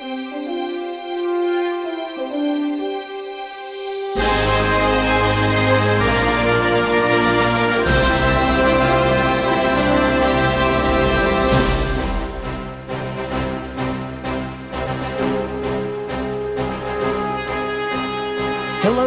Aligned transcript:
Hello 0.00 0.14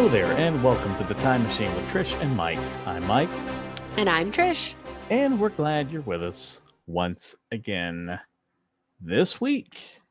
there, 0.07 0.31
and 0.33 0.63
welcome 0.63 0.95
to 0.97 1.03
the 1.05 1.15
Time 1.15 1.41
Machine 1.41 1.73
with 1.75 1.87
Trish 1.87 2.13
and 2.21 2.37
Mike. 2.37 2.59
I'm 2.85 3.07
Mike, 3.07 3.29
And 3.97 4.07
I'm 4.07 4.31
Trish. 4.31 4.75
and 5.09 5.39
we're 5.39 5.49
glad 5.49 5.89
you're 5.89 6.03
with 6.03 6.21
us 6.21 6.61
once 6.85 7.35
again 7.51 8.19
this 9.01 9.41
week 9.41 10.02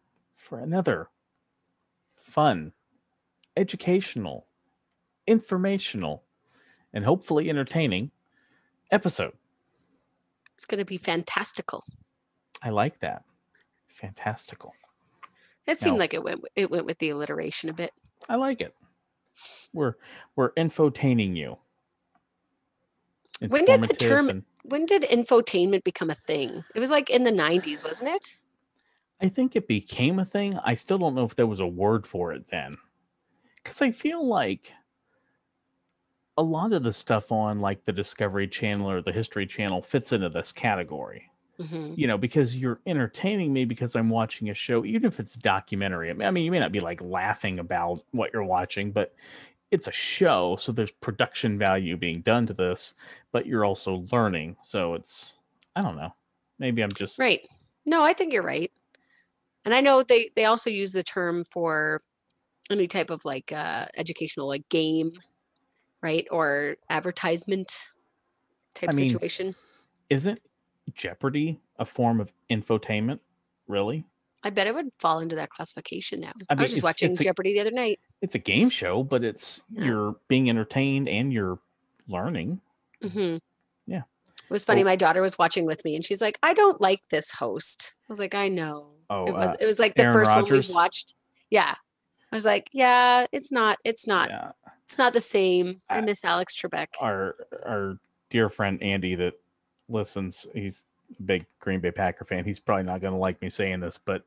for 0.43 0.59
another 0.59 1.09
fun, 2.21 2.73
educational, 3.57 4.47
informational, 5.27 6.25
and 6.93 7.05
hopefully 7.05 7.49
entertaining 7.49 8.11
episode. 8.91 9.35
It's 10.55 10.65
going 10.67 10.81
to 10.81 10.85
be 10.85 10.97
fantastical. 10.97 11.85
I 12.61 12.71
like 12.71 12.99
that. 13.01 13.23
Fantastical. 13.87 14.75
It 15.67 15.79
seemed 15.79 15.95
Now- 15.95 16.01
like 16.01 16.15
it 16.15 16.25
went 16.25 16.45
it 16.57 16.71
went 16.71 16.87
with 16.87 16.99
the 16.99 17.11
alliteration 17.11 17.71
a 17.71 17.73
bit. 17.73 17.93
I 18.29 18.35
like 18.35 18.61
it. 18.61 18.75
We're 19.73 19.95
we're 20.35 20.51
infotaining 20.55 21.37
you. 21.37 21.59
When 23.47 23.65
did 23.65 23.83
the 23.85 23.95
term- 23.95 24.29
and- 24.29 24.45
When 24.65 24.87
did 24.87 25.03
infotainment 25.03 25.85
become 25.85 26.11
a 26.11 26.15
thing? 26.17 26.65
It 26.75 26.81
was 26.81 26.91
like 26.91 27.11
in 27.11 27.23
the 27.25 27.33
90s, 27.33 27.85
wasn't 27.85 28.11
it? 28.11 28.37
I 29.23 29.29
think 29.29 29.55
it 29.55 29.69
became 29.69 30.19
a 30.19 30.25
thing. 30.25 30.59
I 30.65 30.75
still 30.75 30.99
don't 30.99 31.15
know 31.15 31.25
if 31.25 31.37
there 31.37 31.47
was 31.47 31.61
a 31.61 31.67
word 31.67 32.07
for 32.07 32.33
it 32.33 32.49
then. 32.51 32.77
Cuz 33.65 33.81
I 33.81 33.91
feel 33.93 34.27
like 34.27 34.73
a 36.37 36.43
lot 36.43 36.73
of 36.73 36.83
the 36.83 36.93
stuff 36.93 37.31
on 37.31 37.61
like 37.61 37.85
the 37.85 37.93
Discovery 37.93 38.49
Channel 38.49 38.91
or 38.91 39.01
the 39.03 39.13
History 39.13 39.47
Channel 39.47 39.83
fits 39.83 40.13
into 40.13 40.29
this 40.29 40.53
category. 40.53 41.31
hmm 41.61 41.95
You 41.95 42.09
know, 42.09 42.19
because 42.19 42.57
you're 42.57 42.81
entertaining 42.87 43.53
me 43.53 43.65
because 43.65 43.95
I'm 43.95 44.09
watching 44.09 44.51
a 44.51 44.55
show, 44.55 44.85
even 44.85 45.05
if 45.05 45.21
it's 45.21 45.37
documentary. 45.37 46.11
I 46.11 46.31
mean, 46.33 46.45
you 46.45 46.51
may 46.51 46.59
not 46.59 46.73
be 46.73 46.81
like 46.81 47.01
laughing 47.01 47.61
about 47.61 48.05
what 48.11 48.33
you're 48.33 48.45
watching, 48.45 48.93
but 48.93 49.15
it's 49.71 49.89
a 49.89 49.93
show, 49.93 50.57
so 50.57 50.73
there's 50.73 50.91
production 50.91 51.59
value 51.59 51.97
being 51.97 52.23
done 52.23 52.47
to 52.47 52.55
this, 52.55 52.95
but 53.31 53.47
you're 53.47 53.65
also 53.65 54.05
learning. 54.11 54.57
So 54.63 54.95
it's 54.95 55.35
I 55.77 55.83
don't 55.83 55.97
know. 55.97 56.15
Maybe 56.59 56.83
I'm 56.83 56.93
just 56.93 57.19
Right. 57.21 57.47
No, 57.87 58.03
I 58.05 58.15
think 58.15 58.33
you're 58.33 58.43
right. 58.43 58.72
And 59.65 59.75
I 59.75 59.81
know 59.81 60.03
they 60.03 60.31
they 60.37 60.45
also 60.45 60.71
use 60.71 60.93
the 60.93 61.03
term 61.03 61.45
for 61.45 62.03
any 62.71 62.87
type 62.87 63.11
of 63.11 63.25
like 63.25 63.53
uh 63.53 63.87
educational 63.97 64.49
like 64.49 64.69
game, 64.69 65.13
right? 66.03 66.27
Or 66.31 66.77
advertisement 66.91 67.77
type 68.75 68.91
I 68.91 68.93
mean, 68.95 69.09
situation. 69.11 69.55
isn't 70.11 70.41
Jeopardy 70.95 71.61
a 71.79 71.85
form 71.85 72.21
of 72.21 72.33
infotainment? 72.51 73.21
Really? 73.69 74.05
I 74.45 74.51
bet 74.51 74.67
it 74.67 74.75
would 74.75 74.89
fall 74.99 75.21
into 75.21 75.37
that 75.37 75.51
classification 75.51 76.21
now. 76.21 76.33
I 76.51 76.55
I, 76.55 76.63
was 76.63 76.73
just 76.73 76.83
watching 76.83 77.13
a- 77.13 77.17
Jeopardy 77.17 77.53
the 77.55 77.61
other 77.61 77.71
night. 77.71 78.01
It's 78.21 78.35
a 78.35 78.41
game 78.41 78.71
show, 78.71 79.05
but 79.05 79.23
it's 79.23 79.63
Yeah. 79.71 79.85
you're 79.85 80.17
being 80.29 80.51
entertained 80.51 81.09
and 81.09 81.33
you're 81.33 81.61
learning. 82.09 82.61
hmm 83.01 83.37
Yeah. 83.87 84.03
It 84.43 84.51
was 84.51 84.65
funny. 84.65 84.83
My 84.85 84.97
daughter 84.97 85.23
was 85.23 85.39
watching 85.39 85.65
with 85.65 85.85
me, 85.85 85.95
and 85.95 86.05
she's 86.05 86.21
like, 86.21 86.39
"I 86.43 86.53
don't 86.55 86.81
like 86.81 87.01
this 87.11 87.31
host." 87.31 87.97
I 88.03 88.07
was 88.09 88.19
like, 88.19 88.35
"I 88.35 88.49
know." 88.49 88.92
Oh, 89.13 89.27
it 89.27 89.33
was. 89.33 89.47
uh, 89.49 89.57
it 89.61 89.67
was 89.67 89.79
like 89.79 89.95
the 89.95 90.03
Aaron 90.05 90.15
first 90.17 90.35
one 90.35 90.45
we've 90.51 90.71
watched. 90.71 91.15
Yeah. 91.51 91.75
I 92.31 92.37
was 92.37 92.47
like, 92.47 92.69
"Yeah, 92.73 93.27
it's 93.33 93.53
not. 93.53 93.79
It's 93.85 94.07
not. 94.07 94.31
yeah. 94.31 94.53
It's 94.85 94.97
not 94.99 95.13
the 95.13 95.21
same." 95.21 95.79
I 95.91 96.01
miss 96.01 96.25
Alex 96.25 96.57
Trebek. 96.61 96.87
Our 97.01 97.35
our 97.67 97.99
dear 98.31 98.49
friend 98.49 98.83
Andy 98.83 99.15
that 99.17 99.35
listens, 99.89 100.47
he's 100.55 100.85
a 101.19 101.23
big 101.23 101.47
Green 101.61 101.81
Bay 101.81 101.91
Packer 101.91 102.25
fan. 102.25 102.45
He's 102.45 102.59
probably 102.59 102.85
not 102.85 103.01
going 103.03 103.13
to 103.13 103.19
like 103.19 103.43
me 103.43 103.51
saying 103.51 103.81
this, 103.81 103.99
but 104.03 104.25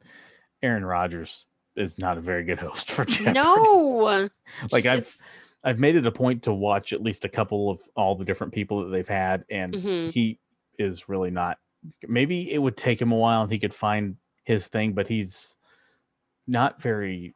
Aaron 0.61 0.85
Rodgers 0.85 1.45
is 1.75 1.97
not 1.97 2.17
a 2.17 2.21
very 2.21 2.43
good 2.43 2.59
host 2.59 2.91
for 2.91 3.05
Jeopardy. 3.05 3.33
no, 3.33 4.29
Like, 4.71 4.83
Just 4.83 4.87
I've- 4.87 4.97
it's- 4.97 5.29
I've 5.63 5.79
made 5.79 5.95
it 5.95 6.05
a 6.05 6.11
point 6.11 6.43
to 6.43 6.53
watch 6.53 6.93
at 6.93 7.01
least 7.01 7.25
a 7.25 7.29
couple 7.29 7.71
of 7.71 7.79
all 7.95 8.13
the 8.15 8.23
different 8.23 8.53
people 8.53 8.83
that 8.83 8.89
they've 8.91 9.07
had, 9.07 9.45
and 9.49 9.73
Mhm. 9.73 10.11
he 10.11 10.37
is 10.77 11.09
really 11.09 11.31
not. 11.31 11.57
Maybe 12.07 12.53
it 12.53 12.59
would 12.59 12.77
take 12.77 13.01
him 13.01 13.11
a 13.11 13.17
while 13.17 13.41
and 13.41 13.51
he 13.51 13.57
could 13.57 13.73
find 13.73 14.17
his 14.45 14.67
thing, 14.67 14.93
but 14.93 15.07
he's 15.07 15.55
not 16.47 16.81
very 16.81 17.35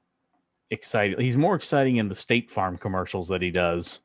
excited. 0.72 1.20
He's 1.20 1.38
more 1.38 1.56
exciting 1.56 1.98
in 1.98 2.08
the 2.10 2.16
State 2.16 2.50
Farm 2.50 2.78
commercials 2.78 3.28
that 3.28 3.42
he 3.42 3.52
does 3.52 4.00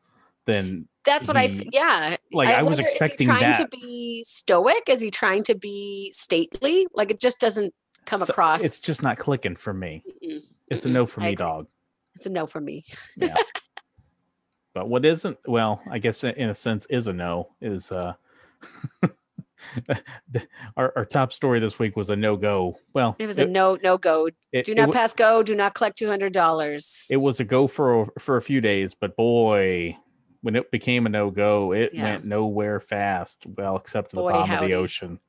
than 0.46 0.88
that's 1.04 1.28
what 1.28 1.36
I. 1.36 1.44
f- 1.44 1.50
he- 1.60 1.68
Yeah. 1.72 2.16
like 2.32 2.48
I, 2.48 2.62
was 2.62 2.78
wonder, 2.78 2.82
expecting 2.90 3.28
is 3.28 3.34
he 3.36 3.40
trying 3.40 3.52
that. 3.52 3.70
to 3.70 3.76
be 3.76 4.22
stoic? 4.24 4.82
Is 4.88 5.00
he 5.02 5.10
trying 5.10 5.42
to 5.44 5.54
be 5.54 6.10
stately? 6.12 6.86
Like 6.94 7.10
it 7.10 7.20
just 7.20 7.38
doesn't 7.40 7.72
come 8.06 8.20
So 8.20 8.32
across. 8.32 8.64
It's 8.64 8.80
just 8.80 9.02
not 9.02 9.18
clicking 9.18 9.56
for 9.56 9.72
me. 9.74 10.02
Mm-mm. 10.22 10.40
It's 10.68 10.84
a 10.86 10.88
Mm-mm. 10.88 10.92
no 10.92 11.06
for 11.06 11.20
I 11.22 11.30
me, 11.30 11.34
dog. 11.36 11.66
It's 12.14 12.26
a 12.26 12.30
no 12.32 12.46
for 12.46 12.60
me. 12.60 12.84
Yeah. 13.16 13.36
but 14.74 14.88
what 14.88 15.04
isn't 15.04 15.36
well, 15.46 15.82
I 15.90 15.98
guess 15.98 16.24
in 16.24 16.48
a 16.48 16.54
sense 16.54 16.86
is 16.90 17.06
a 17.06 17.12
no 17.12 17.50
is 17.60 17.92
uh 17.92 18.14
our, 20.76 20.92
our 20.96 21.04
top 21.04 21.32
story 21.32 21.60
this 21.60 21.78
week 21.78 21.96
was 21.96 22.10
a 22.10 22.16
no 22.16 22.36
go. 22.36 22.76
Well, 22.92 23.16
It 23.18 23.26
was 23.26 23.38
a 23.38 23.46
no, 23.46 23.78
no 23.82 23.98
go. 23.98 24.28
it- 24.52 24.64
Do 24.64 24.74
not 24.74 24.88
wa- 24.88 24.92
pass 24.94 25.12
go. 25.12 25.42
Do 25.42 25.54
not 25.54 25.74
collect 25.74 25.98
two 25.98 26.08
hundred 26.08 26.32
dollars. 26.32 27.06
it 27.10 27.16
was 27.18 27.40
a 27.40 27.44
go 27.44 27.66
for 27.66 28.02
a, 28.02 28.06
for 28.20 28.36
a 28.36 28.42
few 28.42 28.60
days, 28.60 28.94
but 28.94 29.16
boy, 29.16 29.96
when 30.42 30.56
it 30.56 30.70
became 30.70 31.06
a 31.06 31.08
no 31.08 31.30
go, 31.30 31.72
it 31.72 31.92
Yeah. 31.94 32.02
went 32.04 32.24
nowhere 32.24 32.80
fast. 32.80 33.38
Well, 33.46 33.76
except 33.76 34.10
to 34.10 34.16
the 34.16 34.22
Boy, 34.22 34.30
bottom 34.32 34.54
of 34.62 34.68
the 34.68 34.74
ocean. 34.74 35.20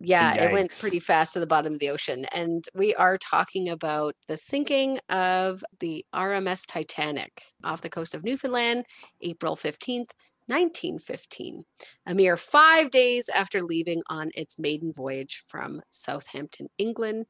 Yeah, 0.00 0.34
it 0.34 0.52
went 0.52 0.76
pretty 0.78 0.98
fast 1.00 1.32
to 1.32 1.40
the 1.40 1.46
bottom 1.46 1.74
of 1.74 1.78
the 1.78 1.88
ocean. 1.88 2.26
And 2.34 2.64
we 2.74 2.94
are 2.96 3.16
talking 3.16 3.68
about 3.70 4.14
the 4.26 4.36
sinking 4.36 4.98
of 5.08 5.64
the 5.80 6.04
RMS 6.14 6.66
Titanic 6.66 7.42
off 7.62 7.80
the 7.80 7.88
coast 7.88 8.14
of 8.14 8.22
Newfoundland, 8.24 8.84
April 9.22 9.56
15th, 9.56 10.10
1915, 10.46 11.64
a 12.06 12.14
mere 12.14 12.36
five 12.36 12.90
days 12.90 13.28
after 13.28 13.62
leaving 13.62 14.02
on 14.08 14.30
its 14.34 14.58
maiden 14.58 14.92
voyage 14.92 15.42
from 15.46 15.82
Southampton, 15.90 16.68
England, 16.78 17.26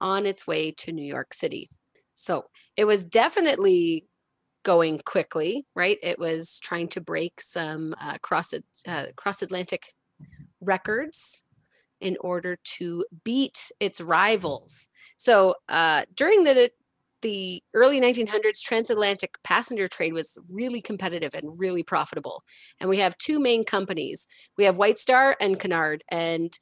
on 0.00 0.26
its 0.26 0.46
way 0.46 0.70
to 0.70 0.92
New 0.92 1.04
York 1.04 1.34
City. 1.34 1.70
So 2.14 2.46
it 2.76 2.84
was 2.84 3.04
definitely 3.04 4.06
going 4.64 5.00
quickly, 5.04 5.66
right? 5.74 5.98
It 6.02 6.18
was 6.18 6.58
trying 6.60 6.88
to 6.88 7.00
break 7.00 7.40
some 7.40 7.94
uh, 8.00 8.18
cross 8.22 8.54
uh, 8.86 9.06
cross 9.16 9.42
Atlantic 9.42 9.92
records 10.60 11.44
in 12.00 12.16
order 12.20 12.58
to 12.64 13.04
beat 13.24 13.70
its 13.80 14.00
rivals. 14.00 14.88
So 15.16 15.54
uh, 15.68 16.02
during 16.14 16.44
the 16.44 16.70
the 17.24 17.62
early 17.72 18.00
1900s, 18.00 18.62
transatlantic 18.62 19.38
passenger 19.42 19.88
trade 19.88 20.12
was 20.12 20.38
really 20.52 20.82
competitive 20.82 21.34
and 21.34 21.58
really 21.58 21.82
profitable. 21.82 22.44
And 22.78 22.90
we 22.90 22.98
have 22.98 23.16
two 23.16 23.40
main 23.40 23.64
companies. 23.64 24.28
We 24.58 24.64
have 24.64 24.76
White 24.76 24.98
Star 24.98 25.34
and 25.40 25.58
Cunard. 25.58 26.04
And 26.10 26.56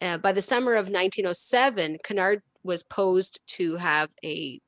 uh, 0.00 0.18
by 0.18 0.32
the 0.32 0.42
summer 0.42 0.72
of 0.72 0.86
1907, 0.86 1.98
Cunard 2.02 2.40
was 2.64 2.82
posed 2.82 3.40
to 3.48 3.76
have 3.76 4.08
a 4.24 4.58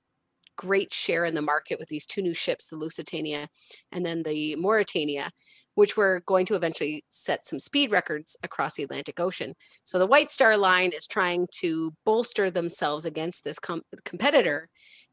great 0.57 0.93
share 0.93 1.25
in 1.25 1.35
the 1.35 1.43
market 1.43 1.79
with 1.79 1.89
these 1.89 2.05
two 2.05 2.21
new 2.21 2.35
ships, 2.35 2.69
the 2.69 2.77
Lusitania 2.77 3.49
and 3.91 4.05
then 4.05 4.25
the 4.25 4.55
Mauretania, 4.57 5.31
which 5.77 5.97
were 5.97 6.23
going 6.27 6.45
to 6.45 6.57
eventually 6.57 7.05
set 7.09 7.47
some 7.47 7.61
speed 7.61 7.91
records 7.91 8.37
across 8.43 8.75
the 8.75 8.83
Atlantic 8.83 9.19
Ocean. 9.19 9.55
So 9.85 9.99
the 9.99 10.07
White 10.07 10.31
Star 10.31 10.59
Line 10.59 10.91
is 10.91 11.07
trying 11.07 11.47
to 11.61 11.95
bolster 12.05 12.51
themselves 12.51 13.05
against 13.05 13.45
this 13.45 13.61
com- 13.61 13.83
competitor, 14.05 14.69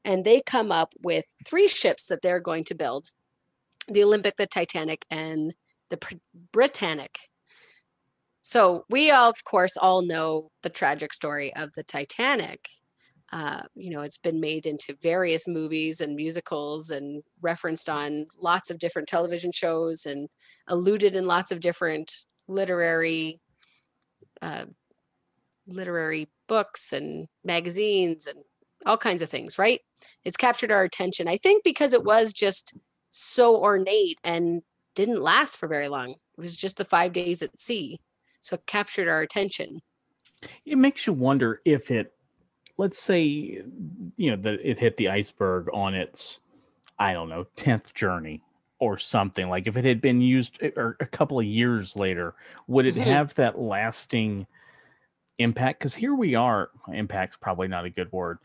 and 0.06 0.24
they 0.24 0.42
come 0.42 0.72
up 0.72 0.94
with 1.04 1.26
three 1.46 1.68
ships 1.68 2.06
that 2.08 2.22
they're 2.22 2.40
going 2.40 2.64
to 2.66 2.76
build: 2.76 3.10
the 3.88 4.04
Olympic, 4.04 4.38
the 4.38 4.48
Titanic, 4.48 5.06
and 5.10 5.56
the 5.90 6.00
Britannic. 6.54 7.18
So 8.42 8.86
we 8.90 9.10
all, 9.10 9.30
of 9.30 9.44
course, 9.44 9.76
all 9.76 10.04
know 10.04 10.52
the 10.62 10.70
tragic 10.70 11.14
story 11.14 11.54
of 11.56 11.74
the 11.74 11.84
Titanic. 11.84 12.70
Uh, 13.32 13.64
you 13.74 13.90
know, 13.90 14.02
it's 14.02 14.20
been 14.20 14.40
made 14.40 14.68
into 14.68 14.96
various 15.02 15.48
movies 15.48 16.00
and 16.00 16.16
musicals 16.16 16.92
and 16.92 17.24
referenced 17.42 17.90
on 17.90 18.28
lots 18.40 18.70
of 18.70 18.78
different 18.78 19.08
television 19.08 19.52
shows 19.52 20.06
and 20.06 20.30
alluded 20.68 21.16
in 21.16 21.26
lots 21.26 21.52
of 21.52 21.60
different 21.60 22.26
literary 22.48 23.40
uh, 24.42 24.66
literary 25.68 26.30
books 26.48 26.94
and 26.94 27.28
magazines 27.44 28.28
and 28.28 28.45
all 28.86 28.98
kinds 28.98 29.22
of 29.22 29.30
things 29.30 29.58
right? 29.60 29.82
It's 30.24 30.38
captured 30.38 30.72
our 30.72 30.84
attention. 30.84 31.28
I 31.28 31.38
think 31.38 31.64
because 31.64 31.94
it 31.94 32.04
was 32.04 32.34
just 32.34 32.74
so 33.10 33.58
ornate 33.58 34.20
and 34.24 34.62
didn't 34.96 35.22
last 35.22 35.58
for 35.58 35.68
very 35.68 35.88
long. 35.90 36.12
It 36.12 36.18
was 36.38 36.58
just 36.58 36.78
the 36.78 36.86
five 36.86 37.14
days 37.14 37.42
at 37.42 37.60
sea. 37.60 38.00
So 38.42 38.56
it 38.56 38.66
captured 38.68 39.08
our 39.08 39.22
attention. 39.22 39.82
It 40.66 40.78
makes 40.78 41.06
you 41.08 41.14
wonder 41.14 41.62
if 41.66 41.92
it 41.92 42.14
let's 42.78 43.00
say 43.00 43.24
you 43.24 44.32
know 44.32 44.38
that 44.38 44.60
it 44.64 44.80
hit 44.80 44.98
the 44.98 45.10
iceberg 45.10 45.70
on 45.74 45.96
its 45.96 46.40
I 47.00 47.14
don't 47.14 47.30
know, 47.30 47.46
10th 47.58 47.94
journey 47.96 48.44
or 48.80 48.98
something. 48.98 49.50
Like 49.50 49.68
if 49.68 49.78
it 49.78 49.86
had 49.86 50.02
been 50.02 50.22
used 50.22 50.60
eh, 50.64 50.72
or 50.78 50.98
a 51.02 51.08
couple 51.08 51.40
of 51.40 51.46
years 51.46 51.96
later, 51.98 52.36
would 52.68 52.88
it 52.88 52.96
Mhm. 52.96 52.98
have 52.98 53.36
that 53.36 53.60
lasting 53.60 54.48
impact? 55.38 55.80
Because 55.80 55.96
here 55.96 56.16
we 56.16 56.36
are, 56.36 56.70
impact's 56.92 57.38
probably 57.38 57.68
not 57.68 57.86
a 57.86 57.90
good 57.90 58.12
word, 58.12 58.40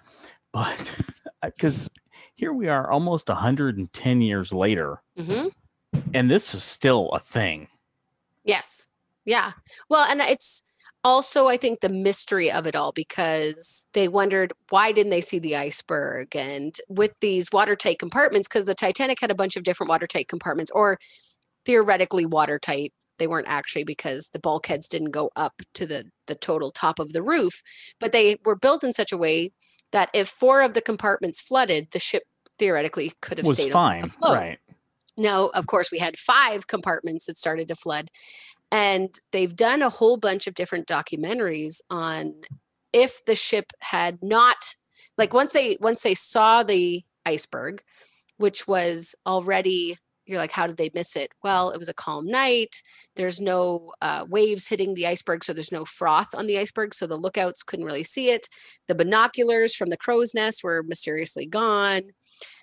but 0.52 0.94
because 1.44 1.90
here 2.34 2.52
we 2.52 2.68
are 2.68 2.90
almost 2.90 3.28
110 3.28 4.20
years 4.20 4.52
later, 4.52 5.02
hmm 5.16 5.48
and 6.14 6.30
this 6.30 6.54
is 6.54 6.62
still 6.62 7.08
a 7.10 7.18
thing. 7.18 7.68
Yes. 8.44 8.88
Yeah. 9.24 9.52
Well, 9.88 10.06
and 10.08 10.20
it's 10.20 10.62
also, 11.02 11.48
I 11.48 11.56
think, 11.56 11.80
the 11.80 11.88
mystery 11.88 12.50
of 12.50 12.66
it 12.66 12.76
all 12.76 12.92
because 12.92 13.86
they 13.92 14.08
wondered 14.08 14.52
why 14.70 14.92
didn't 14.92 15.10
they 15.10 15.20
see 15.20 15.38
the 15.38 15.56
iceberg? 15.56 16.34
And 16.34 16.74
with 16.88 17.12
these 17.20 17.50
watertight 17.52 17.98
compartments, 17.98 18.48
because 18.48 18.66
the 18.66 18.74
Titanic 18.74 19.20
had 19.20 19.30
a 19.30 19.36
bunch 19.36 19.56
of 19.56 19.62
different 19.62 19.88
watertight 19.88 20.28
compartments, 20.28 20.70
or 20.72 20.98
theoretically 21.64 22.26
watertight. 22.26 22.92
They 23.20 23.28
weren't 23.28 23.46
actually 23.48 23.84
because 23.84 24.30
the 24.32 24.40
bulkheads 24.40 24.88
didn't 24.88 25.12
go 25.12 25.30
up 25.36 25.62
to 25.74 25.86
the 25.86 26.06
the 26.26 26.34
total 26.34 26.72
top 26.72 26.98
of 26.98 27.12
the 27.12 27.22
roof, 27.22 27.62
but 28.00 28.10
they 28.10 28.38
were 28.44 28.56
built 28.56 28.82
in 28.82 28.92
such 28.92 29.12
a 29.12 29.16
way 29.16 29.52
that 29.92 30.10
if 30.12 30.28
four 30.28 30.62
of 30.62 30.74
the 30.74 30.80
compartments 30.80 31.40
flooded, 31.40 31.88
the 31.92 31.98
ship 32.00 32.24
theoretically 32.58 33.12
could 33.20 33.38
have 33.38 33.46
was 33.46 33.54
stayed 33.54 33.72
fine, 33.72 34.04
afloat. 34.04 34.36
right? 34.36 34.58
Now, 35.16 35.50
of 35.54 35.66
course, 35.66 35.92
we 35.92 35.98
had 35.98 36.16
five 36.16 36.66
compartments 36.66 37.26
that 37.26 37.36
started 37.36 37.68
to 37.68 37.76
flood. 37.76 38.10
And 38.72 39.14
they've 39.32 39.54
done 39.54 39.82
a 39.82 39.90
whole 39.90 40.16
bunch 40.16 40.46
of 40.46 40.54
different 40.54 40.86
documentaries 40.86 41.80
on 41.90 42.34
if 42.92 43.24
the 43.24 43.34
ship 43.34 43.72
had 43.80 44.18
not 44.22 44.74
like 45.18 45.34
once 45.34 45.52
they 45.52 45.76
once 45.80 46.02
they 46.02 46.14
saw 46.14 46.62
the 46.62 47.04
iceberg, 47.26 47.82
which 48.36 48.66
was 48.66 49.14
already 49.26 49.98
you're 50.30 50.38
like, 50.38 50.52
how 50.52 50.66
did 50.66 50.76
they 50.76 50.90
miss 50.94 51.16
it? 51.16 51.32
Well, 51.42 51.70
it 51.70 51.78
was 51.78 51.88
a 51.88 51.94
calm 51.94 52.26
night. 52.26 52.82
There's 53.16 53.40
no 53.40 53.90
uh, 54.00 54.24
waves 54.28 54.68
hitting 54.68 54.94
the 54.94 55.06
iceberg, 55.06 55.44
so 55.44 55.52
there's 55.52 55.72
no 55.72 55.84
froth 55.84 56.34
on 56.34 56.46
the 56.46 56.58
iceberg, 56.58 56.94
so 56.94 57.06
the 57.06 57.16
lookouts 57.16 57.62
couldn't 57.62 57.84
really 57.84 58.04
see 58.04 58.30
it. 58.30 58.46
The 58.88 58.94
binoculars 58.94 59.74
from 59.74 59.90
the 59.90 59.96
crow's 59.96 60.32
nest 60.34 60.62
were 60.62 60.82
mysteriously 60.82 61.46
gone. 61.46 62.02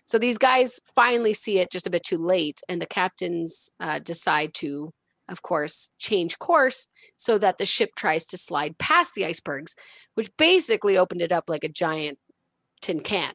So 0.05 0.17
these 0.17 0.37
guys 0.37 0.79
finally 0.95 1.33
see 1.33 1.59
it 1.59 1.71
just 1.71 1.85
a 1.85 1.89
bit 1.89 2.03
too 2.03 2.17
late, 2.17 2.61
and 2.69 2.81
the 2.81 2.85
captains 2.85 3.69
uh, 3.79 3.99
decide 3.99 4.53
to, 4.55 4.93
of 5.27 5.41
course, 5.41 5.91
change 5.99 6.39
course 6.39 6.87
so 7.17 7.37
that 7.37 7.57
the 7.57 7.65
ship 7.65 7.91
tries 7.97 8.25
to 8.27 8.37
slide 8.37 8.77
past 8.77 9.15
the 9.15 9.25
icebergs, 9.25 9.75
which 10.15 10.31
basically 10.37 10.97
opened 10.97 11.21
it 11.21 11.33
up 11.33 11.49
like 11.49 11.65
a 11.65 11.69
giant 11.69 12.19
tin 12.81 13.01
can. 13.01 13.33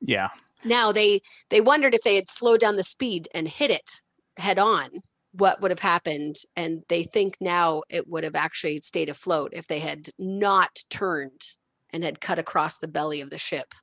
Yeah. 0.00 0.30
Now 0.64 0.92
they 0.92 1.20
they 1.50 1.60
wondered 1.60 1.94
if 1.94 2.02
they 2.02 2.16
had 2.16 2.28
slowed 2.28 2.60
down 2.60 2.76
the 2.76 2.82
speed 2.84 3.28
and 3.34 3.48
hit 3.48 3.70
it 3.70 4.02
head 4.36 4.58
on, 4.58 4.88
what 5.32 5.60
would 5.60 5.70
have 5.70 5.80
happened, 5.80 6.36
and 6.56 6.82
they 6.88 7.02
think 7.04 7.36
now 7.40 7.82
it 7.88 8.08
would 8.08 8.24
have 8.24 8.34
actually 8.34 8.78
stayed 8.78 9.08
afloat 9.08 9.50
if 9.52 9.66
they 9.66 9.80
had 9.80 10.10
not 10.18 10.82
turned 10.90 11.42
and 11.90 12.02
had 12.04 12.20
cut 12.20 12.38
across 12.38 12.78
the 12.78 12.88
belly 12.88 13.20
of 13.20 13.30
the 13.30 13.38
ship. 13.38 13.74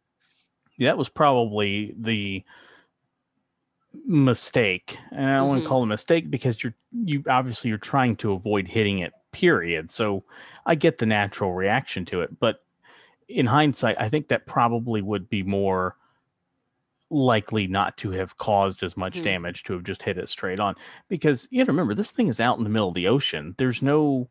that 0.80 0.98
was 0.98 1.10
probably 1.10 1.94
the 1.98 2.44
mistake 4.06 4.98
and 5.12 5.30
i 5.30 5.36
don't 5.36 5.48
want 5.50 5.60
Mhm. 5.60 5.64
to 5.64 5.70
call 5.70 5.82
it 5.82 5.84
a 5.84 5.88
mistake 5.88 6.32
because 6.32 6.64
you're 6.64 6.74
you 6.92 7.24
obviously 7.30 7.68
you're 7.70 7.78
trying 7.78 8.16
to 8.16 8.32
avoid 8.32 8.68
hitting 8.68 9.00
it 9.00 9.12
period 9.32 9.92
so 9.92 10.24
i 10.66 10.74
get 10.76 10.98
the 10.98 11.06
natural 11.06 11.52
reaction 11.54 12.06
to 12.06 12.22
it 12.22 12.40
but 12.40 12.64
in 13.28 13.46
hindsight 13.46 13.96
i 14.00 14.08
think 14.10 14.30
that 14.30 14.46
probably 14.48 15.02
would 15.02 15.30
be 15.30 15.44
more 15.44 15.98
likely 17.12 17.68
not 17.68 17.98
to 17.98 18.10
have 18.12 18.38
caused 18.38 18.82
as 18.84 18.96
much 18.96 19.18
Hmm. 19.18 19.24
damage 19.26 19.64
to 19.64 19.74
have 19.74 19.84
just 19.84 20.02
hit 20.02 20.18
it 20.18 20.30
straight 20.30 20.60
on 20.62 20.76
because 21.10 21.48
you 21.52 21.62
gotta 21.62 21.72
remember 21.74 21.94
this 21.94 22.12
thing 22.12 22.28
is 22.30 22.40
out 22.40 22.58
in 22.58 22.64
the 22.64 22.70
middle 22.70 22.88
of 22.88 22.96
the 22.96 23.08
ocean 23.08 23.54
there's 23.58 23.82
no 23.82 24.30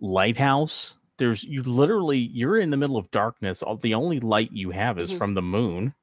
lighthouse 0.00 0.96
there's 1.18 1.44
you 1.44 1.62
literally 1.62 2.18
you're 2.18 2.58
in 2.58 2.70
the 2.70 2.76
middle 2.76 2.96
of 2.96 3.10
darkness 3.10 3.62
all 3.62 3.76
the 3.76 3.94
only 3.94 4.20
light 4.20 4.50
you 4.52 4.70
have 4.70 4.98
is 4.98 5.12
Mhm. 5.12 5.18
from 5.18 5.34
the 5.34 5.42
moon 5.42 5.94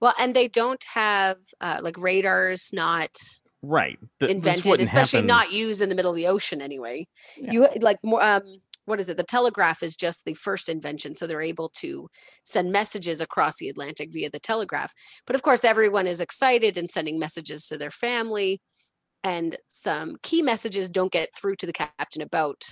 Well, 0.00 0.14
and 0.18 0.34
they 0.34 0.48
don't 0.48 0.82
have 0.94 1.36
uh, 1.60 1.78
like 1.82 1.98
radars, 1.98 2.70
not 2.72 3.10
Right. 3.60 3.98
th- 4.18 4.28
this 4.28 4.30
invented, 4.30 4.80
especially 4.80 5.18
happen- 5.18 5.26
not 5.26 5.52
used 5.52 5.82
in 5.82 5.90
the 5.90 5.94
middle 5.94 6.10
of 6.10 6.16
the 6.16 6.26
ocean 6.26 6.62
anyway. 6.62 7.06
Yeah. 7.36 7.52
You 7.52 7.68
like 7.82 7.98
more 8.02 8.22
um 8.24 8.62
what 8.90 9.00
is 9.00 9.08
it? 9.08 9.16
The 9.16 9.24
telegraph 9.24 9.82
is 9.82 9.96
just 9.96 10.24
the 10.26 10.34
first 10.34 10.68
invention, 10.68 11.14
so 11.14 11.26
they're 11.26 11.40
able 11.40 11.70
to 11.78 12.08
send 12.44 12.72
messages 12.72 13.20
across 13.22 13.56
the 13.58 13.70
Atlantic 13.70 14.12
via 14.12 14.30
the 14.30 14.40
telegraph. 14.40 14.92
But 15.26 15.36
of 15.36 15.42
course, 15.42 15.64
everyone 15.64 16.06
is 16.06 16.20
excited 16.20 16.76
and 16.76 16.90
sending 16.90 17.18
messages 17.18 17.66
to 17.68 17.78
their 17.78 17.90
family, 17.92 18.60
and 19.24 19.58
some 19.68 20.16
key 20.22 20.42
messages 20.42 20.90
don't 20.90 21.12
get 21.12 21.30
through 21.36 21.56
to 21.56 21.66
the 21.66 21.72
captain 21.72 22.22
about 22.22 22.64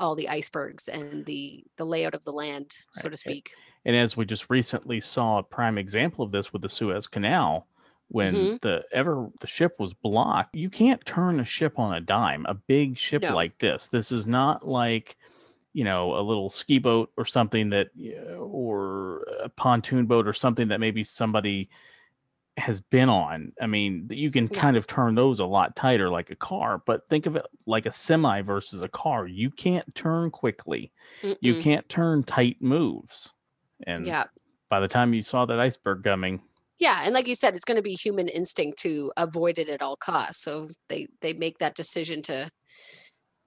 all 0.00 0.14
the 0.16 0.28
icebergs 0.28 0.88
and 0.88 1.26
the 1.26 1.64
the 1.78 1.86
layout 1.86 2.14
of 2.14 2.24
the 2.24 2.32
land, 2.32 2.72
so 2.92 3.08
to 3.08 3.16
speak. 3.16 3.52
And 3.84 3.96
as 3.96 4.16
we 4.16 4.24
just 4.24 4.48
recently 4.50 5.00
saw 5.00 5.38
a 5.38 5.42
prime 5.42 5.78
example 5.78 6.24
of 6.24 6.32
this 6.32 6.52
with 6.52 6.62
the 6.62 6.68
Suez 6.68 7.06
Canal, 7.06 7.68
when 8.08 8.34
Mhm. 8.34 8.58
the 8.62 8.84
ever 8.92 9.30
the 9.40 9.46
ship 9.46 9.76
was 9.78 9.94
blocked, 9.94 10.54
you 10.54 10.70
can't 10.70 11.04
turn 11.04 11.40
a 11.40 11.44
ship 11.44 11.78
on 11.78 11.94
a 11.94 12.00
dime. 12.00 12.46
A 12.46 12.54
big 12.54 12.96
ship 12.98 13.22
No. 13.22 13.30
like 13.30 13.58
this. 13.58 13.88
This 13.88 14.12
is 14.12 14.26
not 14.26 14.66
like 14.66 15.16
you 15.74 15.84
know 15.84 16.16
a 16.18 16.22
little 16.22 16.48
ski 16.48 16.78
boat 16.78 17.12
or 17.18 17.26
something 17.26 17.68
that 17.70 17.88
or 18.38 19.22
a 19.42 19.48
pontoon 19.50 20.06
boat 20.06 20.26
or 20.26 20.32
something 20.32 20.68
that 20.68 20.80
maybe 20.80 21.04
somebody 21.04 21.68
has 22.56 22.78
been 22.80 23.08
on. 23.08 23.52
I 23.60 23.66
mean, 23.66 24.06
you 24.10 24.30
can 24.30 24.48
Yeah. 24.50 24.60
kind 24.60 24.76
of 24.76 24.86
turn 24.86 25.16
those 25.16 25.40
a 25.40 25.44
lot 25.44 25.74
tighter 25.74 26.08
like 26.08 26.30
a 26.30 26.36
car, 26.36 26.80
but 26.86 27.08
think 27.08 27.26
of 27.26 27.34
it 27.34 27.44
like 27.66 27.84
a 27.84 27.90
semi 27.92 28.42
versus 28.42 28.80
a 28.80 28.88
car. 28.88 29.26
You 29.26 29.50
can't 29.50 29.92
turn 29.96 30.30
quickly. 30.30 30.92
You 31.40 31.56
Mm-mm. 31.56 31.60
can't 31.60 31.88
turn 31.88 32.22
tight 32.22 32.62
moves. 32.62 33.32
And 33.88 34.06
yeah. 34.06 34.26
by 34.68 34.78
the 34.78 34.86
time 34.88 35.12
you 35.14 35.22
saw 35.24 35.44
that 35.46 35.58
iceberg 35.58 36.04
coming, 36.04 36.42
Yeah, 36.78 37.02
and 37.04 37.12
like 37.14 37.26
you 37.26 37.34
said, 37.34 37.56
it's 37.56 37.64
going 37.64 37.76
to 37.76 37.82
be 37.82 37.94
human 37.94 38.28
instinct 38.28 38.78
to 38.80 39.12
avoid 39.16 39.58
it 39.58 39.68
at 39.68 39.82
all 39.82 39.96
costs. 39.96 40.42
So 40.44 40.70
they 40.88 41.08
they 41.22 41.32
make 41.32 41.58
that 41.58 41.74
decision 41.74 42.22
to 42.22 42.50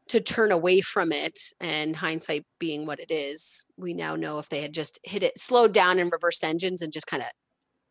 to 0.09 0.19
turn 0.19 0.51
away 0.51 0.81
from 0.81 1.11
it. 1.11 1.39
And 1.59 1.95
hindsight 1.95 2.45
being 2.59 2.85
what 2.85 2.99
it 2.99 3.11
is, 3.11 3.65
we 3.77 3.93
now 3.93 4.15
know 4.15 4.39
if 4.39 4.49
they 4.49 4.61
had 4.61 4.73
just 4.73 4.99
hit 5.03 5.23
it, 5.23 5.39
slowed 5.39 5.73
down 5.73 5.99
and 5.99 6.11
reversed 6.11 6.43
engines 6.43 6.81
and 6.81 6.93
just 6.93 7.07
kind 7.07 7.23
of 7.23 7.29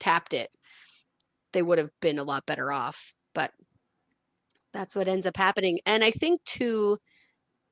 tapped 0.00 0.34
it, 0.34 0.50
they 1.52 1.62
would 1.62 1.78
have 1.78 1.90
been 2.00 2.18
a 2.18 2.24
lot 2.24 2.46
better 2.46 2.72
off. 2.72 3.12
But 3.34 3.52
that's 4.72 4.94
what 4.94 5.08
ends 5.08 5.26
up 5.26 5.36
happening. 5.36 5.80
And 5.86 6.04
I 6.04 6.10
think 6.10 6.44
too, 6.44 6.98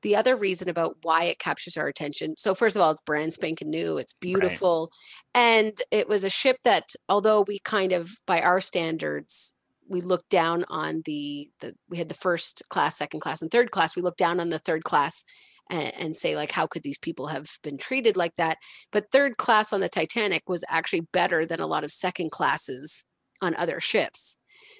the 0.02 0.16
other 0.16 0.36
reason 0.36 0.68
about 0.68 0.98
why 1.02 1.24
it 1.24 1.38
captures 1.38 1.78
our 1.78 1.88
attention. 1.88 2.34
So 2.36 2.54
first 2.54 2.76
of 2.76 2.82
all, 2.82 2.90
it's 2.90 3.00
brand 3.00 3.32
spanking 3.32 3.70
new. 3.70 3.96
It's 3.96 4.12
beautiful, 4.12 4.90
and 5.34 5.72
it 5.90 6.10
was 6.10 6.24
a 6.24 6.30
ship 6.30 6.58
that, 6.62 6.90
although 7.08 7.40
we 7.40 7.58
kind 7.60 7.92
of, 7.92 8.10
by 8.26 8.42
our 8.42 8.60
standards, 8.60 9.54
we 9.88 10.00
looked 10.00 10.30
down 10.30 10.64
on 10.68 11.02
the 11.04 11.48
the 11.60 11.74
we 11.88 11.98
had 11.98 12.08
the 12.08 12.14
first 12.14 12.62
class, 12.70 12.96
second 12.96 13.20
class, 13.20 13.42
and 13.42 13.50
third 13.50 13.70
class. 13.70 13.96
We 13.96 14.02
looked 14.02 14.18
down 14.18 14.40
on 14.40 14.50
the 14.50 14.58
third 14.58 14.84
class 14.84 15.24
and, 15.70 15.92
and 15.94 16.16
say 16.16 16.36
like, 16.36 16.52
how 16.52 16.66
could 16.66 16.82
these 16.82 16.98
people 16.98 17.28
have 17.28 17.46
been 17.62 17.78
treated 17.78 18.16
like 18.16 18.36
that? 18.36 18.58
But 18.92 19.10
third 19.10 19.36
class 19.36 19.72
on 19.72 19.80
the 19.80 19.88
Titanic 19.88 20.42
was 20.48 20.64
actually 20.68 21.06
better 21.12 21.46
than 21.46 21.60
a 21.60 21.66
lot 21.66 21.84
of 21.84 21.92
second 21.92 22.30
classes 22.30 23.04
on 23.40 23.54
other 23.56 23.80
ships. 23.80 24.38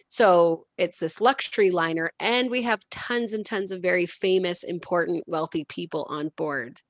So 0.09 0.67
it's 0.79 0.99
this 0.99 1.21
luxury 1.21 1.71
liner, 1.71 2.13
and 2.21 2.51
we 2.51 2.63
have 2.63 2.89
tons 2.91 3.33
and 3.33 3.45
tons 3.45 3.73
of 3.73 3.83
very 3.83 4.07
famous, 4.07 4.63
important, 4.63 5.25
wealthy 5.27 5.65
people 5.65 6.07
on 6.09 6.31
board. 6.37 6.83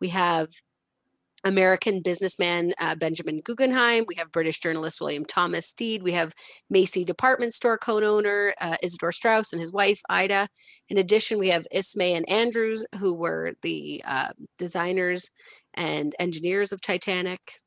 We 0.00 0.08
have 0.08 0.48
American 1.44 2.00
businessman 2.02 2.72
uh, 2.78 2.94
Benjamin 2.94 3.40
Guggenheim. 3.44 4.04
We 4.06 4.14
have 4.16 4.30
British 4.30 4.60
journalist 4.60 5.00
William 5.00 5.24
Thomas 5.24 5.66
Stead. 5.66 6.02
We 6.02 6.12
have 6.12 6.34
Macy 6.70 7.04
department 7.04 7.52
store 7.52 7.78
co-owner 7.78 8.54
uh, 8.60 8.76
Isidor 8.84 9.12
Straus 9.12 9.52
and 9.52 9.60
his 9.60 9.72
wife 9.72 10.00
Ida. 10.08 10.48
In 10.88 10.98
addition, 10.98 11.38
we 11.38 11.48
have 11.48 11.66
Ismay 11.72 12.12
and 12.12 12.28
Andrews, 12.28 12.86
who 12.98 13.14
were 13.14 13.52
the 13.62 14.02
uh, 14.06 14.30
designers 14.56 15.30
and 15.74 16.14
engineers 16.18 16.72
of 16.72 16.80
Titanic. 16.80 17.60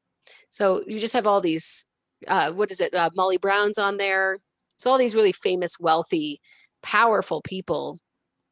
So 0.50 0.82
you 0.88 1.00
just 1.00 1.14
have 1.14 1.28
all 1.28 1.42
these. 1.42 1.86
Uh, 2.28 2.52
what 2.52 2.72
is 2.72 2.80
it? 2.80 2.94
Uh, 2.94 3.10
Molly 3.16 3.38
Brown's 3.38 3.78
on 3.78 3.98
there. 3.98 4.38
So 4.78 4.90
all 4.90 4.98
these 4.98 5.16
really 5.16 5.32
famous, 5.32 5.80
wealthy, 5.80 6.40
powerful 6.82 7.42
people 7.42 8.00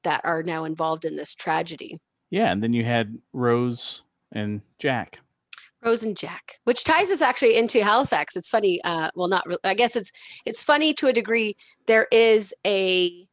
that 0.04 0.22
are 0.24 0.44
now 0.44 0.66
involved 0.66 1.06
in 1.06 1.16
this 1.16 1.34
tragedy. 1.34 1.98
yeah, 2.30 2.52
and 2.52 2.62
then 2.62 2.74
you 2.74 2.84
had 2.84 3.18
Rose 3.32 4.02
and 4.34 4.62
Jack. 4.80 5.20
Rose 5.86 6.04
and 6.04 6.16
Jack, 6.16 6.60
which 6.64 6.84
ties 6.84 7.12
us 7.12 7.22
actually 7.22 7.58
into 7.58 7.84
Halifax. 7.84 8.36
It's 8.36 8.50
funny. 8.50 8.82
Uh, 8.84 9.10
well, 9.16 9.28
not. 9.28 9.48
Re- 9.48 9.58
I 9.64 9.74
guess 9.74 9.96
it's 9.96 10.12
it's 10.46 10.64
funny 10.64 10.94
to 10.96 11.08
a 11.08 11.14
degree. 11.14 11.56
There 11.88 12.08
is 12.12 12.54
a 12.66 13.28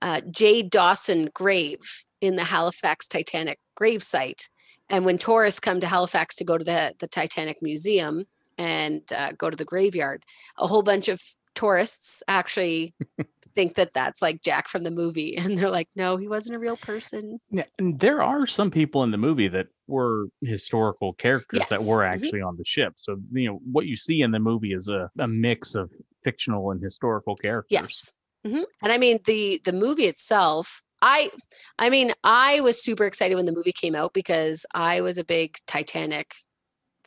uh, 0.00 0.20
J. 0.30 0.62
Dawson 0.62 1.28
grave 1.34 2.04
in 2.20 2.36
the 2.36 2.44
Halifax 2.44 3.06
Titanic 3.06 3.58
grave 3.74 4.02
site, 4.02 4.48
And 4.88 5.04
when 5.04 5.18
tourists 5.18 5.60
come 5.60 5.80
to 5.80 5.86
Halifax 5.86 6.34
to 6.36 6.44
go 6.44 6.58
to 6.58 6.64
the 6.64 6.94
the 6.98 7.08
Titanic 7.08 7.60
Museum 7.62 8.24
and 8.56 9.02
uh, 9.16 9.32
go 9.36 9.50
to 9.50 9.56
the 9.56 9.64
graveyard, 9.64 10.24
a 10.56 10.66
whole 10.66 10.82
bunch 10.82 11.08
of 11.08 11.20
tourists 11.54 12.22
actually 12.28 12.94
think 13.54 13.74
that 13.74 13.94
that's 13.94 14.22
like 14.22 14.42
Jack 14.42 14.68
from 14.68 14.84
the 14.84 14.90
movie, 14.90 15.36
and 15.40 15.58
they're 15.58 15.70
like, 15.70 15.88
"No, 15.96 16.16
he 16.16 16.28
wasn't 16.28 16.56
a 16.56 16.60
real 16.60 16.76
person." 16.76 17.40
Yeah, 17.50 17.64
and 17.78 17.98
there 17.98 18.22
are 18.22 18.46
some 18.46 18.70
people 18.70 19.02
in 19.02 19.10
the 19.10 19.18
movie 19.18 19.48
that 19.48 19.66
were 19.88 20.26
historical 20.42 21.12
characters 21.14 21.60
that 21.70 21.80
Yes, 21.80 21.88
were 21.88 22.02
mhm. 22.04 22.14
actually 22.14 22.42
on 22.42 22.56
the 22.56 22.64
ship. 22.64 22.94
So 22.96 23.16
you 23.32 23.48
know 23.48 23.60
what 23.70 23.86
you 23.86 23.96
see 23.96 24.22
in 24.22 24.30
the 24.30 24.38
movie 24.38 24.72
is 24.72 24.88
a, 24.88 25.10
a 25.18 25.28
mix 25.28 25.74
of 25.74 25.90
fictional 26.24 26.70
and 26.70 26.82
historical 26.82 27.36
characters. 27.36 28.12
Yes. 28.44 28.52
hmm 28.54 28.62
And 28.82 28.92
I 28.92 28.98
mean 28.98 29.18
the 29.24 29.60
the 29.64 29.72
movie 29.72 30.04
itself. 30.06 30.82
I 31.02 31.30
I 31.78 31.90
mean 31.90 32.12
I 32.24 32.60
was 32.60 32.82
super 32.82 33.04
excited 33.04 33.34
when 33.36 33.46
the 33.46 33.52
movie 33.52 33.72
came 33.72 33.94
out 33.94 34.12
because 34.12 34.66
I 34.74 35.00
was 35.00 35.18
a 35.18 35.24
big 35.24 35.56
Titanic 35.66 36.32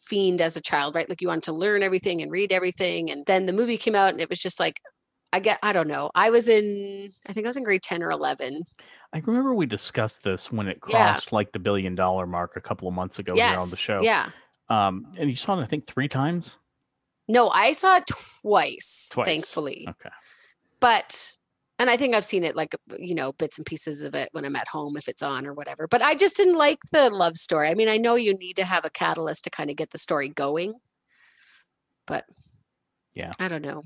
fiend 0.02 0.42
as 0.42 0.58
a 0.58 0.62
child, 0.62 0.96
right? 0.96 1.08
Like 1.08 1.22
you 1.22 1.28
wanted 1.28 1.44
to 1.44 1.54
learn 1.54 1.84
everything 1.84 2.22
and 2.22 2.32
read 2.32 2.52
everything, 2.52 3.10
and 3.12 3.26
then 3.26 3.46
the 3.46 3.54
movie 3.54 3.78
came 3.78 3.96
out 3.96 4.12
and 4.12 4.22
it 4.22 4.30
was 4.30 4.40
just 4.40 4.60
like 4.60 4.80
I 5.34 5.40
get 5.40 5.60
I 5.64 5.74
don't 5.74 5.88
know. 5.88 6.12
I 6.16 6.30
was 6.30 6.50
in 6.50 7.10
I 7.28 7.34
think 7.34 7.46
I 7.46 7.50
was 7.50 7.58
in 7.58 7.64
grade 7.64 7.84
ten 7.84 8.04
or 8.04 8.12
eleven. 8.12 8.64
I 9.14 9.20
remember 9.20 9.54
we 9.54 9.66
discussed 9.66 10.24
this 10.24 10.52
when 10.52 10.68
it 10.68 10.80
Yeah. 10.88 11.12
crossed 11.12 11.32
like 11.34 11.52
the 11.52 11.60
billion 11.60 11.96
dollar 11.96 12.26
mark 12.26 12.56
a 12.56 12.62
couple 12.62 12.88
of 12.88 12.94
months 12.94 13.20
ago 13.20 13.34
here 13.36 13.58
on 13.60 13.70
the 13.70 13.76
show. 13.76 14.02
Yeah. 14.02 14.30
Um, 14.70 15.14
and 15.18 15.30
you 15.30 15.36
saw 15.36 15.60
it, 15.60 15.64
I 15.64 15.66
think, 15.66 15.86
three 15.86 16.08
times. 16.08 16.58
No, 17.28 17.50
I 17.50 17.74
saw 17.74 17.98
it 17.98 18.08
twice, 18.08 19.10
Twice. 19.12 19.26
thankfully. 19.28 19.86
Okay. 19.90 20.10
but 20.80 21.38
and 21.78 21.90
I 21.90 21.98
think 21.98 22.14
I've 22.16 22.26
seen 22.26 22.44
it 22.44 22.56
like 22.56 22.76
you 23.00 23.16
know 23.16 23.32
bits 23.34 23.58
and 23.58 23.66
pieces 23.66 24.04
of 24.04 24.14
it 24.16 24.30
when 24.34 24.46
I'm 24.46 24.56
at 24.56 24.68
home 24.68 24.96
if 24.98 25.08
it's 25.08 25.22
on 25.24 25.46
or 25.48 25.54
whatever. 25.54 25.88
But 25.88 26.02
I 26.02 26.16
just 26.16 26.38
didn't 26.38 26.58
like 26.58 26.80
the 26.92 27.10
love 27.10 27.38
story. 27.38 27.68
I 27.70 27.74
mean, 27.76 27.90
I 27.90 27.98
know 27.98 28.16
you 28.16 28.38
need 28.38 28.56
to 28.58 28.66
have 28.66 28.86
a 28.86 28.90
catalyst 28.90 29.44
to 29.46 29.50
kind 29.50 29.70
of 29.70 29.76
get 29.76 29.90
the 29.92 29.98
story 29.98 30.30
going, 30.30 30.76
but 32.08 32.26
Yeah. 33.14 33.32
I 33.40 33.48
don't 33.48 33.62
know. 33.64 33.84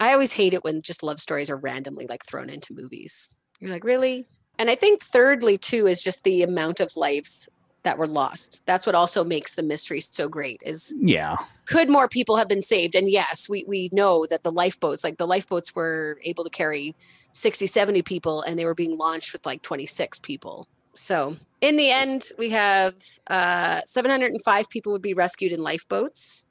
I 0.00 0.12
always 0.12 0.32
hate 0.34 0.54
it 0.54 0.64
when 0.64 0.82
just 0.82 1.02
love 1.02 1.20
stories 1.20 1.50
are 1.50 1.56
randomly 1.56 2.06
like 2.06 2.24
thrown 2.24 2.48
into 2.48 2.72
movies. 2.74 3.28
You're 3.60 3.70
like, 3.70 3.84
really? 3.84 4.26
And 4.58 4.68
I 4.70 4.74
think 4.74 5.02
thirdly 5.02 5.56
too 5.58 5.86
is 5.86 6.02
just 6.02 6.24
the 6.24 6.42
amount 6.42 6.80
of 6.80 6.96
lives 6.96 7.48
that 7.82 7.98
were 7.98 8.06
lost. 8.06 8.62
That's 8.66 8.84
what 8.84 8.94
also 8.94 9.24
makes 9.24 9.54
the 9.54 9.62
mystery 9.62 10.00
so 10.00 10.28
great 10.28 10.60
is 10.64 10.94
Yeah. 10.98 11.36
could 11.66 11.88
more 11.88 12.08
people 12.08 12.36
have 12.36 12.48
been 12.48 12.62
saved 12.62 12.94
and 12.94 13.08
yes 13.08 13.48
we 13.48 13.64
we 13.66 13.88
know 13.92 14.26
that 14.28 14.42
the 14.42 14.50
lifeboats 14.50 15.04
like 15.04 15.18
the 15.18 15.26
lifeboats 15.26 15.74
were 15.74 16.18
able 16.24 16.42
to 16.44 16.50
carry 16.50 16.94
60 17.32 17.66
70 17.66 18.02
people 18.02 18.42
and 18.42 18.58
they 18.58 18.64
were 18.64 18.74
being 18.74 18.98
launched 18.98 19.32
with 19.32 19.46
like 19.46 19.62
26 19.62 20.18
people 20.18 20.66
so 20.94 21.36
in 21.60 21.76
the 21.76 21.90
end 21.90 22.24
we 22.38 22.50
have 22.50 22.94
uh 23.28 23.80
705 23.86 24.68
people 24.68 24.90
would 24.92 25.02
be 25.02 25.14
rescued 25.14 25.52
in 25.52 25.62
lifeboats 25.62 26.44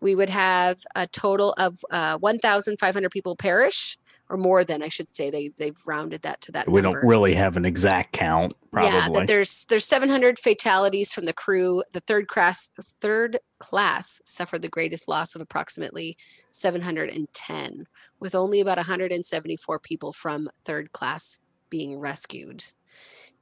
we 0.00 0.14
would 0.14 0.30
have 0.30 0.78
a 0.96 1.06
total 1.06 1.54
of 1.58 1.78
uh 1.90 2.16
1500 2.18 3.10
people 3.10 3.36
perish 3.36 3.98
or 4.32 4.38
more 4.38 4.64
than 4.64 4.82
i 4.82 4.88
should 4.88 5.14
say 5.14 5.30
they 5.30 5.48
they've 5.58 5.76
rounded 5.86 6.22
that 6.22 6.40
to 6.40 6.50
that 6.50 6.66
We 6.68 6.80
number 6.80 7.00
don't 7.00 7.08
really 7.08 7.34
have 7.34 7.56
an 7.56 7.64
exact 7.64 8.12
count, 8.12 8.54
probably. 8.72 8.90
yeah, 8.90 9.08
that 9.10 9.26
there's 9.26 9.66
there's 9.66 9.84
700 9.84 10.38
fatalities 10.38 11.12
from 11.12 11.24
the 11.24 11.32
crew. 11.32 11.82
The 11.92 12.00
third 12.00 12.28
class 12.28 12.70
third 13.00 13.38
class 13.58 14.20
suffered 14.24 14.62
the 14.62 14.68
greatest 14.68 15.06
loss 15.06 15.34
of 15.34 15.42
approximately 15.42 16.16
710, 16.50 17.86
with 18.18 18.34
only 18.34 18.60
about 18.60 18.78
174 18.78 19.78
people 19.78 20.12
from 20.12 20.48
third 20.64 20.92
class 20.92 21.38
being 21.70 21.98
rescued. 21.98 22.64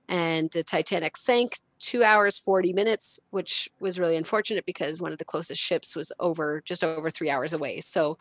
And 0.08 0.50
the 0.50 0.64
Titanic 0.64 1.16
sank 1.16 1.58
two 1.78 2.02
hours 2.02 2.36
40 2.38 2.72
minutes, 2.72 3.20
which 3.30 3.70
was 3.78 4.00
really 4.00 4.16
unfortunate 4.16 4.66
because 4.66 5.00
one 5.00 5.12
of 5.12 5.18
the 5.18 5.24
closest 5.24 5.62
ships 5.62 5.94
was 5.94 6.12
over 6.18 6.60
just 6.64 6.82
over 6.82 7.10
three 7.10 7.30
hours 7.30 7.52
away. 7.52 7.80
So 7.80 8.18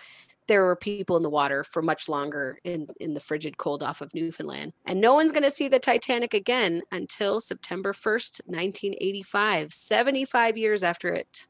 there 0.50 0.66
were 0.66 0.76
people 0.76 1.16
in 1.16 1.24
the 1.24 1.30
water 1.30 1.64
for 1.64 1.82
much 1.82 2.10
longer 2.10 2.60
in, 2.64 2.88
in 3.00 3.14
the 3.14 3.20
frigid 3.20 3.58
cold 3.58 3.84
off 3.84 4.02
of 4.02 4.16
Newfoundland. 4.16 4.74
And 4.84 5.00
no 5.00 5.14
one's 5.14 5.32
going 5.32 5.44
to 5.44 5.52
see 5.52 5.68
the 5.68 5.80
Titanic 5.80 6.34
again 6.34 6.82
until 6.92 7.40
September 7.40 7.94
1st, 7.94 8.42
1985, 8.48 9.72
75 9.72 10.58
years 10.58 10.84
after 10.84 11.10
it 11.10 11.48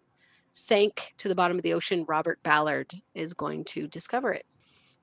sank 0.52 1.14
to 1.18 1.30
the 1.30 1.36
bottom 1.36 1.58
of 1.58 1.64
the 1.64 1.74
ocean. 1.74 2.06
Robert 2.08 2.44
Ballard 2.44 2.92
is 3.16 3.34
going 3.34 3.64
to 3.66 3.88
discover 3.88 4.34
it, 4.34 4.46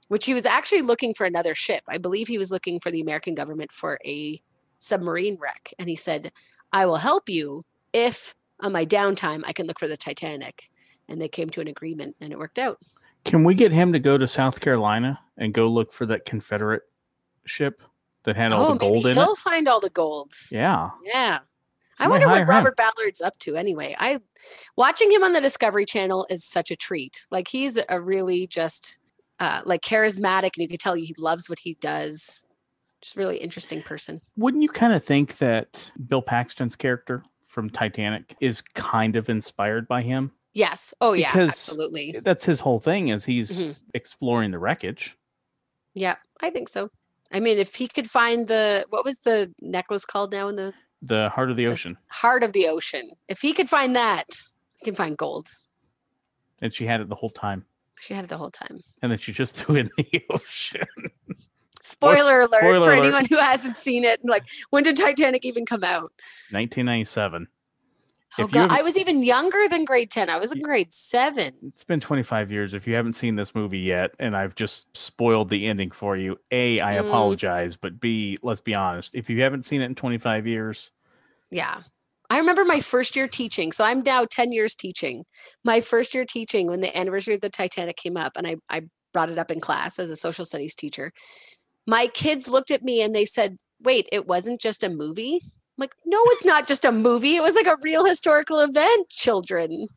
which 0.08 0.26
he 0.26 0.34
was 0.34 0.44
actually 0.44 0.82
looking 0.82 1.14
for 1.14 1.24
another 1.24 1.54
ship. 1.54 1.82
I 1.88 1.96
believe 1.96 2.28
he 2.28 2.38
was 2.38 2.50
looking 2.50 2.78
for 2.78 2.90
the 2.90 3.00
American 3.00 3.34
government 3.34 3.72
for 3.72 3.98
a 4.04 4.42
submarine 4.78 5.38
wreck. 5.40 5.72
And 5.78 5.88
he 5.88 5.96
said, 5.96 6.32
I 6.70 6.84
will 6.84 6.96
help 6.96 7.30
you 7.30 7.64
if 7.94 8.34
on 8.60 8.72
my 8.72 8.84
downtime 8.84 9.42
I 9.46 9.54
can 9.54 9.66
look 9.66 9.78
for 9.78 9.88
the 9.88 9.96
Titanic. 9.96 10.68
And 11.08 11.18
they 11.18 11.28
came 11.28 11.48
to 11.50 11.62
an 11.62 11.68
agreement 11.68 12.16
and 12.20 12.30
it 12.30 12.38
worked 12.38 12.58
out. 12.58 12.78
Can 13.26 13.42
we 13.42 13.54
get 13.54 13.73
him 13.73 13.92
to 13.92 13.99
go 13.99 14.16
to 14.16 14.26
South 14.26 14.61
Carolina 14.61 15.18
and 15.37 15.52
go 15.52 15.66
look 15.66 15.92
for 15.92 16.06
that 16.06 16.25
Confederate 16.25 16.85
ship 17.45 17.83
that 18.23 18.37
had 18.37 18.52
all 18.52 18.66
oh, 18.66 18.73
the 18.73 18.78
gold 18.78 18.95
maybe 18.95 19.11
in 19.11 19.18
it? 19.18 19.21
he'll 19.21 19.35
find 19.35 19.68
all 19.68 19.80
the 19.80 19.90
golds. 19.90 20.49
Yeah. 20.52 20.90
Yeah. 21.04 21.40
I 21.99 22.09
wonder 22.09 22.28
what 22.28 22.42
him. 22.42 22.49
Robert 22.49 22.76
Ballard's 22.76 23.21
up 23.21 23.37
to 23.40 23.56
anyway. 23.56 23.97
I 23.99 24.21
watching 24.76 25.11
him 25.11 25.25
on 25.25 25.33
the 25.33 25.40
Discovery 25.40 25.87
Channel 25.87 26.26
is 26.30 26.45
such 26.45 26.71
a 26.71 26.76
treat. 26.76 27.26
Like 27.30 27.49
he's 27.49 27.80
a 27.88 28.00
really 28.00 28.47
just 28.47 29.00
uh 29.40 29.62
like 29.64 29.80
charismatic 29.80 30.50
and 30.54 30.59
you 30.59 30.68
can 30.68 30.78
tell 30.78 30.95
he 30.95 31.14
loves 31.18 31.50
what 31.50 31.61
he 31.61 31.75
does. 31.80 32.45
Just 33.00 33.16
really 33.16 33.38
interesting 33.38 33.83
person. 33.83 34.21
Wouldn't 34.37 34.62
you 34.62 34.68
kind 34.68 34.92
of 34.92 35.02
think 35.02 35.38
that 35.38 35.90
Bill 36.06 36.23
Paxton's 36.23 36.76
character 36.76 37.25
from 37.45 37.71
Titanic 37.71 38.37
is 38.40 38.61
kind 38.61 39.16
of 39.16 39.28
inspired 39.28 39.88
by 39.88 40.02
him? 40.02 40.33
Yes. 40.56 40.94
Oh 41.02 41.12
yeah, 41.12 41.32
Because- 41.32 41.50
absolutely. 41.50 42.18
That's 42.25 42.44
his 42.46 42.60
whole 42.60 42.80
thing 42.80 43.08
is 43.08 43.26
he's 43.26 43.66
Mhm. 43.68 43.76
exploring 43.92 44.52
the 44.52 44.58
wreckage. 44.58 45.16
Yeah, 45.94 46.16
I 46.40 46.48
think 46.50 46.68
so. 46.70 46.90
I 47.30 47.40
mean, 47.40 47.58
if 47.58 47.75
he 47.75 47.88
could 47.88 48.08
find 48.08 48.48
the 48.48 48.86
what 48.88 49.04
was 49.04 49.18
the 49.18 49.52
necklace 49.60 50.06
called 50.06 50.32
now 50.32 50.48
in 50.48 50.56
the 50.56 50.72
The 51.02 51.28
heart 51.28 51.50
of 51.50 51.56
the 51.58 51.66
ocean. 51.66 51.98
heart 52.08 52.42
of 52.42 52.54
the 52.54 52.68
ocean, 52.68 53.10
if 53.28 53.42
he 53.42 53.52
could 53.52 53.68
find 53.68 53.94
that, 53.96 54.28
he 54.78 54.84
can 54.86 54.94
find 54.94 55.16
gold. 55.18 55.48
And 56.62 56.72
she 56.72 56.86
had 56.86 57.02
it 57.02 57.10
the 57.10 57.16
whole 57.16 57.28
time. 57.30 57.66
She 58.00 58.14
had 58.14 58.25
it 58.25 58.28
the 58.28 58.38
whole 58.38 58.50
time. 58.50 58.82
And 59.02 59.10
then 59.12 59.18
she 59.18 59.32
just 59.34 59.54
threw 59.56 59.76
it 59.76 59.90
in 59.98 60.04
the 60.10 60.25
ocean. 60.30 60.86
Spoiler 61.82 62.40
alert 62.40 62.60
spoiler 62.60 62.80
for 62.80 62.92
alert. 62.94 63.04
anyone 63.04 63.25
who 63.26 63.36
hasn't 63.36 63.76
seen 63.76 64.04
it. 64.04 64.20
Like, 64.25 64.44
when 64.70 64.82
did 64.84 64.96
Titanic 64.96 65.44
even 65.44 65.66
come 65.66 65.84
out? 65.84 66.12
1997. 66.50 67.46
Oh 68.38 68.48
god, 68.48 68.66
I 68.70 68.82
was 68.82 68.96
even 68.98 69.22
younger 69.22 69.68
than 69.68 69.84
grade 69.84 70.10
10. 70.10 70.30
I 70.30 70.38
was 70.38 70.52
in 70.52 70.62
grade 70.62 70.92
7. 70.92 71.72
It's 71.72 71.84
been 71.84 72.00
25 72.00 72.52
years. 72.52 72.74
If 72.74 72.86
you 72.86 72.94
haven't 72.94 73.14
seen 73.14 73.34
this 73.36 73.54
movie 73.54 73.78
yet, 73.78 74.14
and 74.18 74.36
I've 74.36 74.54
just 74.54 74.94
spoiled 74.96 75.48
the 75.48 75.66
ending 75.66 75.90
for 75.90 76.16
you, 76.16 76.38
A, 76.50 76.80
I 76.80 76.92
Mm. 76.92 76.94
apologize. 76.94 77.76
But 77.76 77.98
B, 78.00 78.38
let's 78.42 78.60
be 78.60 78.74
honest. 78.74 79.14
If 79.14 79.28
you 79.30 79.42
haven't 79.42 79.64
seen 79.64 79.80
it 79.80 79.86
in 79.86 79.94
25 79.94 80.46
years, 80.46 80.92
Yeah. 81.50 81.82
I 82.28 82.38
remember 82.38 82.64
my 82.64 82.80
first 82.80 83.14
year 83.14 83.28
teaching. 83.28 83.72
So 83.72 83.84
I'm 83.84 84.02
now 84.02 84.24
10 84.28 84.52
years 84.52 84.74
teaching. 84.74 85.24
My 85.64 85.80
first 85.80 86.12
year 86.14 86.24
teaching 86.24 86.66
when 86.66 86.80
the 86.80 86.96
anniversary 86.96 87.34
of 87.34 87.40
the 87.40 87.50
Titanic 87.50 87.96
came 87.96 88.16
up 88.16 88.32
and 88.36 88.46
I, 88.46 88.56
I 88.68 88.82
brought 89.12 89.30
it 89.30 89.38
up 89.38 89.50
in 89.50 89.60
class 89.60 89.98
as 89.98 90.10
a 90.10 90.16
social 90.16 90.44
studies 90.44 90.74
teacher. 90.74 91.12
My 91.86 92.08
kids 92.08 92.48
looked 92.48 92.70
at 92.72 92.82
me 92.82 93.02
and 93.02 93.14
they 93.14 93.26
said, 93.26 93.56
Wait, 93.80 94.08
it 94.12 94.26
wasn't 94.26 94.60
just 94.60 94.84
a 94.84 94.90
movie? 94.90 95.40
I'm 95.76 95.83
like, 95.83 95.95
no, 96.04 96.18
it's 96.28 96.45
not 96.45 96.66
just 96.66 96.85
a 96.85 96.92
movie. 96.92 97.37
It 97.37 97.42
was 97.42 97.54
like 97.54 97.66
a 97.66 97.76
real 97.83 98.06
historical 98.06 98.61
event, 98.61 99.11
children. 99.11 99.88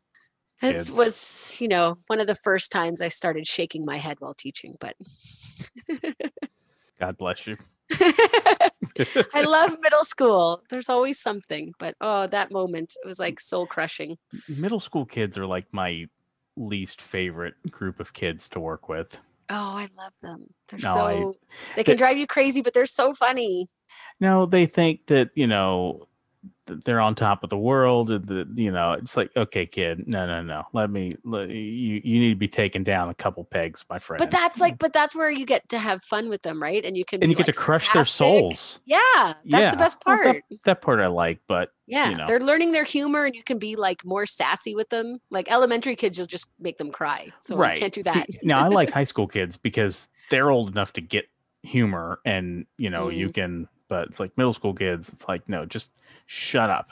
This 0.60 0.88
Kids. 0.88 0.92
was, 0.92 1.58
you 1.60 1.68
know, 1.68 1.96
one 2.08 2.20
of 2.20 2.26
the 2.26 2.34
first 2.34 2.70
times 2.70 3.00
I 3.00 3.08
started 3.08 3.46
shaking 3.46 3.84
my 3.86 3.96
head 3.96 4.18
while 4.20 4.34
teaching, 4.34 4.76
but 4.78 4.94
God 7.00 7.16
bless 7.16 7.46
you. 7.46 7.56
I 9.34 9.42
love 9.42 9.78
middle 9.82 10.04
school. 10.04 10.62
There's 10.68 10.90
always 10.90 11.18
something, 11.18 11.72
but 11.78 11.94
oh, 12.00 12.26
that 12.26 12.52
moment 12.52 12.94
it 13.02 13.06
was 13.06 13.18
like 13.18 13.40
soul 13.40 13.66
crushing. 13.66 14.18
Middle 14.48 14.80
school 14.80 15.06
kids 15.06 15.38
are 15.38 15.46
like 15.46 15.66
my 15.72 16.06
least 16.56 17.00
favorite 17.00 17.54
group 17.70 18.00
of 18.00 18.12
kids 18.12 18.48
to 18.48 18.60
work 18.60 18.88
with. 18.88 19.16
Oh, 19.50 19.76
I 19.76 19.88
love 19.98 20.12
them. 20.22 20.46
They're 20.68 20.78
No, 20.82 20.88
I- 20.90 21.22
so 21.22 21.34
they 21.76 21.84
can 21.84 21.96
drive 21.96 22.16
you 22.16 22.26
crazy, 22.26 22.62
but 22.62 22.72
they're 22.72 22.86
so 22.86 23.12
funny. 23.14 23.68
No, 24.20 24.46
they 24.46 24.66
think 24.66 25.06
that, 25.06 25.30
you 25.34 25.46
know, 25.46 26.06
they're 26.84 27.00
on 27.00 27.14
top 27.14 27.42
of 27.44 27.50
the 27.50 27.56
world. 27.58 28.10
And 28.10 28.26
that, 28.26 28.48
you 28.54 28.70
know, 28.70 28.92
it's 28.92 29.16
like, 29.16 29.30
okay, 29.36 29.66
kid, 29.66 30.06
no, 30.06 30.26
no, 30.26 30.42
no. 30.42 30.64
Let 30.72 30.90
me, 30.90 31.12
let, 31.24 31.48
you, 31.50 32.00
you 32.04 32.20
need 32.20 32.30
to 32.30 32.36
be 32.36 32.48
taken 32.48 32.82
down 32.82 33.08
a 33.08 33.14
couple 33.14 33.44
pegs, 33.44 33.84
my 33.90 33.98
friend. 33.98 34.18
But 34.18 34.30
that's 34.30 34.60
like, 34.60 34.78
but 34.78 34.92
that's 34.92 35.14
where 35.14 35.30
you 35.30 35.44
get 35.46 35.68
to 35.70 35.78
have 35.78 36.02
fun 36.02 36.28
with 36.28 36.42
them, 36.42 36.62
right? 36.62 36.84
And 36.84 36.96
you 36.96 37.04
can 37.04 37.22
and 37.22 37.30
you 37.30 37.36
get 37.36 37.46
like, 37.48 37.54
to 37.54 37.60
crush 37.60 37.92
their 37.92 38.04
souls. 38.04 38.80
Yeah, 38.86 38.98
that's 39.16 39.36
Yeah. 39.44 39.70
the 39.70 39.76
best 39.76 40.02
Well, 40.06 40.16
that- 40.16 40.22
part. 40.24 40.44
That 40.64 40.82
part 40.82 41.00
I 41.00 41.06
like, 41.08 41.40
but 41.46 41.70
Yeah, 41.86 42.10
know. 42.10 42.24
they're 42.26 42.40
learning 42.40 42.72
their 42.72 42.84
humor, 42.84 43.24
and 43.24 43.34
you 43.34 43.42
can 43.42 43.58
be 43.58 43.76
like 43.76 44.04
more 44.04 44.26
sassy 44.26 44.74
with 44.74 44.88
them. 44.90 45.18
Like 45.30 45.50
elementary 45.50 45.96
kids, 45.96 46.18
you'll 46.18 46.26
just 46.26 46.48
make 46.58 46.78
them 46.78 46.90
cry. 46.92 47.28
So 47.40 47.56
right. 47.56 47.76
you 47.76 47.80
can't 47.80 47.92
do 47.94 48.02
that. 48.04 48.26
now 48.42 48.58
I 48.64 48.68
like 48.68 48.90
high 48.92 49.04
school 49.04 49.26
kids 49.26 49.56
because 49.56 50.08
they're 50.30 50.50
old 50.50 50.68
enough 50.70 50.92
to 50.94 51.00
get 51.00 51.26
humor 51.62 52.20
and 52.24 52.66
you 52.78 52.88
know, 52.90 53.06
Mm. 53.08 53.16
you 53.16 53.30
can 53.30 53.68
but 53.90 54.08
it's 54.08 54.18
like 54.20 54.36
middle 54.38 54.54
school 54.54 54.72
kids, 54.72 55.10
it's 55.10 55.28
like, 55.28 55.46
no, 55.46 55.66
just 55.66 55.90
shut 56.24 56.70
up. 56.70 56.88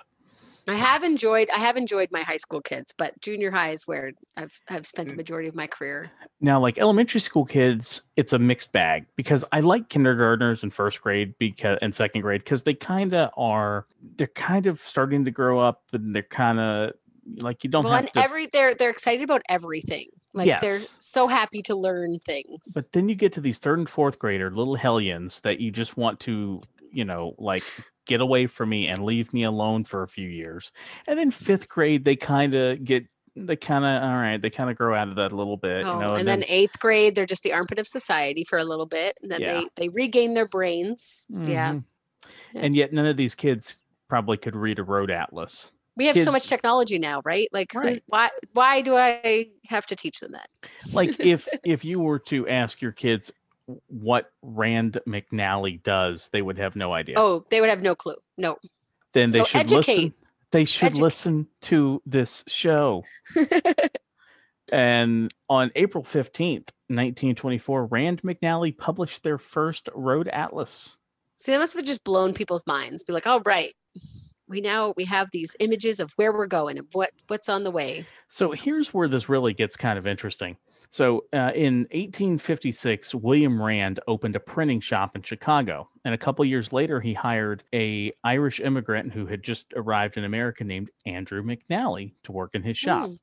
I 0.67 0.75
have 0.75 1.03
enjoyed 1.03 1.49
I 1.49 1.61
have 1.61 1.79
enjoyed 1.79 2.11
my 2.11 2.21
high 2.21 2.37
school 2.37 2.61
kids, 2.61 2.93
but 2.95 3.19
junior 3.23 3.51
high 3.51 3.71
is 3.71 3.87
where 3.87 4.13
I've 4.37 4.61
I've 4.69 4.87
spent 4.87 5.09
the 5.09 5.15
Mm. 5.15 5.19
majority 5.19 5.49
of 5.49 5.55
my 5.55 5.67
career. 5.67 6.11
Now, 6.43 6.61
like 6.61 6.79
elementary 6.79 7.21
school 7.21 7.47
kids, 7.47 8.03
it's 8.17 8.35
a 8.35 8.39
mixed 8.39 8.71
bag 8.71 9.07
because 9.17 9.47
I 9.51 9.61
like 9.61 9.89
kindergartners 9.89 10.63
in 10.63 10.69
first 10.69 11.01
grade 11.01 11.35
because 11.39 11.79
and 11.81 11.95
second 11.95 12.21
grade 12.21 12.45
because 12.45 12.65
they 12.65 12.75
kind 12.75 13.15
of 13.15 13.31
are 13.39 13.87
they're 14.19 14.27
kind 14.27 14.67
of 14.67 14.79
starting 14.81 15.25
to 15.25 15.31
grow 15.31 15.59
up 15.59 15.85
and 15.95 16.15
they're 16.15 16.23
kind 16.23 16.61
of 16.61 16.93
like 17.39 17.65
you 17.65 17.71
don't 17.71 17.85
Well, 17.85 17.95
have 17.95 18.01
and 18.05 18.13
to. 18.13 18.21
every 18.21 18.47
they're 18.47 18.75
they're 18.75 18.91
excited 18.91 19.23
about 19.23 19.41
everything. 19.49 20.09
Like 20.35 20.61
they're 20.61 20.79
so 20.99 21.29
happy 21.29 21.63
to 21.63 21.75
learn 21.75 22.19
things. 22.19 22.73
but 22.75 22.93
then 22.93 23.09
you 23.09 23.15
get 23.15 23.33
to 23.33 23.41
these 23.41 23.57
third 23.57 23.79
and 23.79 23.89
fourth 23.89 24.19
grader 24.19 24.51
little 24.51 24.77
hellions 24.77 25.41
that 25.41 25.61
you 25.61 25.71
just 25.71 25.97
want 25.97 26.21
to 26.21 26.61
you 26.93 27.05
know 27.05 27.35
like 27.39 27.63
get 28.07 28.21
away 28.21 28.47
from 28.47 28.69
me 28.71 28.89
and 28.89 29.05
leave 29.05 29.33
me 29.33 29.43
alone 29.45 29.85
for 29.85 30.03
a 30.03 30.09
few 30.09 30.29
years 30.29 30.73
and 31.07 31.19
then 31.19 31.31
fifth 31.31 31.69
grade 31.69 32.05
they 32.05 32.17
kind 32.17 32.55
of 32.55 32.83
get 32.85 33.05
they 33.37 33.55
kind 33.57 33.85
of 33.85 34.03
all 34.03 34.17
right 34.17 34.41
they 34.43 34.51
kind 34.51 34.71
of 34.71 34.77
grow 34.77 34.95
out 34.95 35.09
of 35.09 35.15
that 35.17 35.31
a 35.33 35.37
little 35.37 35.57
bit 35.57 35.85
Oh, 35.87 35.93
you 35.95 35.99
know 36.01 36.15
and, 36.15 36.27
then, 36.27 36.45
eighth 36.49 36.79
grade, 36.81 37.15
they're 37.15 37.27
just 37.27 37.43
the 37.43 37.53
armpit 37.53 37.79
of 37.79 37.87
society 37.87 38.45
for 38.45 38.59
a 38.59 38.65
little 38.65 38.87
bit, 38.87 39.17
and 39.23 39.31
then 39.31 39.41
Yeah. 39.41 39.61
they 39.61 39.69
they 39.77 39.89
regain 39.91 40.35
their 40.35 40.49
brains. 40.49 41.27
Yeah, 41.31 41.75
Mhm. 41.75 41.85
Yeah. 42.53 42.61
and 42.63 42.75
yet 42.75 42.93
none 42.93 43.07
of 43.07 43.17
these 43.17 43.35
kids 43.37 43.79
probably 44.09 44.39
could 44.39 44.57
read 44.57 44.79
a 44.79 44.83
road 44.83 45.11
atlas 45.11 45.71
we 45.97 46.07
have 46.07 46.17
so 46.17 46.31
much 46.31 46.49
technology 46.49 46.97
now, 46.97 47.21
right? 47.25 47.49
Like, 47.53 47.75
Right. 47.75 48.01
why 48.07 48.31
why 48.53 48.81
do 48.83 48.95
I 48.97 49.49
have 49.67 49.85
to 49.87 49.97
teach 49.97 50.21
them 50.21 50.33
that? 50.33 50.49
like 50.93 51.19
if 51.21 51.47
if 51.65 51.85
you 51.85 52.01
were 52.01 52.21
to 52.21 52.49
ask 52.49 52.81
your 52.81 52.93
kids 52.93 53.33
what 53.89 54.31
rand 54.43 54.99
mcnally 55.07 55.83
does 55.83 56.29
they 56.33 56.43
would 56.43 56.59
have 56.59 56.75
no 56.77 56.93
idea 56.93 57.15
Oh, 57.19 57.45
they 57.51 57.61
would 57.61 57.71
have 57.71 57.83
no 57.83 57.95
clue. 57.95 58.17
No. 58.37 58.57
then 59.13 59.31
they 59.31 59.41
so 59.41 59.45
should 59.45 59.61
educate. 59.61 59.77
listen 59.97 60.15
they 60.51 60.65
should 60.65 60.87
Educate. 60.87 61.03
listen 61.03 61.49
to 61.63 62.03
this 62.07 62.45
show 62.47 63.05
and 64.73 65.33
on 65.49 65.71
april 65.77 66.03
15th 66.05 66.71
1924 66.91 67.87
rand 67.87 68.23
mcnally 68.23 68.77
published 68.77 69.23
their 69.23 69.39
first 69.39 69.89
road 69.95 70.29
atlas 70.29 70.97
See, 71.41 71.53
that 71.53 71.61
must 71.61 71.77
have 71.77 71.85
just 71.85 72.03
blown 72.03 72.35
people's 72.35 72.67
minds. 72.67 73.05
Be 73.05 73.13
like, 73.13 73.23
oh 73.25 73.41
right, 73.47 73.73
we 74.49 74.61
now 74.61 74.95
we 74.97 75.05
have 75.05 75.29
these 75.33 75.55
images 75.61 76.01
of 76.01 76.13
where 76.17 76.33
we're 76.33 76.47
going 76.47 76.79
and 76.79 76.87
what 76.93 77.11
what's 77.29 77.49
on 77.49 77.65
the 77.65 77.71
way. 77.71 78.07
So 78.29 78.53
here's 78.53 78.93
where 78.93 79.09
this 79.09 79.29
really 79.29 79.55
gets 79.55 79.77
kind 79.77 79.99
of 79.99 80.07
interesting. 80.07 80.57
So 80.91 81.25
uh, 81.35 81.53
in 81.55 81.81
1856, 81.91 83.15
William 83.15 83.61
Rand 83.61 84.01
opened 84.07 84.37
a 84.37 84.41
printing 84.41 84.81
shop 84.81 85.17
in 85.17 85.23
Chicago, 85.23 85.89
and 86.05 86.15
a 86.15 86.19
couple 86.19 86.45
years 86.45 86.73
later, 86.73 87.01
he 87.01 87.13
hired 87.13 87.63
a 87.75 88.11
Irish 88.25 88.61
immigrant 88.61 89.13
who 89.13 89.27
had 89.27 89.43
just 89.43 89.67
arrived 89.77 90.17
in 90.17 90.25
America 90.25 90.65
named 90.65 90.91
Andrew 91.05 91.43
McNally 91.43 92.15
to 92.25 92.33
work 92.33 92.55
in 92.55 92.63
his 92.63 92.79
shop. 92.79 93.11
Mm. 93.11 93.19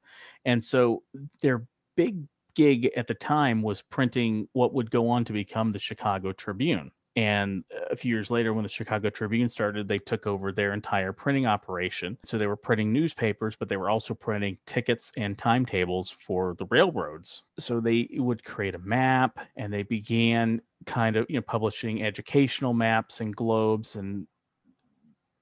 And 0.46 0.64
so 0.64 1.02
their 1.42 1.66
big 1.96 2.28
gig 2.56 2.90
at 2.96 3.08
the 3.08 3.14
time 3.14 3.62
was 3.62 3.82
printing 3.82 4.48
what 4.54 4.74
would 4.74 4.90
go 4.92 5.10
on 5.10 5.26
to 5.26 5.34
become 5.34 5.72
the 5.72 5.80
Chicago 5.80 6.32
Tribune. 6.32 6.92
And 7.16 7.64
a 7.90 7.96
few 7.96 8.14
years 8.14 8.30
later, 8.30 8.54
when 8.54 8.64
the 8.64 8.70
Chicago 8.70 9.10
Tribune 9.10 9.48
started, 9.48 9.88
they 9.88 10.00
took 10.00 10.28
over 10.28 10.52
their 10.52 10.74
entire 10.74 11.14
printing 11.14 11.46
operation. 11.46 12.18
So 12.26 12.38
they 12.38 12.48
were 12.48 12.58
printing 12.58 12.92
newspapers, 12.92 13.56
but 13.56 13.70
they 13.70 13.78
were 13.78 13.90
also 13.90 14.14
printing 14.14 14.58
tickets 14.66 15.14
and 15.16 15.38
timetables 15.38 16.12
for 16.12 16.56
the 16.56 16.66
railroads. 16.66 17.44
So 17.58 17.80
they 17.80 18.10
would 18.14 18.44
create 18.44 18.76
a 18.76 18.80
map 18.80 19.40
and 19.56 19.72
they 19.72 19.84
began 19.84 20.62
kind 20.86 21.16
of, 21.16 21.26
you 21.30 21.36
know, 21.38 21.42
publishing 21.42 22.04
educational 22.04 22.74
maps 22.74 23.22
and 23.22 23.34
globes 23.34 23.96
and 23.96 24.28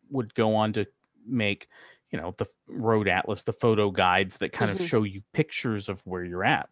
would 0.10 0.34
go 0.36 0.56
on 0.56 0.74
to 0.74 0.86
make, 1.25 1.68
you 2.12 2.20
know, 2.20 2.34
the 2.38 2.46
road 2.68 3.08
atlas, 3.08 3.44
the 3.44 3.53
photo 3.53 3.89
guides 3.92 4.38
that 4.38 4.51
kind 4.51 4.70
Mhm. 4.70 4.72
of 4.72 4.80
show 4.80 5.03
you 5.03 5.22
pictures 5.34 5.89
of 5.89 6.06
where 6.06 6.24
you're 6.24 6.44
at. 6.44 6.70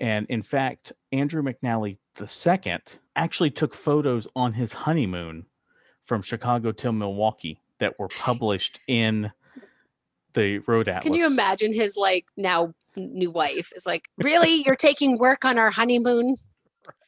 And 0.00 0.26
in 0.28 0.42
fact, 0.42 0.92
Andrew 1.12 1.42
McNally 1.42 1.98
II 2.20 2.78
actually 3.16 3.50
took 3.50 3.74
photos 3.74 4.28
on 4.34 4.52
his 4.52 4.72
honeymoon 4.72 5.46
from 6.04 6.22
Chicago 6.22 6.72
to 6.72 6.92
Milwaukee 6.92 7.60
that 7.78 7.98
were 7.98 8.08
published 8.08 8.80
in 8.86 9.32
the 10.34 10.58
Road 10.60 10.88
Atlas. 10.88 11.04
Can 11.04 11.14
you 11.14 11.26
imagine 11.26 11.72
his 11.72 11.96
like 11.96 12.26
now 12.36 12.74
new 12.96 13.30
wife 13.30 13.72
is 13.74 13.86
like, 13.86 14.08
really? 14.18 14.62
You're 14.64 14.74
taking 14.74 15.18
work 15.18 15.44
on 15.44 15.58
our 15.58 15.70
honeymoon? 15.70 16.36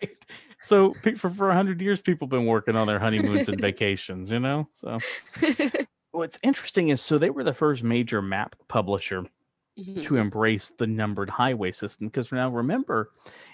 Right? 0.00 0.24
So 0.62 0.94
for 1.18 1.28
for 1.28 1.50
a 1.50 1.54
hundred 1.54 1.82
years, 1.82 2.00
people 2.00 2.26
have 2.26 2.30
been 2.30 2.46
working 2.46 2.76
on 2.76 2.86
their 2.86 2.98
honeymoons 2.98 3.46
and 3.46 3.60
vacations. 3.60 4.30
You 4.30 4.40
know, 4.40 4.68
so 4.72 4.98
what's 6.12 6.38
interesting 6.42 6.88
is 6.88 7.02
so 7.02 7.18
they 7.18 7.28
were 7.28 7.44
the 7.44 7.52
first 7.52 7.82
major 7.82 8.22
map 8.22 8.56
publisher 8.66 9.26
Mhm. 9.76 10.02
to 10.02 10.16
embrace 10.16 10.70
the 10.70 10.86
numbered 10.86 11.30
highway 11.30 11.72
system 11.72 12.06
because 12.08 12.32
now 12.32 12.50
remember 12.50 13.10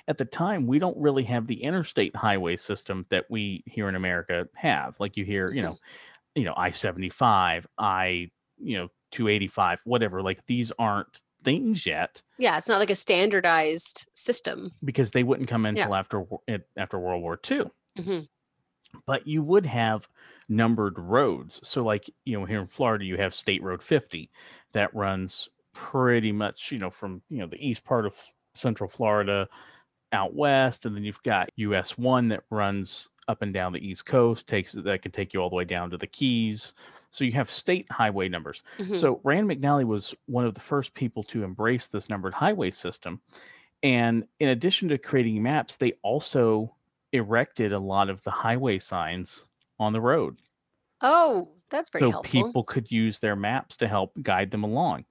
at 0.09 0.19
the 0.19 0.25
time 0.25 0.67
we 0.67 0.79
don't 0.79 0.97
really 0.99 1.25
have 1.25 1.47
the 1.47 1.63
interstate 1.63 2.15
highway 2.17 2.57
system 2.57 3.07
that 3.11 3.27
we 3.31 3.63
here 3.67 3.89
in 3.89 3.95
america 3.95 4.49
have 4.55 4.99
like 5.01 5.17
you 5.17 5.25
hear 5.25 5.53
you 5.53 5.63
know 5.63 5.79
you 6.35 6.45
know 6.45 6.55
i-75 6.57 7.67
i 7.79 8.31
you 8.59 8.77
know 8.79 8.89
285 9.13 9.81
whatever 9.85 10.23
like 10.23 10.45
these 10.47 10.73
aren't 10.79 11.23
things 11.45 11.87
yet 11.87 12.23
yeah, 12.39 12.57
it's 12.59 12.69
not 12.69 12.79
like 12.81 12.91
a 12.91 12.95
standardized 12.95 14.09
system. 14.15 14.73
because 14.85 15.11
they 15.13 15.23
wouldn't 15.23 15.49
come 15.49 15.65
in 15.67 15.71
Yeah. 15.75 15.83
until 15.83 15.95
after 15.95 16.25
after 16.77 16.99
world 16.99 17.23
war 17.23 17.39
ii 17.51 17.63
Mhm. 17.97 18.27
but 19.07 19.27
you 19.27 19.43
would 19.43 19.67
have 19.67 20.09
numbered 20.49 20.99
roads. 20.99 21.67
So, 21.67 21.83
like, 21.85 22.11
you 22.25 22.39
know, 22.39 22.45
here 22.45 22.61
in 22.61 22.67
Florida, 22.67 23.05
you 23.05 23.17
have 23.17 23.35
State 23.35 23.63
Road 23.63 23.83
50 23.83 24.31
that 24.73 24.95
runs 24.95 25.49
pretty 25.75 26.33
much, 26.33 26.71
you 26.73 26.79
know, 26.79 26.91
from, 26.91 27.23
you 27.31 27.39
know, 27.39 27.47
the 27.47 27.65
east 27.67 27.85
part 27.85 28.07
of 28.07 28.21
Central 28.55 28.89
Florida 28.89 29.49
out 30.13 30.35
west. 30.35 30.87
And 30.87 30.97
then 30.97 31.05
you've 31.05 31.23
got 31.23 31.51
US 31.57 31.99
1 31.99 32.29
that 32.29 32.45
runs 32.51 33.11
up 33.29 33.43
and 33.43 33.55
down 33.55 33.73
the 33.73 33.87
East 33.87 34.07
Coast, 34.07 34.47
takes 34.49 34.73
that 34.73 35.03
can 35.03 35.13
take 35.13 35.33
you 35.35 35.41
all 35.41 35.51
the 35.51 35.57
way 35.57 35.65
down 35.65 35.91
to 35.91 35.99
the 35.99 36.07
Keys. 36.07 36.75
So, 37.11 37.25
you 37.25 37.33
have 37.33 37.51
state 37.51 37.91
highway 37.93 38.29
numbers. 38.29 38.63
Mhm. 38.79 38.97
So 38.97 39.21
Rand 39.25 39.49
McNally 39.51 39.85
was 39.87 40.15
one 40.27 40.47
of 40.47 40.55
the 40.55 40.61
first 40.61 40.95
people 40.95 41.23
to 41.25 41.45
embrace 41.45 41.89
this 41.89 42.09
numbered 42.11 42.35
highway 42.35 42.71
system. 42.71 43.23
And 43.83 44.27
in 44.41 44.49
addition 44.49 44.89
to 44.91 44.99
creating 44.99 45.43
maps, 45.43 45.79
they 45.79 45.93
also 46.03 46.77
erected 47.13 47.73
a 47.73 47.79
lot 47.81 48.11
of 48.11 48.23
the 48.25 48.31
highway 48.33 48.79
signs 48.79 49.49
on 49.81 49.93
the 49.93 50.01
road. 50.01 50.39
oh, 51.01 51.57
that's 51.71 51.91
very 51.91 52.05
so 52.05 52.11
helpful. 52.11 52.53
people 52.53 52.65
could 52.65 52.91
use 52.91 53.19
their 53.19 53.37
maps 53.37 53.77
to 53.77 53.89
help 53.89 54.13
guide 54.23 54.51
them 54.51 54.65
along. 54.65 55.05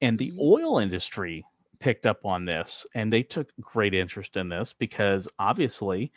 And 0.00 0.18
the 0.18 0.32
Mhm. 0.32 0.38
oil 0.40 0.78
industry 0.78 1.44
picked 1.78 2.06
up 2.06 2.24
on 2.26 2.44
this 2.44 2.86
and 2.94 3.12
they 3.12 3.22
took 3.22 3.52
great 3.60 3.94
interest 3.94 4.36
in 4.36 4.48
this 4.48 4.72
because 4.72 5.28
obviously 5.38 6.12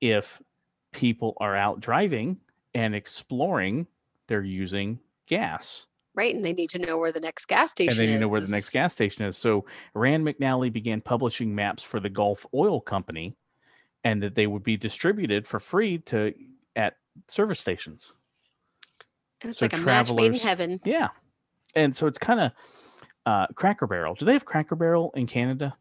if 0.00 0.42
people 0.92 1.34
are 1.40 1.56
out 1.56 1.80
driving 1.80 2.40
and 2.74 2.94
exploring, 2.94 3.86
they're 4.28 4.42
using 4.42 5.00
gas. 5.26 5.86
right, 6.14 6.34
and 6.34 6.44
they 6.44 6.52
need 6.52 6.70
to 6.70 6.78
know 6.78 6.98
where 6.98 7.12
the 7.12 7.20
next 7.20 7.46
gas 7.46 7.70
station 7.70 7.92
and 7.92 7.98
they 7.98 8.04
is. 8.04 8.10
need 8.10 8.16
to 8.16 8.20
know 8.20 8.28
where 8.28 8.40
the 8.40 8.48
next 8.48 8.70
gas 8.70 8.92
station 8.92 9.24
is. 9.24 9.36
So 9.36 9.64
Rand 9.94 10.24
McNally 10.26 10.72
began 10.72 11.00
publishing 11.00 11.54
maps 11.54 11.82
for 11.82 12.00
the 12.00 12.10
Gulf 12.10 12.46
Oil 12.54 12.80
Company, 12.80 13.36
and 14.04 14.22
that 14.22 14.34
they 14.34 14.46
would 14.46 14.62
be 14.62 14.76
distributed 14.76 15.46
for 15.46 15.60
free 15.60 15.98
to 15.98 16.34
at 16.76 16.98
service 17.28 17.60
stations. 17.60 18.14
And 19.42 19.50
It's 19.50 19.58
so 19.58 19.66
like 19.66 19.72
a 19.72 19.76
match 19.78 20.14
made 20.14 20.32
in 20.34 20.40
heaven. 20.40 20.80
Yeah, 20.84 21.08
and 21.74 21.96
so 21.96 22.06
it's 22.06 22.18
kind 22.18 22.40
of 22.40 22.52
uh, 23.26 23.46
Cracker 23.54 23.86
Barrel. 23.86 24.14
Do 24.14 24.24
they 24.24 24.32
have 24.34 24.44
Cracker 24.44 24.76
Barrel 24.76 25.12
in 25.14 25.26
Canada? 25.26 25.76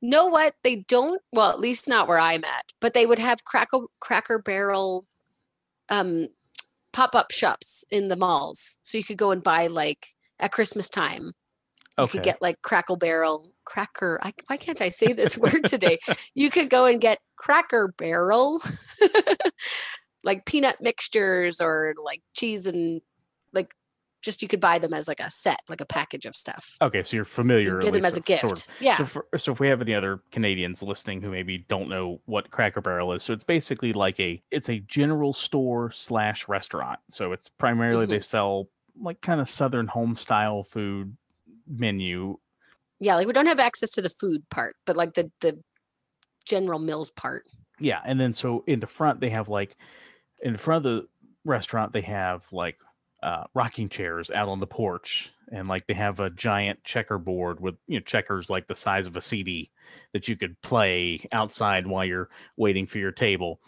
Know 0.00 0.26
what? 0.26 0.54
They 0.64 0.76
don't. 0.76 1.22
Well, 1.32 1.50
at 1.50 1.60
least 1.60 1.88
not 1.88 2.08
where 2.08 2.18
I'm 2.18 2.44
at. 2.44 2.72
But 2.80 2.94
they 2.94 3.06
would 3.06 3.20
have 3.20 3.44
cracker 3.44 3.80
Cracker 4.00 4.38
Barrel, 4.38 5.06
um, 5.88 6.28
pop 6.92 7.14
up 7.14 7.30
shops 7.30 7.84
in 7.90 8.08
the 8.08 8.16
malls, 8.16 8.78
so 8.82 8.98
you 8.98 9.04
could 9.04 9.18
go 9.18 9.30
and 9.30 9.42
buy 9.42 9.68
like 9.68 10.08
at 10.40 10.52
Christmas 10.52 10.90
time. 10.90 11.32
You 12.00 12.04
Okay, 12.04 12.12
could 12.18 12.22
get 12.24 12.42
like 12.42 12.62
Crackle 12.62 12.96
Barrel 12.96 13.52
cracker. 13.64 14.18
I, 14.22 14.32
why 14.48 14.56
can't 14.56 14.80
I 14.80 14.88
say 14.88 15.12
this 15.12 15.38
word 15.38 15.64
today? 15.66 15.98
You 16.34 16.50
could 16.50 16.70
go 16.70 16.86
and 16.86 17.00
get 17.00 17.18
Cracker 17.36 17.94
Barrel, 17.96 18.60
like 20.24 20.46
peanut 20.46 20.76
mixtures 20.80 21.60
or 21.60 21.94
like 22.02 22.22
cheese 22.34 22.66
and 22.66 23.02
just 24.22 24.40
you 24.40 24.48
could 24.48 24.60
buy 24.60 24.78
them 24.78 24.94
as 24.94 25.08
like 25.08 25.20
a 25.20 25.28
set, 25.28 25.60
like 25.68 25.80
a 25.80 25.86
package 25.86 26.24
of 26.26 26.34
stuff. 26.34 26.76
okay, 26.80 27.02
so 27.02 27.16
you're 27.16 27.24
familiar. 27.24 27.78
At 27.78 27.84
give 27.84 27.92
them 27.94 28.04
as 28.04 28.16
a 28.16 28.20
gift. 28.20 28.40
sort 28.42 28.58
of. 28.60 28.66
Yeah. 28.80 28.96
So, 28.98 29.04
for, 29.06 29.26
so 29.36 29.52
if 29.52 29.60
we 29.60 29.68
have 29.68 29.80
any 29.82 29.94
other 29.94 30.20
Canadians 30.30 30.82
listening 30.82 31.20
who 31.20 31.30
maybe 31.30 31.58
don't 31.68 31.88
know 31.88 32.20
what 32.26 32.50
Cracker 32.50 32.80
Barrel 32.80 33.12
is, 33.12 33.22
so 33.22 33.32
it's 33.32 33.44
basically 33.44 33.92
like 33.92 34.18
a 34.20 34.42
it's 34.50 34.68
a 34.68 34.78
general 34.80 35.32
store 35.32 35.90
slash 35.90 36.48
restaurant. 36.48 37.00
So 37.08 37.32
it's 37.32 37.48
primarily 37.48 38.04
Mm-hmm. 38.06 38.12
they 38.12 38.20
sell 38.20 38.68
like 39.00 39.20
kind 39.20 39.40
of 39.40 39.48
southern 39.48 39.86
home 39.88 40.16
style 40.16 40.62
food 40.62 41.16
menu. 41.68 42.36
yeah, 43.00 43.14
like 43.16 43.26
we 43.26 43.32
don't 43.32 43.46
have 43.46 43.58
access 43.60 43.90
to 43.92 44.02
the 44.02 44.08
food 44.10 44.48
part, 44.50 44.76
but 44.86 44.96
like 44.96 45.14
the 45.14 45.30
the 45.40 45.58
general 46.44 46.78
mills 46.78 47.10
part. 47.10 47.44
Yeah, 47.78 48.00
and 48.04 48.20
then 48.20 48.32
so 48.32 48.62
in 48.66 48.80
the 48.80 48.86
front 48.86 49.20
they 49.20 49.30
have 49.30 49.48
like 49.48 49.76
in 50.42 50.52
the 50.52 50.58
front 50.58 50.84
of 50.86 50.92
the 50.92 51.08
restaurant 51.44 51.92
they 51.92 52.02
have 52.02 52.46
like 52.52 52.76
uh, 53.22 53.44
rocking 53.54 53.88
chairs 53.88 54.30
out 54.30 54.48
on 54.48 54.58
the 54.58 54.66
porch, 54.66 55.32
and 55.50 55.68
like 55.68 55.86
they 55.86 55.94
have 55.94 56.20
a 56.20 56.30
giant 56.30 56.82
checkerboard 56.84 57.60
with 57.60 57.76
you 57.86 57.98
know 57.98 58.04
checkers 58.04 58.50
like 58.50 58.66
the 58.66 58.74
size 58.74 59.06
of 59.06 59.16
a 59.16 59.20
CD 59.20 59.70
that 60.12 60.28
you 60.28 60.36
could 60.36 60.60
play 60.62 61.20
outside 61.32 61.86
while 61.86 62.04
you're 62.04 62.30
waiting 62.56 62.86
for 62.86 62.98
your 62.98 63.12
table. 63.12 63.60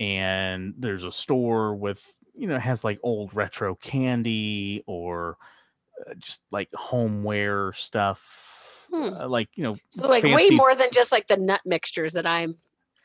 And 0.00 0.74
there's 0.78 1.04
a 1.04 1.12
store 1.12 1.74
with 1.74 2.16
you 2.34 2.48
know 2.48 2.58
has 2.58 2.84
like 2.84 2.98
old 3.02 3.34
retro 3.34 3.74
candy 3.76 4.82
or 4.86 5.36
uh, 6.08 6.14
just 6.18 6.40
like 6.50 6.68
homeware 6.74 7.72
stuff, 7.72 8.86
Hmm. 8.92 9.14
uh, 9.14 9.28
like 9.28 9.48
you 9.54 9.64
know 9.64 9.76
So 9.88 10.08
like 10.08 10.22
way 10.24 10.50
more 10.50 10.74
than 10.74 10.88
just 10.92 11.12
like 11.12 11.26
the 11.26 11.36
nut 11.36 11.60
mixtures 11.64 12.12
that 12.14 12.26
I'm 12.26 12.56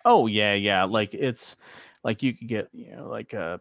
Oh 0.05 0.27
yeah, 0.27 0.53
yeah. 0.53 0.85
Like 0.85 1.13
it's 1.13 1.55
like 2.03 2.23
you 2.23 2.33
could 2.33 2.47
get 2.47 2.69
you 2.73 2.95
know 2.95 3.07
like 3.09 3.33
uh 3.33 3.57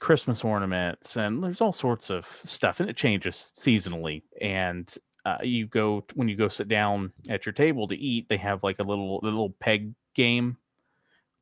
Christmas 0.00 0.44
ornaments 0.44 1.16
and 1.16 1.42
there's 1.42 1.60
all 1.60 1.72
sorts 1.72 2.10
of 2.10 2.24
stuff 2.44 2.80
and 2.80 2.88
it 2.88 2.96
changes 2.96 3.52
seasonally 3.58 4.22
and 4.40 4.94
uh, 5.24 5.38
you 5.42 5.66
go 5.66 6.04
when 6.14 6.28
you 6.28 6.36
go 6.36 6.48
sit 6.48 6.68
down 6.68 7.12
at 7.28 7.44
your 7.44 7.52
table 7.52 7.86
to 7.88 7.96
eat 7.96 8.28
they 8.28 8.36
have 8.36 8.62
like 8.62 8.78
a 8.78 8.82
little 8.84 9.20
a 9.22 9.24
little 9.24 9.50
peg 9.50 9.92
game 10.14 10.56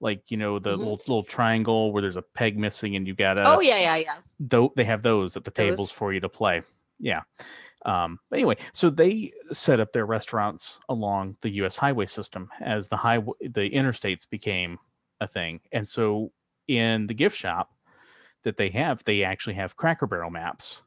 like 0.01 0.31
you 0.31 0.37
know 0.37 0.59
the 0.59 0.71
Mhm. 0.71 0.79
little 0.79 0.97
little 0.97 1.23
triangle 1.23 1.92
where 1.92 2.03
there's 2.03 2.16
a 2.16 2.23
peg 2.23 2.59
missing 2.59 2.97
and 2.97 3.07
you 3.07 3.14
gotta 3.14 3.42
Oh 3.47 3.61
yeah, 3.61 3.79
yeah, 3.79 3.97
yeah. 3.97 4.14
though 4.40 4.73
they 4.77 4.85
have 4.85 5.03
those 5.03 5.37
at 5.37 5.45
the 5.45 5.51
tables 5.51 5.90
for 5.92 6.12
you 6.12 6.21
to 6.21 6.29
play. 6.29 6.62
Yeah. 6.99 7.23
Um, 7.85 8.19
anyway, 8.33 8.57
so 8.73 8.90
they 8.90 9.33
set 9.53 9.79
up 9.81 9.92
their 9.92 10.07
restaurants 10.07 10.81
along 10.88 11.37
the 11.42 11.51
U.S. 11.61 11.77
highway 11.77 12.07
system 12.07 12.49
as 12.61 12.88
the 12.88 12.97
highway, 12.97 13.35
the 13.42 13.71
interstates 13.71 14.29
became 14.29 14.79
a 15.21 15.29
thing, 15.29 15.61
and 15.73 15.87
so 15.88 16.33
in 16.69 17.07
the 17.07 17.14
gift 17.14 17.37
shop 17.37 17.71
that 18.44 18.57
they 18.57 18.68
have, 18.70 19.03
they 19.05 19.22
actually 19.25 19.55
have 19.55 19.77
Cracker 19.77 20.07
Barrel 20.07 20.31
maps 20.31 20.83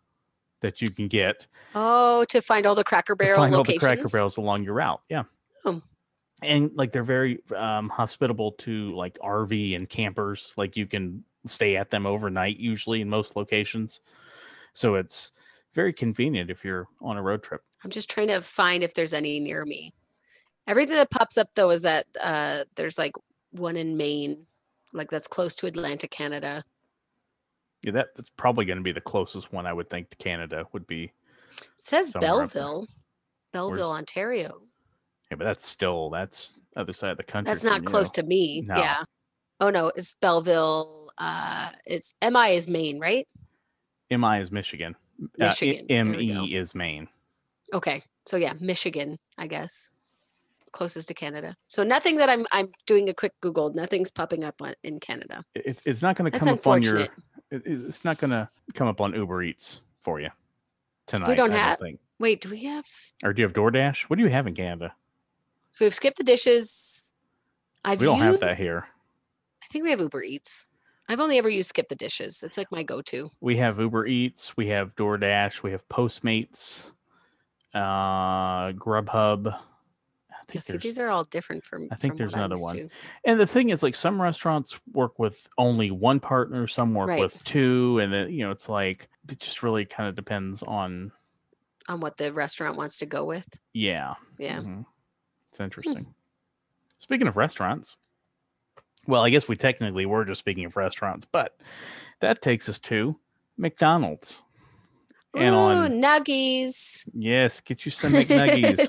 that 0.61 0.81
you 0.81 0.89
can 0.91 1.07
get 1.07 1.47
Oh, 1.75 2.25
to 2.29 2.41
find 2.41 2.65
all 2.65 2.75
the 2.75 2.83
Cracker 2.83 3.15
Barrel 3.15 3.37
find 3.39 3.53
all 3.53 3.59
locations. 3.59 3.81
the 3.81 3.85
Cracker 3.87 4.09
Barrels 4.11 4.37
along 4.37 4.63
your 4.63 4.73
route. 4.73 5.01
Yeah. 5.09 5.23
Oh. 5.65 5.81
And 6.41 6.71
like 6.75 6.91
they're 6.91 7.03
very 7.03 7.39
um, 7.55 7.89
hospitable 7.89 8.53
to 8.59 8.93
like 8.95 9.17
RV 9.19 9.75
and 9.75 9.89
campers. 9.89 10.53
Like 10.57 10.75
you 10.77 10.85
can 10.85 11.23
stay 11.45 11.75
at 11.77 11.89
them 11.91 12.05
overnight 12.05 12.57
usually 12.57 13.01
in 13.01 13.09
most 13.09 13.35
locations. 13.35 13.99
So 14.73 14.95
it's 14.95 15.31
very 15.73 15.93
convenient 15.93 16.49
if 16.49 16.63
you're 16.65 16.87
on 17.01 17.17
a 17.17 17.21
road 17.21 17.43
trip. 17.43 17.61
I'm 17.83 17.89
just 17.89 18.09
trying 18.09 18.27
to 18.27 18.41
find 18.41 18.83
if 18.83 18.93
there's 18.93 19.13
any 19.13 19.39
near 19.39 19.65
me. 19.65 19.93
Everything 20.67 20.95
that 20.95 21.09
pops 21.09 21.37
up 21.37 21.47
though 21.55 21.69
is 21.71 21.81
that 21.83 22.05
uh 22.21 22.63
there's 22.75 22.97
like 22.97 23.13
one 23.51 23.75
in 23.77 23.95
Maine, 23.97 24.45
like 24.93 25.09
that's 25.09 25.27
close 25.27 25.55
to 25.55 25.67
Atlantic 25.67 26.11
Canada. 26.11 26.63
Yeah, 27.81 27.91
that, 27.91 28.09
that's 28.15 28.29
probably 28.31 28.65
going 28.65 28.77
to 28.77 28.83
be 28.83 28.91
the 28.91 29.01
closest 29.01 29.53
one 29.53 29.65
I 29.65 29.73
would 29.73 29.89
think 29.89 30.09
to 30.09 30.17
Canada 30.17 30.65
would 30.73 30.85
be. 30.87 31.11
It 31.61 31.67
says 31.75 32.09
Somewhere 32.09 32.43
up 32.43 32.49
there. 32.51 32.61
Belleville, 32.63 32.87
Belleville, 33.53 33.89
Where's- 33.89 33.97
Ontario. 33.99 34.61
Yeah, 35.31 35.37
but 35.37 35.45
that's 35.45 35.67
still 35.67 36.09
that's 36.09 36.57
other 36.75 36.91
side 36.93 37.11
of 37.11 37.17
the 37.17 37.23
country. 37.23 37.51
That's 37.51 37.63
not 37.63 37.85
close 37.85 38.09
to 38.11 38.23
me. 38.23 38.61
No. 38.67 38.75
Yeah. 38.75 39.03
Oh 39.59 39.69
no, 39.69 39.91
it's 39.95 40.15
Belleville. 40.15 41.09
Uh, 41.17 41.69
it's 41.85 42.15
MI 42.23 42.55
is 42.55 42.67
Maine, 42.67 42.99
right? 42.99 43.27
MI 44.09 44.39
is 44.39 44.51
Michigan. 44.51 44.95
Michigan, 45.37 45.85
there 45.87 46.05
we 46.05 46.33
ME 46.33 46.55
is 46.55 46.73
Maine. 46.73 47.07
Okay, 47.73 48.01
so 48.25 48.37
yeah, 48.37 48.53
Michigan, 48.59 49.17
I 49.37 49.47
guess, 49.47 49.93
closest 50.71 51.07
to 51.09 51.13
Canada. 51.13 51.55
So 51.67 51.83
nothing 51.83 52.17
that 52.17 52.29
I'm 52.29 52.45
I'm 52.51 52.69
doing 52.85 53.09
a 53.09 53.13
quick 53.13 53.33
Google. 53.41 53.73
Nothing's 53.73 54.11
popping 54.11 54.43
up 54.43 54.61
on, 54.61 54.73
in 54.83 54.99
Canada. 54.99 55.43
It, 55.55 55.81
it's 55.85 56.01
not 56.01 56.15
going 56.15 56.31
to 56.31 56.37
come 56.39 56.47
up 56.47 56.65
on 56.67 56.81
your. 56.83 56.97
it- 56.97 57.11
it- 57.51 57.63
it's 57.65 58.05
not 58.05 58.17
going 58.19 58.29
to 58.31 58.47
come 58.75 58.87
up 58.87 59.01
on 59.01 59.13
Uber 59.15 59.41
Eats 59.43 59.81
for 60.01 60.19
you 60.19 60.29
tonight. 61.07 61.27
We 61.29 61.35
don't 61.35 61.51
I 61.51 61.57
have- 61.57 61.79
think. 61.79 61.99
Wait, 62.19 62.41
do 62.41 62.49
we 62.49 62.63
have? 62.65 62.85
Or 63.23 63.33
do 63.33 63.41
you 63.41 63.45
have 63.47 63.53
DoorDash? 63.53 64.03
What 64.03 64.17
do 64.17 64.23
you 64.23 64.29
have 64.29 64.45
in 64.45 64.53
Canada? 64.53 64.93
So 65.71 65.85
we've 65.85 65.93
skipped 65.95 66.17
the 66.17 66.23
dishes. 66.23 67.11
I've 67.85 67.99
we 68.01 68.05
don't 68.05 68.19
have 68.19 68.41
that 68.41 68.57
here. 68.57 68.87
I 69.63 69.67
think 69.71 69.83
we 69.85 69.89
have 69.91 70.01
Uber 70.01 70.21
Eats. 70.23 70.67
I've 71.07 71.19
only 71.21 71.37
ever 71.39 71.49
used 71.49 71.73
SkipTheDishes. 71.73 72.43
It's 72.43 72.57
like 72.57 72.71
my 72.71 72.83
go-to. 72.83 73.31
We 73.41 73.57
have 73.57 73.79
Uber 73.79 74.05
Eats. 74.05 74.55
We 74.57 74.67
have 74.67 74.95
DoorDash. 74.95 75.63
We 75.63 75.71
have 75.71 75.87
Postmates. 75.89 76.91
Uh, 77.73 78.73
Grubhub. 78.73 79.57
Think 80.51 80.63
see, 80.63 80.77
these 80.77 80.99
are 80.99 81.09
all 81.09 81.23
different 81.25 81.63
from. 81.63 81.87
I 81.91 81.95
think 81.95 82.13
from 82.13 82.17
there's 82.17 82.33
another 82.33 82.57
one. 82.57 82.75
to. 82.75 82.89
and 83.25 83.39
the 83.39 83.47
thing 83.47 83.69
is, 83.69 83.83
like 83.83 83.95
some 83.95 84.21
restaurants 84.21 84.79
work 84.93 85.19
with 85.19 85.47
only 85.57 85.91
one 85.91 86.19
partner, 86.19 86.65
some 86.67 86.93
work 86.93 87.09
Right. 87.09 87.21
with 87.21 87.43
two, 87.43 87.99
and 87.99 88.11
then 88.11 88.31
you 88.31 88.43
know 88.45 88.51
it's 88.51 88.67
like 88.69 89.09
it 89.29 89.39
just 89.39 89.61
really 89.63 89.85
kind 89.85 90.09
of 90.09 90.15
depends 90.15 90.63
on. 90.63 91.11
on 91.87 91.99
what 91.99 92.17
the 92.17 92.31
restaurant 92.33 92.77
wants 92.77 92.97
to 92.99 93.05
go 93.05 93.25
with. 93.25 93.47
Yeah, 93.73 94.15
Yeah. 94.37 94.59
Mhm. 94.59 94.85
It's 95.49 95.59
interesting. 95.59 96.13
Speaking 96.99 97.27
of 97.27 97.35
restaurants, 97.37 97.95
well, 99.07 99.23
I 99.23 99.29
guess 99.31 99.47
we 99.47 99.55
technically 99.55 100.05
were 100.05 100.25
just 100.25 100.39
speaking 100.39 100.65
of 100.65 100.75
restaurants, 100.75 101.25
but 101.25 101.59
that 102.19 102.41
takes 102.41 102.69
us 102.69 102.77
to 102.81 103.17
McDonald's. 103.57 104.43
And 105.35 105.53
Ooh, 105.55 105.57
on 105.59 106.01
nuggies. 106.01 107.07
yes, 107.13 107.61
get 107.61 107.85
you 107.85 107.91
some 107.91 108.11
McNuggies. 108.13 108.87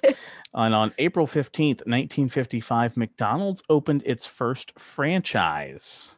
And 0.55 0.75
on 0.75 0.93
April 0.99 1.27
15th, 1.27 1.87
1955, 1.87 2.97
McDonald's 2.97 3.63
opened 3.69 4.03
its 4.05 4.27
first 4.27 4.79
franchise. 4.79 6.17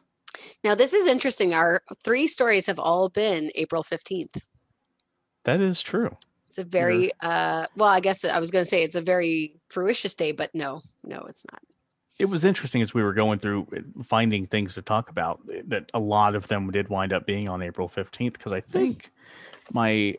now 0.63 0.75
this 0.75 0.93
is 0.93 1.07
interesting. 1.07 1.53
Our 1.53 1.83
three 2.03 2.27
stories 2.27 2.65
have 2.65 2.79
all 2.79 3.09
been 3.09 3.51
April 3.55 3.83
15th. 3.83 4.41
That 5.43 5.61
is 5.61 5.81
true. 5.81 6.17
It's 6.47 6.57
a 6.57 6.63
very 6.63 7.11
uh 7.21 7.65
well, 7.75 7.89
I 7.89 7.99
guess 7.99 8.23
I 8.25 8.39
was 8.39 8.51
gonna 8.51 8.65
say 8.65 8.83
it's 8.83 8.95
a 8.95 9.01
very 9.01 9.55
fruitious 9.69 10.15
day, 10.15 10.31
but 10.31 10.53
no, 10.53 10.81
no, 11.03 11.25
it's 11.27 11.45
not. 11.51 11.61
It 12.19 12.25
was 12.25 12.45
interesting 12.45 12.81
as 12.83 12.93
we 12.93 13.01
were 13.01 13.13
going 13.13 13.39
through 13.39 13.67
uh, 13.75 14.03
finding 14.03 14.45
things 14.45 14.75
to 14.75 14.83
talk 14.83 15.09
about 15.09 15.39
eh, 15.51 15.63
that 15.67 15.89
a 15.93 15.99
lot 15.99 16.35
of 16.35 16.47
them 16.47 16.69
did 16.69 16.89
wind 16.89 17.11
up 17.11 17.25
being 17.25 17.49
on 17.49 17.61
April 17.61 17.89
15th 17.89 18.33
because 18.33 18.53
I 18.53 18.61
think 18.61 19.11
my 19.71 20.15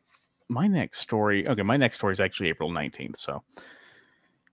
my 0.48 0.66
next 0.66 1.00
story 1.00 1.48
okay 1.48 1.62
my 1.62 1.77
next 1.77 1.96
story 1.96 2.12
is 2.12 2.20
actually 2.20 2.48
April 2.48 2.70
19th 2.70 3.16
so 3.16 3.42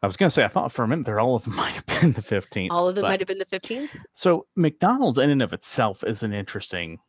I 0.04 0.08
was 0.08 0.18
gonna 0.18 0.30
say 0.32 0.44
I 0.44 0.48
thought 0.48 0.72
for 0.72 0.84
a 0.84 0.88
minute 0.88 1.06
there 1.06 1.20
all 1.20 1.36
of 1.36 1.44
them 1.44 1.56
might 1.58 1.74
have 1.74 1.86
been 1.86 2.14
the 2.14 2.22
15th 2.22 2.70
All 2.72 2.88
of 2.90 2.96
them 2.96 3.04
but- 3.04 3.10
might 3.10 3.20
have 3.20 3.28
been 3.28 3.38
the 3.40 3.46
15th. 3.46 3.90
so 4.14 4.48
McDonald's 4.56 5.18
in 5.20 5.30
and 5.30 5.42
of 5.42 5.54
itself 5.54 6.04
is 6.06 6.24
an 6.24 6.34
interesting 6.34 7.00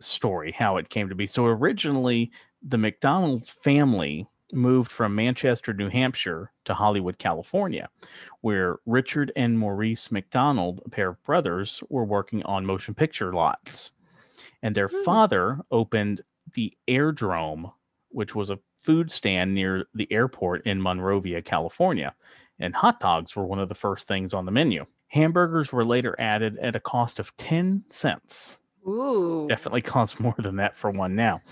story 0.00 0.52
how 0.52 0.76
it 0.76 0.88
came 0.90 1.08
to 1.08 1.14
be. 1.14 1.26
So 1.26 1.46
originally 1.46 2.30
the 2.62 2.76
McDonald's 2.78 3.48
family 3.50 4.26
moved 4.52 4.92
from 4.92 5.14
Manchester, 5.14 5.72
New 5.72 5.88
Hampshire 5.88 6.52
to 6.66 6.74
Hollywood, 6.74 7.18
California, 7.18 7.88
where 8.42 8.76
Richard 8.86 9.32
and 9.36 9.58
Maurice 9.58 10.12
McDonald, 10.12 10.80
a 10.84 10.90
pair 10.90 11.08
of 11.10 11.22
brothers, 11.22 11.82
were 11.88 12.04
working 12.04 12.42
on 12.44 12.66
motion 12.66 12.94
picture 12.94 13.32
lots. 13.32 13.92
And 14.62 14.74
their 14.74 14.88
Hmm. 14.88 15.02
father 15.04 15.60
opened 15.70 16.22
the 16.52 16.76
Airdrome, 16.86 17.72
which 18.10 18.34
was 18.34 18.50
a 18.50 18.58
food 18.84 19.10
stand 19.10 19.54
near 19.54 19.86
the 19.94 20.06
airport 20.12 20.66
in 20.66 20.80
Monrovia, 20.80 21.42
California 21.42 22.14
and 22.58 22.74
hot 22.74 23.00
dogs 23.00 23.34
were 23.34 23.44
one 23.44 23.58
of 23.58 23.68
the 23.68 23.74
first 23.74 24.06
things 24.06 24.32
on 24.32 24.44
the 24.44 24.52
menu. 24.52 24.86
Hamburgers 25.08 25.72
were 25.72 25.84
later 25.84 26.14
added 26.18 26.58
at 26.58 26.76
a 26.76 26.80
cost 26.80 27.18
of 27.18 27.36
10 27.36 27.84
cents. 27.90 28.58
Ooh. 28.86 29.46
Definitely 29.48 29.82
costs 29.82 30.20
more 30.20 30.34
than 30.38 30.56
that 30.56 30.76
for 30.76 30.90
one 30.90 31.14
now. 31.14 31.40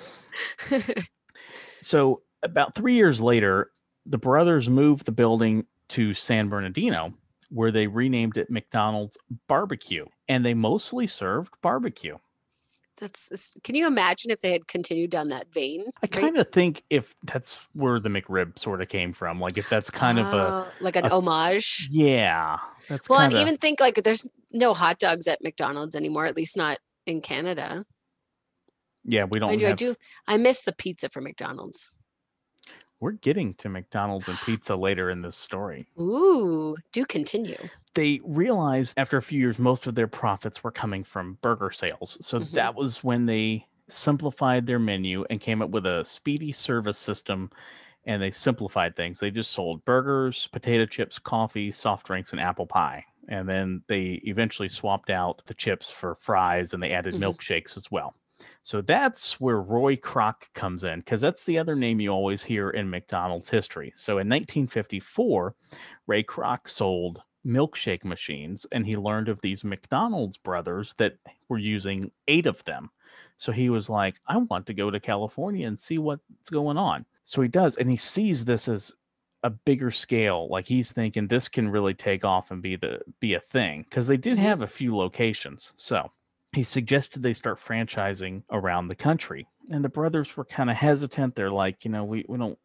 So, 1.84 2.22
about 2.44 2.76
three 2.76 2.94
years 2.94 3.20
later, 3.20 3.72
the 4.06 4.16
brothers 4.16 4.68
moved 4.68 5.04
the 5.04 5.10
building 5.10 5.66
to 5.88 6.14
San 6.14 6.48
Bernardino, 6.48 7.12
where 7.50 7.72
they 7.72 7.88
renamed 7.88 8.36
it 8.36 8.50
McDonald's 8.50 9.18
Barbecue, 9.48 10.04
and 10.28 10.46
they 10.46 10.54
mostly 10.54 11.08
served 11.08 11.54
barbecue. 11.60 12.18
That's 13.00 13.56
can 13.64 13.74
you 13.74 13.86
imagine 13.86 14.30
if 14.30 14.40
they 14.42 14.52
had 14.52 14.68
continued 14.68 15.10
down 15.10 15.28
that 15.28 15.52
vein? 15.52 15.84
I 16.02 16.06
kind 16.06 16.36
of 16.36 16.50
think 16.52 16.82
if 16.90 17.14
that's 17.24 17.66
where 17.72 17.98
the 17.98 18.08
McRib 18.10 18.58
sort 18.58 18.82
of 18.82 18.88
came 18.88 19.12
from, 19.12 19.40
like 19.40 19.56
if 19.56 19.68
that's 19.68 19.88
kind 19.90 20.18
of 20.18 20.26
a 20.32 20.36
Oh, 20.36 20.66
like 20.80 20.96
an 20.96 21.06
a- 21.06 21.08
homage. 21.08 21.88
yeah, 21.90 22.58
that's 22.88 23.08
Well, 23.08 23.18
kind 23.20 23.32
and 23.32 23.40
even 23.40 23.56
think 23.56 23.80
like 23.80 24.02
there's 24.02 24.28
no 24.52 24.74
hot 24.74 24.98
dogs 24.98 25.26
at 25.26 25.42
McDonald's 25.42 25.96
anymore, 25.96 26.26
at 26.26 26.36
least 26.36 26.56
not 26.56 26.78
in 27.06 27.20
Canada. 27.22 27.84
yeah. 29.04 29.24
We 29.24 29.40
don't 29.40 29.48
Mind 29.48 29.60
you, 29.62 29.68
I 29.68 29.72
do 29.72 29.94
I 30.28 30.36
miss 30.36 30.62
the 30.62 30.74
pizza 30.74 31.08
from 31.08 31.24
McDonald's. 31.24 31.96
We're 33.02 33.12
getting 33.12 33.52
to 33.56 33.68
McDonald's 33.68 34.28
and 34.30 34.40
pizza 34.40 34.76
later 34.76 35.10
in 35.10 35.20
this 35.20 35.36
story. 35.36 35.90
Ooh, 35.98 36.76
do 36.92 37.06
continue. 37.06 37.70
They 37.94 38.20
realized 38.24 38.94
after 38.96 39.18
a 39.18 39.22
few 39.22 39.38
years, 39.38 39.58
most 39.58 39.86
of 39.86 39.94
their 39.94 40.08
profits 40.08 40.64
were 40.64 40.70
coming 40.70 41.04
from 41.04 41.34
burger 41.42 41.70
sales. 41.70 42.16
So 42.22 42.38
Mhm. 42.38 42.48
that 42.54 42.74
was 42.74 43.04
when 43.04 43.26
they 43.26 43.66
simplified 43.88 44.66
their 44.66 44.78
menu 44.78 45.24
and 45.28 45.40
came 45.40 45.60
up 45.60 45.70
with 45.70 45.84
a 45.84 46.04
speedy 46.04 46.52
service 46.52 46.98
system 46.98 47.50
and 48.06 48.22
they 48.22 48.30
simplified 48.30 48.96
things. 48.96 49.20
They 49.20 49.30
just 49.30 49.52
sold 49.52 49.84
burgers, 49.86 50.48
potato 50.48 50.86
chips, 50.86 51.18
coffee, 51.18 51.70
soft 51.72 52.06
drinks, 52.06 52.32
and 52.32 52.40
apple 52.40 52.66
pie. 52.66 53.06
And 53.28 53.48
then 53.48 53.84
they 53.88 54.20
eventually 54.24 54.68
swapped 54.68 55.10
out 55.10 55.42
the 55.46 55.54
chips 55.54 55.90
for 55.90 56.14
fries 56.16 56.74
and 56.74 56.82
they 56.82 56.92
added 56.92 57.16
Mhm. 57.16 57.16
milkshakes 57.16 57.76
as 57.76 57.90
well. 57.90 58.14
So 58.62 58.80
that's 58.80 59.40
where 59.40 59.60
Roy 59.60 59.96
Kroc 59.96 60.52
comes 60.54 60.84
in 60.84 61.00
because 61.00 61.20
that's 61.20 61.44
the 61.44 61.58
other 61.58 61.74
name 61.76 62.00
you 62.00 62.10
always 62.10 62.42
hear 62.42 62.70
in 62.70 62.90
McDonald's 62.90 63.50
history. 63.50 63.92
So 63.96 64.12
in 64.18 64.28
1954, 64.28 65.54
Ray 66.06 66.22
Kroc 66.22 66.68
sold 66.68 67.22
milkshake 67.46 68.04
machines 68.04 68.66
and 68.72 68.86
he 68.86 68.96
learned 68.96 69.28
of 69.28 69.40
these 69.40 69.64
McDonald's 69.64 70.36
brothers 70.36 70.94
that 70.98 71.16
were 71.48 71.58
using 71.58 72.10
eight 72.28 72.46
of 72.46 72.62
them. 72.64 72.90
So 73.36 73.52
he 73.52 73.68
was 73.70 73.90
like, 73.90 74.20
I 74.26 74.36
want 74.36 74.66
to 74.66 74.74
go 74.74 74.90
to 74.90 75.00
California 75.00 75.66
and 75.66 75.78
see 75.78 75.98
what's 75.98 76.50
going 76.50 76.76
on. 76.76 77.04
So 77.24 77.42
he 77.42 77.48
does, 77.48 77.76
and 77.76 77.90
he 77.90 77.96
sees 77.96 78.44
this 78.44 78.68
as 78.68 78.94
a 79.42 79.50
bigger 79.50 79.90
scale. 79.90 80.48
Like 80.48 80.66
he's 80.66 80.92
thinking 80.92 81.26
this 81.26 81.48
can 81.48 81.68
really 81.68 81.94
take 81.94 82.24
off 82.24 82.50
and 82.50 82.62
be 82.62 82.76
the 82.76 83.00
be 83.20 83.34
a 83.34 83.40
thing 83.40 83.82
because 83.82 84.06
they 84.06 84.16
did 84.16 84.38
Mhm. 84.38 84.42
have 84.42 84.62
a 84.62 84.66
few 84.66 84.96
locations. 84.96 85.72
So 85.76 86.12
he 86.52 86.62
suggested 86.62 87.22
they 87.22 87.32
start 87.32 87.58
franchising 87.58 88.42
around 88.50 88.88
the 88.88 88.94
country, 88.94 89.48
and 89.70 89.84
the 89.84 89.88
brothers 89.88 90.36
were 90.36 90.44
kind 90.44 90.70
of 90.70 90.76
hesitant. 90.76 91.34
They're 91.34 91.50
like, 91.50 91.84
you 91.84 91.90
know, 91.90 92.04
we 92.04 92.24
we 92.28 92.36
don't 92.38 92.58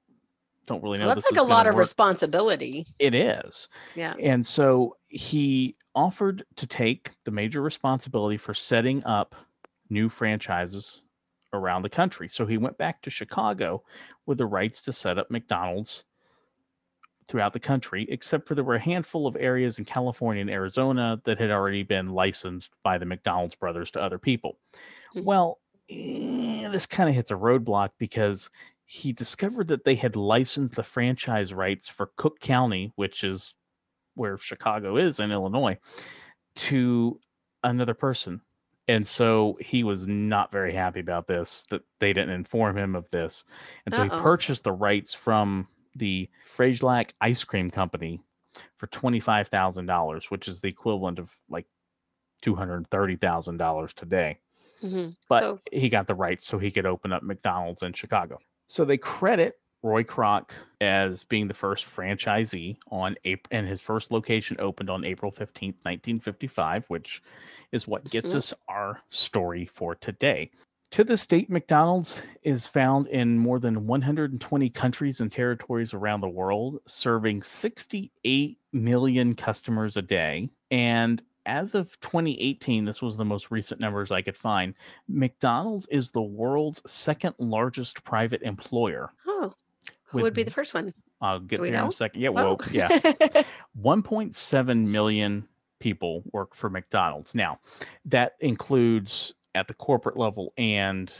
don't 0.67 0.83
really 0.83 0.99
know. 0.99 1.05
Well, 1.05 1.15
that's 1.15 1.31
like 1.31 1.39
a 1.39 1.47
lot 1.47 1.67
of 1.67 1.73
work." 1.73 1.79
responsibility. 1.79 2.85
It 2.99 3.15
is. 3.15 3.69
Yeah. 3.95 4.13
And 4.19 4.45
so 4.45 4.97
he 5.07 5.77
offered 5.95 6.43
to 6.57 6.67
take 6.67 7.11
the 7.23 7.31
major 7.31 7.61
responsibility 7.61 8.37
for 8.37 8.53
setting 8.53 9.03
up 9.05 9.35
new 9.89 10.09
franchises 10.09 11.01
around 11.53 11.81
the 11.81 11.89
country. 11.89 12.27
So 12.29 12.45
he 12.45 12.57
went 12.57 12.77
back 12.77 13.01
to 13.03 13.09
Chicago 13.09 13.83
with 14.25 14.37
the 14.37 14.45
rights 14.45 14.81
to 14.83 14.93
set 14.93 15.17
up 15.17 15.31
McDonald's 15.31 16.03
throughout 17.27 17.53
the 17.53 17.59
country, 17.59 18.05
except 18.09 18.47
for 18.47 18.55
there 18.55 18.63
were 18.63 18.75
a 18.75 18.79
handful 18.79 19.27
of 19.27 19.35
areas 19.37 19.77
in 19.77 19.85
California 19.85 20.41
and 20.41 20.49
Arizona 20.49 21.21
that 21.25 21.37
had 21.37 21.51
already 21.51 21.83
been 21.83 22.09
licensed 22.09 22.71
by 22.83 22.97
the 22.97 23.05
McDonald's 23.05 23.55
brothers 23.55 23.91
to 23.91 24.01
other 24.01 24.17
people. 24.17 24.57
Hmm. 25.13 25.23
Well, 25.23 25.59
eh, 25.89 26.67
this 26.69 26.85
kind 26.85 27.09
of 27.09 27.15
hits 27.15 27.31
a 27.31 27.35
roadblock 27.35 27.89
because 27.97 28.49
he 28.85 29.11
discovered 29.11 29.67
that 29.67 29.83
they 29.83 29.95
had 29.95 30.15
licensed 30.15 30.75
the 30.75 30.83
franchise 30.83 31.53
rights 31.53 31.89
for 31.89 32.11
Cook 32.15 32.39
County, 32.39 32.93
which 32.95 33.23
is 33.23 33.53
where 34.15 34.37
Chicago 34.37 34.95
is 34.95 35.19
in 35.19 35.31
Illinois, 35.31 35.77
to 36.55 37.19
another 37.63 37.93
person. 37.93 38.41
And 38.87 39.05
so 39.05 39.57
he 39.59 39.83
was 39.83 40.07
not 40.07 40.53
very 40.53 40.73
happy 40.73 41.01
about 41.01 41.27
this, 41.27 41.65
that 41.69 41.81
they 41.99 42.13
didn't 42.13 42.29
inform 42.29 42.77
him 42.77 42.95
of 42.95 43.09
this. 43.11 43.43
And 43.85 43.93
so 43.93 44.03
he 44.03 44.09
Uh-oh. 44.09 44.21
purchased 44.21 44.63
the 44.63 44.71
rights 44.71 45.13
from 45.13 45.67
the 45.97 46.29
Frejlach 46.45 47.11
Ice 47.21 47.43
Cream 47.43 47.71
Company 47.71 48.21
for 48.75 48.87
$25,000, 48.87 50.31
which 50.31 50.47
is 50.47 50.61
the 50.61 50.69
equivalent 50.69 51.19
of 51.19 51.35
like 51.49 51.67
$230,000 52.41 53.93
today 53.93 54.39
Mhm. 54.81 55.15
but 55.29 55.43
so 55.43 55.61
he 55.71 55.89
got 55.89 56.07
the 56.07 56.15
rights 56.15 56.45
so 56.45 56.57
he 56.59 56.71
could 56.71 56.85
open 56.85 57.11
up 57.11 57.23
McDonald's 57.23 57.83
in 57.83 57.93
Chicago. 57.93 58.39
So 58.67 58.85
they 58.85 58.97
credit 58.97 59.59
Roy 59.83 60.03
Kroc 60.03 60.51
as 60.81 61.23
being 61.23 61.47
the 61.47 61.53
first 61.53 61.85
franchisee 61.85 62.77
on 62.89 63.15
April, 63.25 63.57
and 63.57 63.67
his 63.67 63.81
first 63.81 64.11
location 64.11 64.57
opened 64.59 64.89
on 64.89 65.05
April 65.05 65.31
15th, 65.31 66.19
1955, 66.19 66.85
which 66.89 67.21
is 67.71 67.87
what 67.87 68.09
gets 68.09 68.33
Mhm. 68.33 68.35
us 68.35 68.53
our 68.67 69.01
story 69.09 69.65
for 69.65 69.95
today. 69.95 70.51
To 70.91 71.03
this 71.03 71.27
date, 71.27 71.49
McDonald's 71.49 72.21
is 72.43 72.65
found 72.65 73.07
in 73.07 73.37
more 73.37 73.59
than 73.59 73.85
120 73.87 74.69
countries 74.69 75.19
and 75.19 75.31
territories 75.31 75.93
around 75.93 76.21
the 76.21 76.29
world, 76.29 76.79
serving 76.85 77.41
68 77.43 78.57
million 78.71 79.35
customers 79.35 79.97
a 79.97 80.01
day. 80.01 80.49
And 80.71 81.21
as 81.45 81.75
of 81.75 81.99
2018, 81.99 82.85
this 82.85 83.01
was 83.01 83.17
the 83.17 83.25
most 83.25 83.51
recent 83.51 83.81
numbers 83.81 84.11
I 84.11 84.21
could 84.21 84.37
find. 84.37 84.73
McDonald's 85.09 85.87
is 85.91 86.11
the 86.11 86.21
world's 86.21 86.81
second 86.89 87.35
largest 87.37 88.03
private 88.03 88.41
employer. 88.41 89.11
oh, 89.27 89.53
who 90.05 90.17
with- 90.17 90.23
would 90.23 90.33
be 90.33 90.43
the 90.43 90.51
first 90.51 90.73
one? 90.73 90.93
I'll 91.19 91.39
get 91.39 91.61
there 91.61 91.73
in 91.73 91.75
a 91.75 91.91
second. 91.91 92.21
Yeah, 92.21 92.29
Oh. 92.29 92.33
whoa, 92.33 92.57
yeah. 92.71 92.87
1.7 93.81 94.87
million 94.87 95.47
people 95.79 96.23
work 96.31 96.53
for 96.55 96.69
McDonald's. 96.69 97.33
Now, 97.35 97.59
that 98.05 98.35
includes 98.39 99.33
at 99.57 99.67
the 99.67 99.73
corporate 99.73 100.17
level 100.17 100.53
and 100.57 101.11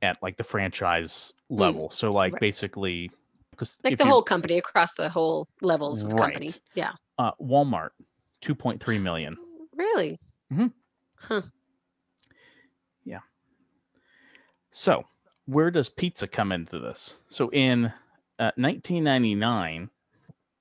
at 0.00 0.16
like 0.22 0.36
the 0.36 0.44
franchise 0.44 1.32
level. 1.48 1.90
So, 1.90 2.08
like 2.08 2.30
Hmm. 2.30 2.34
right. 2.36 2.40
basically, 2.40 3.10
because 3.50 3.78
like 3.84 3.98
the 3.98 4.06
whole 4.06 4.22
company 4.22 4.56
across 4.58 4.94
the 4.94 5.08
whole 5.08 5.46
levels 5.60 6.02
of 6.02 6.10
the 6.10 6.16
company. 6.16 6.54
Yeah. 6.74 6.92
uh, 7.18 7.32
Walmart, 7.42 7.90
2.3 8.42 9.02
million. 9.02 9.36
Really? 9.74 10.18
Huh. 11.16 11.42
Yeah. 13.04 13.18
So, 14.70 15.04
where 15.46 15.70
does 15.70 15.88
pizza 15.90 16.26
come 16.28 16.52
into 16.52 16.78
this? 16.78 17.18
So, 17.28 17.50
in 17.52 17.86
uh, 18.38 18.52
1999, 18.56 19.90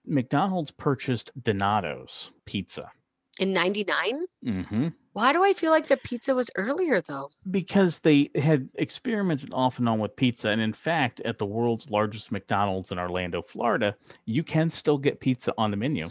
McDonald's 0.06 0.72
purchased 0.72 1.32
Donato's 1.42 2.32
Pizza. 2.46 2.92
In 3.40 3.54
99? 3.54 4.26
hmm 4.44 4.88
Why 5.14 5.32
do 5.32 5.44
I 5.44 5.54
feel 5.54 5.72
like 5.72 5.88
the 5.88 5.98
pizza 5.98 6.36
was 6.36 6.52
earlier 6.56 7.02
though? 7.02 7.32
Because 7.50 8.00
they 8.00 8.30
had 8.36 8.70
experimented 8.76 9.52
off 9.54 9.80
and 9.80 9.88
on 9.88 9.98
with 9.98 10.16
pizza. 10.18 10.50
And 10.50 10.62
in 10.62 10.74
fact, 10.74 11.22
at 11.22 11.40
the 11.40 11.46
world's 11.46 11.90
largest 11.90 12.32
McDonald's 12.32 12.92
in 12.92 13.00
Orlando, 13.00 13.42
Florida, 13.42 13.96
you 14.26 14.44
can 14.44 14.70
still 14.70 14.98
get 14.98 15.22
pizza 15.22 15.54
on 15.58 15.72
the 15.72 15.78
menu. 15.78 16.06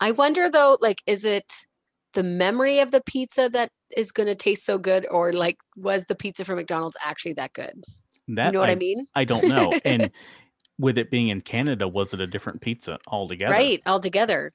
I 0.00 0.10
wonder 0.10 0.50
though, 0.50 0.76
like, 0.80 1.02
is 1.06 1.24
it 1.24 1.66
the 2.14 2.24
memory 2.24 2.80
of 2.80 2.90
the 2.90 3.02
pizza 3.06 3.48
that 3.52 3.70
is 3.96 4.10
going 4.10 4.26
to 4.26 4.34
taste 4.34 4.64
so 4.64 4.76
good, 4.76 5.06
or 5.08 5.32
like, 5.32 5.58
was 5.76 6.06
the 6.06 6.16
pizza 6.16 6.44
from 6.44 6.56
McDonald's 6.56 6.96
actually 7.04 7.34
that 7.34 7.52
good? 7.52 7.84
That 8.26 8.46
you 8.46 8.52
know 8.52 8.60
what 8.60 8.70
I, 8.70 8.72
I, 8.72 8.76
mean? 8.76 9.06
I 9.14 9.24
don't 9.24 9.46
know. 9.46 9.72
and 9.84 10.10
with 10.78 10.98
it 10.98 11.10
being 11.10 11.28
in 11.28 11.42
Canada, 11.42 11.86
was 11.86 12.12
it 12.14 12.20
a 12.20 12.26
different 12.26 12.60
pizza 12.60 12.98
altogether? 13.06 13.52
Right, 13.52 13.82
altogether. 13.86 14.52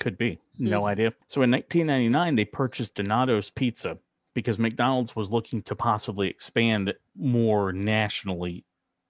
Could 0.00 0.18
be. 0.18 0.38
No 0.58 0.80
hmm. 0.80 0.86
idea. 0.86 1.12
So 1.26 1.42
in 1.42 1.50
1999, 1.50 2.34
they 2.34 2.44
purchased 2.44 2.94
Donato's 2.94 3.50
Pizza 3.50 3.98
because 4.34 4.58
McDonald's 4.58 5.16
was 5.16 5.32
looking 5.32 5.62
to 5.62 5.74
possibly 5.74 6.28
expand 6.28 6.94
more 7.16 7.72
nationally 7.72 8.64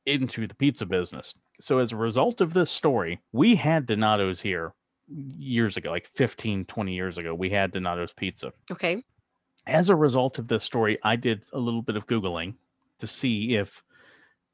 into 0.06 0.46
the 0.46 0.54
pizza 0.54 0.86
business. 0.86 1.34
So 1.60 1.78
as 1.78 1.92
a 1.92 1.96
result 1.96 2.40
of 2.40 2.54
this 2.54 2.70
story, 2.70 3.20
we 3.32 3.54
had 3.54 3.86
Donato's 3.86 4.40
here 4.40 4.72
years 5.08 5.76
ago, 5.76 5.90
like 5.90 6.06
15, 6.06 6.64
20 6.64 6.94
years 6.94 7.18
ago. 7.18 7.34
We 7.34 7.50
had 7.50 7.72
Donato's 7.72 8.12
Pizza. 8.12 8.52
Okay. 8.70 9.02
As 9.66 9.90
a 9.90 9.96
result 9.96 10.38
of 10.38 10.48
this 10.48 10.64
story, 10.64 10.98
I 11.02 11.16
did 11.16 11.44
a 11.52 11.58
little 11.58 11.82
bit 11.82 11.96
of 11.96 12.06
Googling 12.06 12.54
to 12.98 13.06
see 13.06 13.56
if 13.56 13.82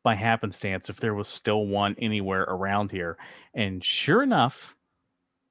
by 0.03 0.14
happenstance 0.14 0.90
if 0.90 1.01
there 1.01 1.14
was 1.14 1.29
still 1.29 1.66
one 1.66 1.97
anywhere 1.99 2.42
around 2.42 2.90
here. 2.90 3.16
And 3.55 3.83
sure 3.83 4.23
enough, 4.23 4.75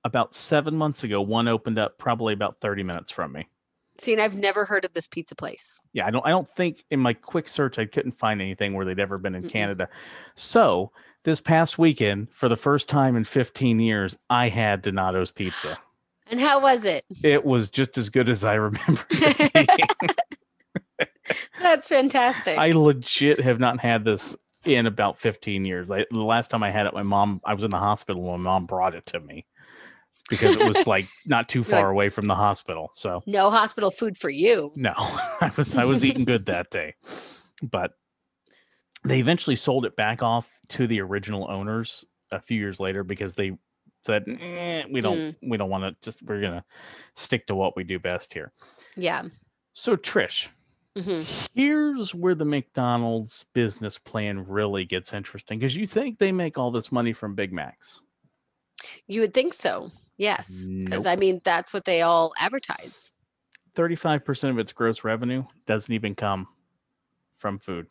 about 0.03 0.33
seven 0.33 0.75
months 0.75 1.03
ago, 1.03 1.21
one 1.21 1.47
opened 1.47 1.79
up 1.79 1.97
probably 1.97 2.33
about 2.33 2.59
30 2.59 2.83
minutes 2.83 3.11
from 3.11 3.31
me. 3.31 3.47
See, 3.97 4.13
and 4.13 4.21
I've 4.21 4.35
never 4.35 4.65
heard 4.65 4.85
of 4.85 4.93
this 4.93 5.07
pizza 5.07 5.35
place. 5.35 5.79
Yeah, 5.93 6.07
I 6.07 6.09
don't 6.09 6.25
I 6.25 6.29
don't 6.29 6.51
think 6.51 6.83
in 6.89 6.99
my 6.99 7.13
quick 7.13 7.47
search 7.47 7.77
I 7.77 7.85
couldn't 7.85 8.17
find 8.17 8.41
anything 8.41 8.73
where 8.73 8.85
they'd 8.85 8.99
ever 8.99 9.17
been 9.17 9.35
in 9.35 9.43
Mm-mm. 9.43 9.49
Canada. 9.49 9.87
So 10.35 10.91
this 11.23 11.39
past 11.39 11.77
weekend, 11.77 12.29
for 12.31 12.49
the 12.49 12.57
first 12.57 12.89
time 12.89 13.15
in 13.15 13.23
15 13.23 13.79
years, 13.79 14.17
I 14.29 14.49
had 14.49 14.81
Donato's 14.81 15.31
pizza. 15.31 15.77
And 16.31 16.39
how 16.39 16.61
was 16.61 16.85
it? 16.85 17.03
It 17.21 17.43
was 17.43 17.69
just 17.69 17.97
as 17.97 18.09
good 18.09 18.29
as 18.29 18.45
I 18.45 18.53
remember. 18.53 19.01
That's 21.61 21.89
fantastic. 21.89 22.57
I 22.57 22.71
legit 22.71 23.41
have 23.41 23.59
not 23.59 23.81
had 23.81 24.05
this 24.05 24.33
in 24.63 24.87
about 24.87 25.19
15 25.19 25.65
years. 25.65 25.91
I, 25.91 26.05
the 26.09 26.23
last 26.23 26.49
time 26.49 26.63
I 26.63 26.71
had 26.71 26.87
it, 26.87 26.93
my 26.93 27.03
mom, 27.03 27.41
I 27.43 27.53
was 27.53 27.65
in 27.65 27.69
the 27.69 27.77
hospital 27.77 28.21
when 28.21 28.39
my 28.39 28.51
mom 28.51 28.65
brought 28.65 28.95
it 28.95 29.05
to 29.07 29.19
me 29.19 29.45
because 30.29 30.55
it 30.55 30.67
was 30.67 30.87
like 30.87 31.07
not 31.25 31.49
too 31.49 31.63
far 31.63 31.81
like- 31.83 31.91
away 31.91 32.09
from 32.09 32.27
the 32.27 32.35
hospital. 32.35 32.89
So 32.93 33.23
no 33.25 33.49
hospital 33.49 33.91
food 33.91 34.17
for 34.17 34.29
you. 34.29 34.71
no, 34.75 34.93
I 34.97 35.51
was 35.57 35.75
I 35.75 35.85
was 35.85 36.03
eating 36.05 36.25
good 36.25 36.45
that 36.47 36.69
day, 36.69 36.95
but 37.61 37.91
they 39.03 39.19
eventually 39.19 39.55
sold 39.55 39.85
it 39.85 39.95
back 39.95 40.23
off 40.23 40.49
to 40.69 40.87
the 40.87 41.01
original 41.01 41.49
owners 41.49 42.05
a 42.31 42.39
few 42.39 42.57
years 42.59 42.79
later 42.79 43.03
because 43.03 43.35
they 43.35 43.57
said 44.05 44.23
"Eh, 44.27 44.83
we 44.91 45.01
don't 45.01 45.35
we 45.41 45.57
don't 45.57 45.69
want 45.69 45.83
to 45.83 45.95
just 46.01 46.23
we're 46.23 46.41
gonna 46.41 46.63
stick 47.15 47.47
to 47.47 47.55
what 47.55 47.75
we 47.75 47.83
do 47.83 47.99
best 47.99 48.33
here. 48.33 48.51
Yeah. 48.95 49.23
So 49.73 49.95
Trish, 49.95 50.49
hmm 50.97 51.21
here's 51.53 52.13
where 52.13 52.35
the 52.35 52.45
McDonald's 52.45 53.45
business 53.53 53.97
plan 53.97 54.45
really 54.47 54.85
gets 54.85 55.13
interesting 55.13 55.57
because 55.59 55.75
you 55.75 55.87
think 55.87 56.17
they 56.17 56.31
make 56.31 56.57
all 56.57 56.69
this 56.71 56.91
money 56.91 57.11
from 57.13 57.35
Big 57.35 57.51
Macs. 57.51 57.99
You 59.07 59.21
would 59.21 59.33
think 59.33 59.53
so. 59.53 59.89
Yes. 60.17 60.67
Because 60.67 61.05
Nope. 61.05 61.13
I 61.13 61.15
mean, 61.19 61.41
that's 61.43 61.73
what 61.73 61.85
they 61.85 62.01
all 62.01 62.33
advertise. 62.39 63.15
35% 63.75 64.49
of 64.49 64.59
its 64.59 64.71
gross 64.71 65.03
revenue 65.03 65.43
doesn't 65.65 65.93
even 65.93 66.15
come 66.15 66.47
from 67.37 67.57
food. 67.57 67.87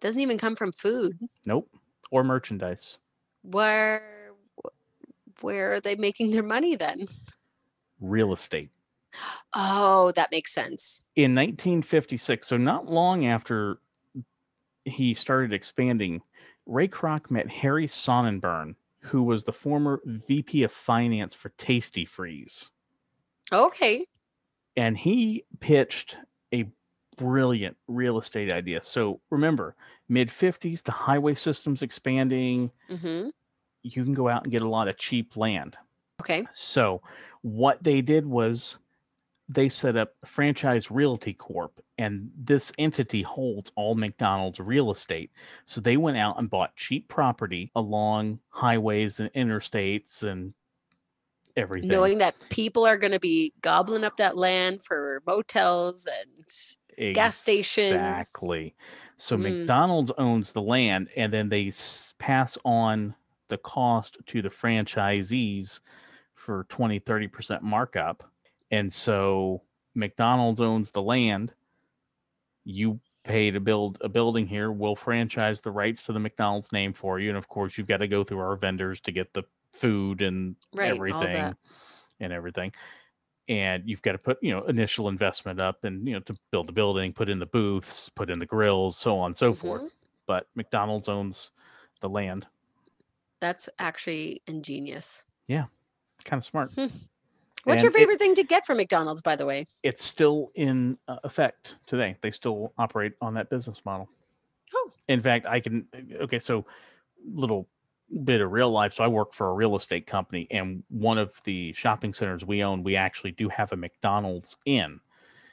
Doesn't 0.00 0.22
even 0.22 0.38
come 0.38 0.56
from 0.56 0.72
food. 0.72 1.18
Nope. 1.46 1.70
Or 2.10 2.24
merchandise. 2.24 2.98
Where 3.42 4.32
where 5.42 5.74
are 5.74 5.80
they 5.80 5.96
making 5.96 6.30
their 6.30 6.42
money 6.42 6.76
then? 6.76 7.06
Real 8.00 8.32
estate. 8.32 8.70
Oh, 9.54 10.12
that 10.16 10.30
makes 10.30 10.52
sense. 10.52 11.04
In 11.14 11.34
1956, 11.34 12.46
so 12.46 12.56
not 12.56 12.86
long 12.86 13.26
after 13.26 13.78
he 14.84 15.14
started 15.14 15.52
expanding, 15.52 16.22
Ray 16.66 16.88
Kroc 16.88 17.30
met 17.30 17.50
Harry 17.50 17.86
Sonneborn, 17.86 18.74
who 19.06 19.22
was 19.22 19.44
the 19.44 19.52
former 19.52 20.00
VP 20.04 20.62
of 20.62 20.72
Finance 20.72 21.34
for 21.34 21.50
Tastee-Freez. 21.50 22.70
Okay. 23.52 24.06
And 24.76 24.96
he 24.96 25.44
pitched 25.60 26.16
a 26.52 26.66
brilliant 27.16 27.76
real 27.88 28.18
estate 28.18 28.52
idea. 28.52 28.82
So 28.82 29.20
remember, 29.30 29.74
mid 30.08 30.28
50s, 30.28 30.82
the 30.82 30.92
highway 30.92 31.34
system's 31.34 31.82
expanding. 31.82 32.70
hmm 32.88 33.28
You 33.82 34.04
can 34.04 34.14
go 34.14 34.28
out 34.28 34.42
and 34.42 34.52
get 34.52 34.62
a 34.62 34.68
lot 34.68 34.88
of 34.88 34.98
cheap 34.98 35.36
land. 35.36 35.76
Okay. 36.20 36.46
So 36.52 37.02
what 37.42 37.82
they 37.82 38.00
did 38.00 38.26
was 38.26 38.78
they 39.48 39.68
set 39.68 39.96
up 39.96 40.14
Franchise 40.24 40.90
Realty 40.90 41.32
Corp, 41.32 41.80
and 41.98 42.30
this 42.36 42.72
entity 42.78 43.22
holds 43.22 43.72
all 43.74 43.94
McDonald's 43.94 44.60
real 44.60 44.90
estate. 44.90 45.30
So 45.64 45.80
they 45.80 45.96
went 45.96 46.18
out 46.18 46.38
and 46.38 46.50
bought 46.50 46.76
cheap 46.76 47.08
property 47.08 47.70
along 47.74 48.40
highways 48.48 49.18
and 49.20 49.32
interstates 49.32 50.22
and 50.22 50.54
everything. 51.56 51.88
Knowing 51.88 52.18
that 52.18 52.34
people 52.50 52.86
are 52.86 52.98
going 52.98 53.12
to 53.12 53.20
be 53.20 53.54
gobbling 53.62 54.04
up 54.04 54.16
that 54.18 54.36
land 54.36 54.82
for 54.82 55.22
motels 55.26 56.06
and 56.06 57.14
gas 57.14 57.36
stations. 57.36 57.94
Exactly. 57.94 58.74
So 59.16 59.36
Mm. 59.36 59.42
McDonald's 59.42 60.12
owns 60.18 60.52
the 60.52 60.62
land, 60.62 61.08
and 61.16 61.32
then 61.32 61.48
they 61.48 61.72
pass 62.18 62.58
on 62.64 63.14
the 63.48 63.58
cost 63.58 64.18
to 64.26 64.42
the 64.42 64.50
franchisees 64.50 65.80
for 66.34 66.64
20, 66.68 67.00
30% 67.00 67.62
markup. 67.62 68.30
And 68.70 68.92
so 68.92 69.62
McDonald's 69.94 70.60
owns 70.60 70.90
the 70.90 71.02
land. 71.02 71.54
You 72.66 73.00
pay 73.24 73.50
to 73.50 73.60
build 73.60 73.98
a 74.02 74.08
building 74.10 74.46
here. 74.46 74.70
We'll 74.72 74.96
franchise 74.96 75.62
the 75.62 75.72
rights 75.72 76.04
to 76.04 76.12
the 76.12 76.20
McDonald's 76.20 76.72
name 76.72 76.92
for 76.92 77.18
you. 77.20 77.30
And 77.30 77.38
of 77.38 77.48
course, 77.48 77.78
you've 77.78 77.88
got 77.88 77.98
to 77.98 78.08
go 78.08 78.24
through 78.24 78.40
our 78.40 78.56
vendors 78.56 79.00
to 79.02 79.12
get 79.12 79.32
the 79.34 79.44
food 79.72 80.22
and 80.22 80.56
Right, 80.74 80.92
everything 80.92 81.56
and 82.20 82.32
everything 82.32 82.72
and 83.48 83.88
you've 83.88 84.02
got 84.02 84.12
to 84.12 84.18
put 84.18 84.38
you 84.42 84.52
know 84.52 84.64
initial 84.66 85.08
investment 85.08 85.60
up 85.60 85.84
and 85.84 86.06
you 86.06 86.14
know 86.14 86.20
to 86.20 86.36
build 86.50 86.66
the 86.66 86.72
building 86.72 87.12
put 87.12 87.28
in 87.28 87.38
the 87.38 87.46
booths 87.46 88.08
put 88.08 88.30
in 88.30 88.38
the 88.38 88.46
grills 88.46 88.96
so 88.96 89.18
on 89.18 89.26
and 89.26 89.36
so 89.36 89.52
Mhm. 89.52 89.58
forth 89.60 89.92
but 90.26 90.48
mcdonald's 90.54 91.08
owns 91.08 91.52
the 92.00 92.08
land 92.08 92.46
That's 93.40 93.68
actually 93.78 94.42
ingenious. 94.46 95.26
Yeah. 95.48 95.66
Kind 96.24 96.40
of 96.40 96.44
smart 96.44 96.72
What's 97.66 97.82
your 97.82 97.90
And 97.90 97.96
it- 97.96 97.98
favorite 97.98 98.18
thing 98.18 98.34
to 98.36 98.44
get 98.44 98.64
from 98.64 98.76
McDonald's, 98.78 99.22
by 99.22 99.36
the 99.36 99.44
way? 99.46 99.66
it's 99.82 100.04
still 100.04 100.50
in 100.54 100.96
uh, 101.08 101.16
effect 101.24 101.76
today 101.86 102.16
they 102.20 102.30
still 102.30 102.72
operate 102.78 103.12
on 103.20 103.34
that 103.34 103.50
business 103.50 103.82
model 103.84 104.08
Oh. 104.74 104.90
in 105.08 105.20
fact 105.22 105.46
i 105.46 105.60
can 105.60 105.86
okay 106.20 106.38
so 106.38 106.64
little 107.24 107.68
bit 108.24 108.40
of 108.40 108.50
real 108.52 108.70
life 108.70 108.92
so 108.94 109.02
i 109.04 109.08
work 109.08 109.32
for 109.34 109.48
a 109.48 109.52
real 109.52 109.74
estate 109.76 110.06
company 110.06 110.46
and 110.50 110.82
one 110.88 111.18
of 111.18 111.32
the 111.44 111.72
shopping 111.72 112.12
centers 112.14 112.44
we 112.44 112.62
own 112.64 112.82
we 112.84 112.94
actually 112.96 113.32
do 113.32 113.48
have 113.48 113.72
a 113.72 113.76
mcdonald's 113.76 114.56
in 114.64 115.00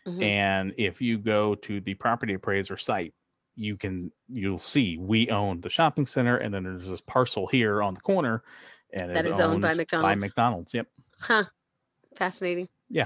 Mhm. 0.08 0.22
and 0.24 0.74
if 0.78 1.02
you 1.02 1.18
go 1.18 1.56
to 1.56 1.80
the 1.82 1.94
property 1.94 2.34
appraiser 2.34 2.76
site 2.78 3.14
you 3.56 3.78
can 3.78 4.12
you'll 4.28 4.60
see 4.60 4.98
we 4.98 5.30
own 5.30 5.62
the 5.62 5.70
shopping 5.70 6.06
center 6.06 6.38
and 6.38 6.54
then 6.54 6.64
there's 6.64 6.90
this 6.90 7.02
parcel 7.02 7.48
here 7.48 7.82
on 7.82 7.94
the 7.94 8.02
corner 8.02 8.44
and 8.94 9.16
That 9.16 9.26
is 9.26 9.40
owned 9.40 9.62
by 9.62 9.74
McDonald's. 9.76 10.20
by 10.20 10.28
mcdonald's 10.28 10.74
yep 10.74 10.88
Huh. 11.22 11.44
Fascinating. 12.16 12.70
Yeah. 12.90 13.06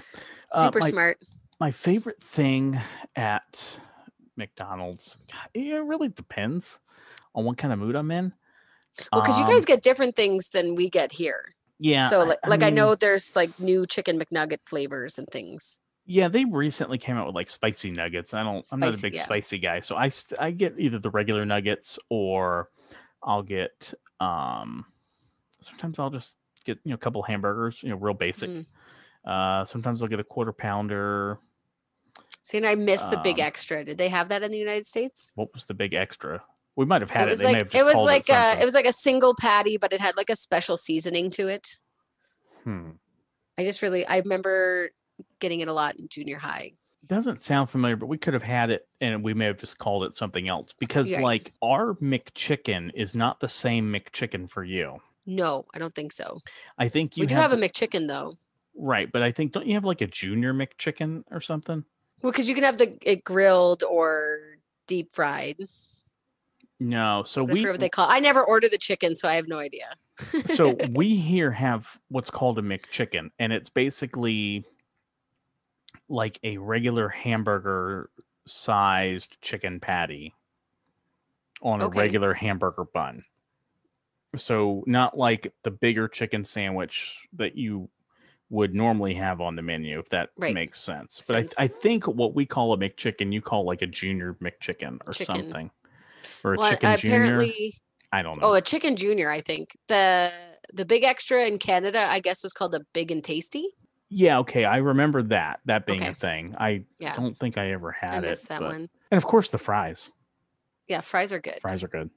Uh, 0.53 0.65
Super 0.65 0.79
my- 0.79 0.89
smart. 0.89 1.17
my 1.59 1.71
favorite 1.71 2.21
thing 2.23 2.79
at 3.15 3.79
mcdonald's 4.35 5.17
it 5.55 5.73
really 5.83 6.09
depends 6.09 6.79
on 7.33 7.43
what 7.43 7.57
kind 7.57 7.73
of 7.73 7.79
mood 7.79 7.95
i'm 7.95 8.11
in 8.11 8.31
Well, 9.11 9.21
because 9.23 9.37
you 9.39 9.45
Um, 9.45 9.49
guys 9.49 9.65
get 9.65 9.81
different 9.81 10.15
things 10.15 10.49
than 10.49 10.75
we 10.75 10.89
get 10.89 11.11
here. 11.11 11.55
yeah 11.79 12.07
so, 12.07 12.23
like, 12.23 12.37
like 12.47 12.61
I 12.61 12.67
mean, 12.67 12.75
know 12.75 12.93
there's 12.95 13.35
like 13.35 13.59
new 13.59 13.87
chicken 13.87 14.19
McNugget 14.19 14.59
flavors 14.65 15.17
and 15.17 15.27
things. 15.29 15.79
Yeah, 16.05 16.27
they 16.29 16.45
recently 16.45 16.97
came 16.99 17.17
out 17.17 17.25
with 17.25 17.35
like 17.35 17.49
spicy 17.49 17.89
nuggets. 17.89 18.33
I 18.33 18.41
don't. 18.43 18.65
I'm 18.71 18.79
not 18.79 18.97
a 18.97 19.01
big 19.01 19.15
yeah. 19.15 19.23
spicy 19.25 19.57
guy, 19.57 19.81
so 19.81 19.95
I 19.97 20.07
st- 20.09 20.39
I 20.39 20.51
get 20.51 20.75
either 20.77 20.99
the 20.99 21.09
regular 21.09 21.43
nuggets 21.45 21.99
or 22.09 22.69
I'll 23.21 23.43
get 23.43 23.93
um. 24.21 24.85
Sometimes 25.59 25.99
I'll 25.99 26.09
just 26.09 26.37
get 26.63 26.77
you 26.85 26.91
know 26.91 26.95
a 26.95 26.97
couple 26.99 27.21
hamburgers, 27.23 27.83
you 27.83 27.89
know, 27.89 27.97
real 27.97 28.13
basic. 28.13 28.49
Mm. 28.49 28.65
Uh, 29.25 29.65
sometimes 29.65 30.01
I'll 30.01 30.07
get 30.07 30.19
a 30.19 30.23
quarter 30.23 30.51
pounder. 30.53 31.39
See, 32.41 32.57
and 32.57 32.65
I 32.65 32.75
missed 32.75 33.11
the 33.11 33.17
big 33.17 33.39
Um, 33.39 33.45
extra. 33.47 33.83
Did 33.83 33.97
they 33.97 34.07
have 34.09 34.29
that 34.29 34.41
in 34.43 34.51
the 34.51 34.57
United 34.57 34.85
States? 34.85 35.33
What 35.35 35.53
was 35.53 35.65
the 35.65 35.73
big 35.73 35.93
extra? 35.93 36.43
We 36.77 36.85
might 36.85 37.01
have 37.01 37.09
had 37.09 37.23
it 37.23 37.25
it. 37.27 37.29
was 37.31 37.39
They 37.39 37.45
may 37.47 37.53
like 37.59 37.73
have 37.73 37.81
it 37.81 37.85
was 37.85 37.97
like 38.05 38.29
uh, 38.29 38.41
something. 38.41 38.61
it 38.61 38.65
was 38.65 38.73
like 38.73 38.85
a 38.85 38.93
single 38.93 39.35
patty, 39.35 39.77
but 39.77 39.91
it 39.91 39.99
had 39.99 40.15
like 40.15 40.29
a 40.29 40.35
special 40.35 40.77
seasoning 40.77 41.29
to 41.31 41.47
it. 41.49 41.77
Hmm. 42.63 42.91
I 43.57 43.63
just 43.63 43.81
really 43.81 44.05
I 44.05 44.17
remember 44.19 44.91
getting 45.39 45.59
it 45.61 45.67
a 45.67 45.73
lot 45.73 45.95
in 45.97 46.07
junior 46.07 46.37
high. 46.37 46.73
Doesn't 47.05 47.41
sound 47.41 47.69
familiar, 47.69 47.95
but 47.95 48.07
we 48.07 48.17
could 48.17 48.33
have 48.33 48.43
had 48.43 48.69
it, 48.69 48.87
and 49.01 49.23
we 49.23 49.33
may 49.33 49.45
have 49.45 49.57
just 49.57 49.77
called 49.77 50.03
it 50.03 50.13
something 50.15 50.49
else 50.49 50.73
because, 50.77 51.09
Yeah. 51.09 51.21
like, 51.21 51.53
our 51.61 51.93
McChicken 51.95 52.91
is 52.95 53.15
not 53.15 53.39
the 53.39 53.47
same 53.47 53.91
McChicken 53.93 54.49
for 54.49 54.61
you. 54.63 54.97
No, 55.25 55.65
I 55.73 55.79
don't 55.79 55.95
think 55.95 56.11
so. 56.11 56.41
I 56.77 56.89
think 56.89 57.15
you 57.15 57.21
we 57.21 57.27
do 57.27 57.35
have 57.35 57.53
a 57.53 57.55
McChicken 57.57 58.07
though. 58.09 58.37
Right, 58.77 59.11
but 59.11 59.23
I 59.23 59.31
think 59.31 59.53
don't 59.53 59.65
you 59.65 59.73
have 59.73 59.85
like 59.85 60.01
a 60.01 60.07
junior 60.07 60.53
McChicken 60.53 61.23
or 61.31 61.41
something? 61.41 61.83
Well, 62.21 62.31
because 62.31 62.47
you 62.47 62.55
can 62.55 62.63
have 62.63 62.77
the 62.77 62.97
it 63.01 63.23
grilled 63.23 63.83
or 63.83 64.39
deep 64.85 65.11
fried, 65.11 65.67
No, 66.79 67.23
so 67.25 67.43
we 67.43 67.61
whatever 67.61 67.77
they 67.77 67.89
call. 67.89 68.07
I 68.09 68.19
never 68.19 68.43
order 68.43 68.69
the 68.69 68.77
chicken, 68.77 69.15
so 69.15 69.27
I 69.27 69.33
have 69.33 69.47
no 69.47 69.57
idea. 69.57 69.95
so 70.45 70.75
we 70.91 71.15
here 71.17 71.51
have 71.51 71.99
what's 72.09 72.29
called 72.29 72.59
a 72.59 72.61
McChicken, 72.61 73.31
and 73.39 73.51
it's 73.51 73.69
basically 73.69 74.63
like 76.07 76.39
a 76.43 76.57
regular 76.57 77.09
hamburger 77.09 78.09
sized 78.45 79.37
chicken 79.41 79.79
patty 79.79 80.33
on 81.61 81.81
a 81.81 81.87
regular 81.87 82.33
hamburger 82.33 82.85
bun. 82.85 83.23
So 84.35 84.83
not 84.85 85.17
like 85.17 85.53
the 85.63 85.71
bigger 85.71 86.07
chicken 86.07 86.45
sandwich 86.45 87.27
that 87.33 87.57
you 87.57 87.89
would 88.49 88.73
normally 88.73 89.13
have 89.13 89.41
on 89.41 89.55
the 89.55 89.61
menu, 89.61 89.99
if 89.99 90.09
that 90.09 90.29
Right. 90.37 90.53
makes 90.53 90.79
sense. 90.79 91.25
But 91.27 91.35
I, 91.35 91.41
Sense. 91.41 91.59
I 91.59 91.67
think 91.67 92.07
what 92.07 92.33
we 92.33 92.45
call 92.45 92.73
a 92.73 92.77
McChicken, 92.77 93.33
you 93.33 93.41
call 93.41 93.65
like 93.65 93.81
a 93.81 93.87
junior 93.87 94.35
McChicken 94.41 94.99
or 95.05 95.11
Chicken. 95.13 95.35
something, 95.35 95.71
or 96.43 96.53
a 96.53 96.57
well, 96.57 96.69
chicken 96.71 96.97
junior. 96.97 97.15
apparently, 97.23 97.75
I 98.11 98.21
don't 98.21 98.37
oh, 98.37 98.41
know. 98.47 98.53
oh, 98.53 98.55
a 98.55 98.61
chicken 98.61 98.95
junior. 98.95 99.29
I 99.29 99.41
think 99.41 99.77
the 99.87 100.31
the 100.73 100.85
big 100.85 101.03
extra 101.03 101.45
in 101.45 101.59
Canada, 101.59 102.05
I 102.09 102.19
guess, 102.19 102.41
was 102.43 102.53
called 102.53 102.71
the 102.71 102.85
big 102.93 103.11
and 103.11 103.23
tasty. 103.23 103.65
Yeah, 104.09 104.39
okay. 104.39 104.63
I 104.63 104.77
remember 104.77 105.21
that 105.23 105.59
that 105.65 105.85
being 105.85 106.01
Okay. 106.01 106.11
a 106.11 106.15
thing. 106.15 106.55
I 106.57 106.85
Yeah, 106.99 107.15
don't 107.17 107.37
think 107.37 107.57
I 107.57 107.71
ever 107.71 107.93
I 108.01 108.05
had 108.05 108.23
it. 108.23 108.39
that 108.47 108.59
but- 108.61 108.69
one. 108.69 108.89
And 109.11 109.17
of 109.17 109.25
course 109.25 109.49
the 109.49 109.57
fries. 109.57 110.09
Yeah, 110.87 111.01
fries 111.01 111.33
are 111.33 111.39
good. 111.39 111.59
Fries 111.59 111.83
are 111.83 111.89
good. 111.89 112.09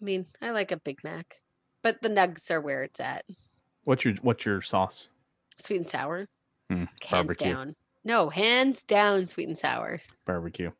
I 0.00 0.04
mean, 0.04 0.26
I 0.42 0.50
like 0.50 0.72
a 0.72 0.76
Big 0.78 1.02
Mac, 1.04 1.40
but 1.82 2.02
the 2.02 2.10
nugs 2.10 2.50
are 2.50 2.60
where 2.60 2.82
it's 2.82 3.00
at. 3.00 3.24
What's 3.84 4.04
your 4.04 4.14
what's 4.20 4.44
your 4.44 4.60
sauce? 4.60 5.08
Sweet 5.60 5.76
and 5.76 5.86
sour, 5.86 6.26
Hmm, 6.68 6.84
hands 7.02 7.10
barbecue. 7.36 7.52
down. 7.54 7.76
No, 8.04 8.30
hands 8.30 8.82
down, 8.82 9.26
sweet 9.26 9.46
and 9.48 9.58
sour. 9.58 10.00
Barbecue. 10.26 10.70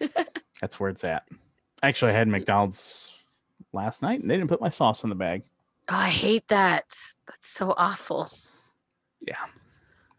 That's 0.60 0.80
where 0.80 0.88
it's 0.90 1.04
at. 1.04 1.24
Actually 1.82 2.12
I 2.12 2.14
had 2.14 2.28
McDonald's 2.28 3.10
last 3.72 4.02
night 4.02 4.20
and 4.20 4.30
they 4.30 4.36
didn't 4.36 4.48
put 4.48 4.60
my 4.60 4.68
sauce 4.70 5.02
in 5.04 5.10
the 5.10 5.14
bag. 5.16 5.42
Oh, 5.90 5.96
I 5.96 6.08
hate 6.08 6.48
that. 6.48 6.84
That's 7.26 7.48
so 7.48 7.74
awful. 7.76 8.28
Yeah. 9.26 9.36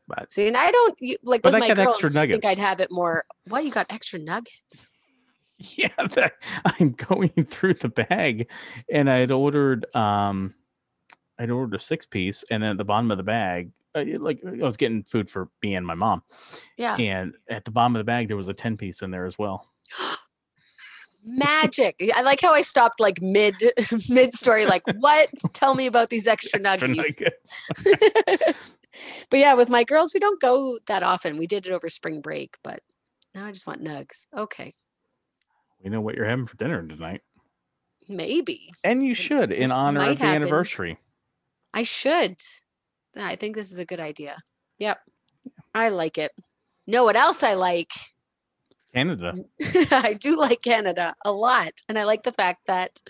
But 0.07 0.31
See, 0.31 0.47
and 0.47 0.57
I 0.57 0.69
don't 0.71 0.95
you, 1.01 1.17
like 1.23 1.41
But 1.41 1.53
with 1.53 1.63
I 1.63 1.67
my 1.67 1.67
got 1.69 1.77
girls. 1.77 2.03
extra 2.03 2.21
you 2.25 2.31
think 2.31 2.45
I'd 2.45 2.57
have 2.57 2.79
it 2.79 2.91
more? 2.91 3.25
Why 3.47 3.61
you 3.61 3.71
got 3.71 3.91
extra 3.91 4.19
nuggets? 4.19 4.91
yeah, 5.57 5.89
that, 5.97 6.33
I'm 6.65 6.91
going 6.91 7.29
through 7.49 7.75
the 7.75 7.89
bag 7.89 8.49
and 8.91 9.09
I'd 9.09 9.31
ordered 9.31 9.85
um 9.95 10.53
I'd 11.41 11.49
ordered 11.49 11.75
a 11.75 11.79
six 11.79 12.05
piece 12.05 12.43
and 12.51 12.61
then 12.61 12.71
at 12.71 12.77
the 12.77 12.83
bottom 12.85 13.09
of 13.11 13.17
the 13.17 13.23
bag 13.23 13.71
uh, 13.95 14.03
like 14.19 14.39
I 14.45 14.63
was 14.63 14.77
getting 14.77 15.03
food 15.03 15.29
for 15.29 15.49
me 15.61 15.75
and 15.75 15.85
my 15.85 15.95
mom. 15.95 16.21
Yeah, 16.77 16.95
And 16.97 17.33
at 17.49 17.65
the 17.65 17.71
bottom 17.71 17.95
of 17.95 17.99
the 17.99 18.05
bag 18.05 18.27
there 18.29 18.37
was 18.37 18.47
a 18.47 18.53
10 18.53 18.77
piece 18.77 19.01
in 19.01 19.11
there 19.11 19.25
as 19.25 19.37
well. 19.37 19.69
magic. 21.23 22.01
I 22.15 22.21
like 22.21 22.41
how 22.41 22.53
I 22.53 22.61
stopped 22.61 22.99
like 22.99 23.21
mid 23.21 23.55
mid 24.09 24.33
story. 24.33 24.65
Like, 24.65 24.83
what? 24.97 25.29
Tell 25.53 25.75
me 25.75 25.85
about 25.87 26.09
these 26.09 26.27
extra 26.35 26.59
Extra 26.63 26.87
nuggets. 26.87 27.67
but 29.29 29.39
yeah, 29.39 29.53
with 29.53 29.69
my 29.69 29.83
girls, 29.83 30.13
we 30.13 30.19
don't 30.19 30.41
go 30.41 30.79
that 30.87 31.03
often. 31.03 31.37
We 31.37 31.47
did 31.47 31.67
it 31.67 31.71
over 31.73 31.89
spring 31.89 32.21
break, 32.21 32.55
but 32.63 32.81
now 33.35 33.45
I 33.45 33.51
just 33.51 33.67
want 33.67 33.83
nugs. 33.83 34.27
Okay, 34.37 34.73
We 35.83 35.89
know 35.89 36.01
what 36.01 36.15
you're 36.15 36.25
having 36.27 36.45
for 36.47 36.57
dinner 36.57 36.85
tonight. 36.87 37.21
maybe 38.09 38.69
And 38.83 39.03
you 39.03 39.13
should 39.13 39.51
in 39.51 39.71
honor 39.71 40.01
of 40.01 40.17
the 40.17 40.25
happen. 40.25 40.41
anniversary. 40.43 40.97
I 41.73 41.83
should. 41.83 42.37
I 43.17 43.35
think 43.35 43.55
this 43.55 43.71
is 43.71 43.79
a 43.79 43.85
good 43.85 43.99
idea. 43.99 44.37
Yep. 44.79 44.99
I 45.73 45.89
like 45.89 46.17
it. 46.17 46.31
Know 46.87 47.03
what 47.03 47.15
else 47.15 47.43
I 47.43 47.53
like? 47.53 47.91
Canada. 48.93 49.33
I 49.91 50.17
do 50.19 50.37
like 50.37 50.61
Canada 50.61 51.15
a 51.23 51.31
lot. 51.31 51.71
And 51.87 51.97
I 51.97 52.03
like 52.03 52.23
the 52.23 52.31
fact 52.31 52.67
that 52.67 53.01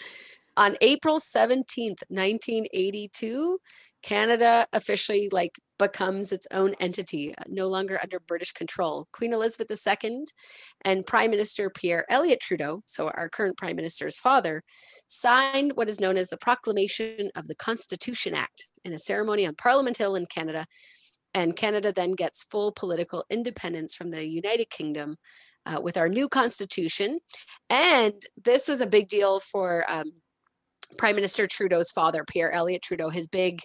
on 0.56 0.78
April 0.82 1.20
17th, 1.20 2.04
1982, 2.10 3.60
Canada 4.04 4.68
officially 4.74 5.30
like 5.32 5.58
becomes 5.82 6.32
its 6.32 6.46
own 6.52 6.76
entity, 6.80 7.34
uh, 7.36 7.44
no 7.50 7.68
longer 7.68 8.00
under 8.04 8.20
British 8.20 8.52
control. 8.52 9.08
Queen 9.12 9.34
Elizabeth 9.34 9.72
II 10.04 10.26
and 10.86 11.08
Prime 11.08 11.32
Minister 11.32 11.72
Pierre 11.72 12.06
Elliott 12.08 12.40
Trudeau, 12.40 12.84
so 12.86 13.10
our 13.10 13.28
current 13.28 13.58
Prime 13.58 13.76
Minister's 13.76 14.20
father, 14.20 14.62
signed 15.08 15.72
what 15.74 15.90
is 15.90 16.00
known 16.00 16.18
as 16.18 16.30
the 16.30 16.38
Proclamation 16.38 17.32
of 17.36 17.48
the 17.48 17.56
Constitution 17.56 18.36
Act 18.36 18.68
in 18.86 18.94
a 18.94 19.00
ceremony 19.00 19.48
on 19.48 19.56
Parliament 19.56 19.98
Hill 19.98 20.16
in 20.16 20.28
Canada. 20.28 20.68
And 21.34 21.56
Canada 21.56 21.92
then 21.92 22.12
gets 22.12 22.44
full 22.44 22.72
political 22.72 23.26
independence 23.32 23.96
from 23.96 24.10
the 24.10 24.30
United 24.30 24.70
Kingdom 24.70 25.16
uh, 25.66 25.80
with 25.82 25.98
our 25.98 26.10
new 26.10 26.30
constitution. 26.30 27.22
And 27.72 28.22
this 28.38 28.68
was 28.68 28.82
a 28.82 28.88
big 28.88 29.08
deal 29.08 29.40
for 29.40 29.84
um, 29.90 30.12
Prime 30.98 31.16
Minister 31.16 31.48
Trudeau's 31.48 31.90
father, 31.90 32.24
Pierre 32.24 32.52
Elliott 32.52 32.84
Trudeau. 32.84 33.10
His 33.10 33.28
big 33.28 33.62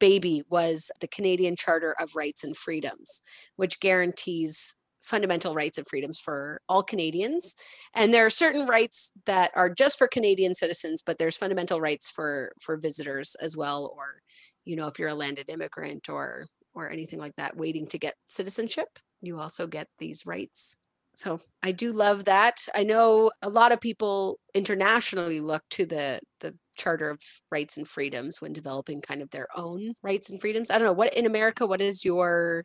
baby 0.00 0.42
was 0.50 0.90
the 1.00 1.08
Canadian 1.08 1.54
Charter 1.54 1.94
of 2.00 2.16
Rights 2.16 2.42
and 2.42 2.56
Freedoms, 2.56 3.22
which 3.56 3.78
guarantees 3.78 4.74
fundamental 5.02 5.54
rights 5.54 5.78
and 5.78 5.86
freedoms 5.86 6.20
for 6.20 6.60
all 6.68 6.82
Canadians. 6.82 7.54
And 7.94 8.12
there 8.12 8.26
are 8.26 8.30
certain 8.30 8.66
rights 8.66 9.12
that 9.26 9.50
are 9.54 9.72
just 9.72 9.98
for 9.98 10.08
Canadian 10.08 10.54
citizens, 10.54 11.02
but 11.04 11.18
there's 11.18 11.36
fundamental 11.36 11.80
rights 11.80 12.10
for 12.10 12.52
for 12.60 12.76
visitors 12.76 13.36
as 13.40 13.56
well 13.56 13.92
or 13.96 14.20
you 14.64 14.76
know 14.76 14.86
if 14.86 14.98
you're 14.98 15.08
a 15.08 15.14
landed 15.14 15.48
immigrant 15.48 16.08
or 16.08 16.46
or 16.74 16.90
anything 16.90 17.18
like 17.18 17.34
that 17.36 17.56
waiting 17.56 17.86
to 17.88 17.98
get 17.98 18.14
citizenship, 18.28 18.98
you 19.20 19.40
also 19.40 19.66
get 19.66 19.88
these 19.98 20.24
rights. 20.26 20.76
So 21.16 21.40
I 21.62 21.72
do 21.72 21.92
love 21.92 22.24
that. 22.26 22.66
I 22.74 22.84
know 22.84 23.30
a 23.42 23.48
lot 23.48 23.72
of 23.72 23.80
people 23.80 24.38
internationally 24.54 25.40
look 25.40 25.62
to 25.70 25.86
the 25.86 26.20
the 26.40 26.54
Charter 26.80 27.10
of 27.10 27.20
Rights 27.50 27.76
and 27.76 27.86
Freedoms 27.86 28.40
when 28.40 28.52
developing 28.52 29.00
kind 29.00 29.20
of 29.22 29.30
their 29.30 29.46
own 29.54 29.94
rights 30.02 30.30
and 30.30 30.40
freedoms. 30.40 30.70
I 30.70 30.74
don't 30.78 30.84
know 30.86 30.92
what 30.92 31.12
in 31.14 31.26
America. 31.26 31.66
What 31.66 31.80
is 31.80 32.04
your 32.04 32.64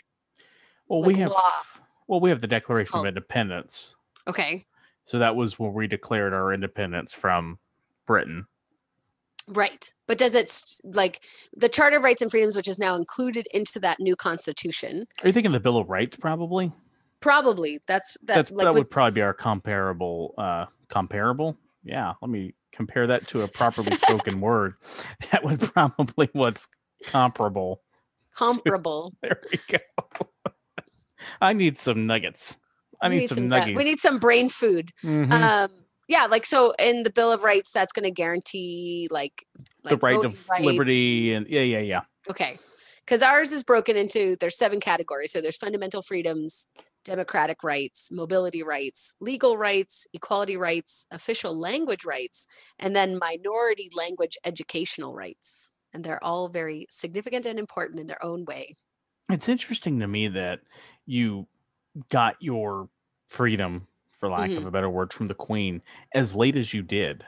well? 0.88 1.02
we 1.04 1.16
have 1.18 1.32
law? 1.32 1.52
well, 2.08 2.20
we 2.22 2.30
have 2.30 2.42
the 2.42 2.48
Declaration 2.48 2.92
Called- 2.92 3.06
of 3.06 3.10
Independence. 3.10 3.96
Okay, 4.28 4.66
So 5.06 5.20
that 5.20 5.36
was 5.36 5.60
when 5.60 5.74
we 5.74 5.86
declared 5.88 6.34
our 6.34 6.52
independence 6.54 7.14
from 7.14 7.60
Britain. 8.08 8.46
right. 9.48 9.94
But 10.08 10.18
does 10.18 10.34
it 10.34 10.50
st- 10.50 10.96
like 10.96 11.22
the 11.56 11.70
Charter 11.70 11.98
of 11.98 12.04
Rights 12.04 12.22
and 12.24 12.32
Freedoms, 12.32 12.56
which 12.56 12.68
is 12.68 12.80
now 12.80 12.96
included 12.96 13.48
into 13.54 13.80
that 13.82 14.00
new 14.00 14.16
Constitution? 14.16 15.06
Are 15.22 15.28
you 15.28 15.34
thinking 15.34 15.52
the 15.52 15.60
Bill 15.60 15.78
of 15.78 15.90
Rights? 15.90 16.16
Probably. 16.16 16.72
Probably 17.22 17.80
that's 17.88 18.18
that. 18.24 18.36
That's, 18.36 18.52
like 18.52 18.66
that 18.66 18.74
with, 18.74 18.80
would 18.82 18.90
probably 18.92 19.12
be 19.12 19.22
our 19.22 19.34
comparable. 19.34 20.34
Uh, 20.38 20.66
comparable. 20.90 21.58
Yeah. 21.84 22.14
Let 22.22 22.30
me 22.30 22.54
compare 22.76 23.08
that 23.08 23.28
to 23.30 23.42
a 23.42 23.48
properly 23.48 23.96
spoken 23.96 24.42
word. 24.42 24.76
That 25.32 25.44
would 25.44 25.60
probably 25.60 26.30
what's 26.34 26.68
comparable. 27.08 27.82
comparable. 28.36 29.14
There 29.22 29.40
we 29.52 29.60
go. 29.68 30.28
I 31.42 31.54
need 31.54 31.78
some 31.78 32.06
nuggets. 32.06 32.58
I 33.02 33.10
we 33.10 33.18
need, 33.18 33.30
some, 33.30 33.50
nuggets. 33.50 33.78
We 33.78 33.84
need 33.84 34.00
some 34.00 34.20
brain 34.20 34.50
food. 34.50 34.92
Mhm. 35.04 35.32
Um, 35.32 35.72
yeah, 36.08 36.28
like 36.30 36.46
so 36.46 36.74
in 36.78 37.04
the 37.04 37.10
Bill 37.10 37.32
of 37.32 37.44
Rights, 37.44 37.72
that's 37.72 37.92
going 37.92 38.04
to 38.04 38.12
guarantee 38.12 39.08
like, 39.10 39.46
the 39.84 39.98
right 39.98 40.24
of 40.24 40.48
rights. 40.50 40.64
liberty 40.64 41.34
and 41.34 41.48
yeah, 41.48 41.62
yeah, 41.62 41.80
yeah. 41.80 42.02
Okay. 42.30 42.58
Because 43.00 43.22
ours 43.22 43.52
is 43.52 43.64
broken 43.64 43.98
into 43.98 44.36
there's 44.40 44.58
seven 44.58 44.80
categories. 44.80 45.32
So 45.32 45.42
there's 45.42 45.58
fundamental 45.58 46.02
freedoms, 46.02 46.68
democratic 47.06 47.64
rights, 47.64 48.12
mobility 48.12 48.62
rights, 48.64 49.16
legal 49.22 49.58
rights, 49.58 50.06
equality 50.14 50.58
rights, 50.58 51.08
official 51.12 51.58
language 51.58 52.04
rights, 52.04 52.48
and 52.78 52.96
then 52.96 53.18
minority 53.18 53.90
language 53.96 54.38
educational 54.44 55.14
rights. 55.14 55.74
And 55.94 56.04
they're 56.04 56.22
all 56.24 56.50
very 56.50 56.88
significant 56.90 57.46
and 57.46 57.58
important 57.58 58.02
in 58.02 58.08
their 58.08 58.24
own 58.24 58.44
way. 58.44 58.76
It's 59.30 59.48
interesting 59.48 60.00
to 60.02 60.08
me 60.08 60.28
that 60.28 60.60
you 61.06 61.48
got 62.10 62.36
your 62.42 62.90
freedom, 63.28 63.88
for 64.12 64.30
lack 64.30 64.50
Mm-hmm. 64.50 64.60
of 64.60 64.66
a 64.66 64.72
better 64.72 64.90
word, 64.90 65.14
from 65.14 65.28
the 65.28 65.34
Queen 65.34 65.82
as 66.14 66.36
late 66.36 66.56
as 66.56 66.74
you 66.74 66.82
did. 66.82 67.24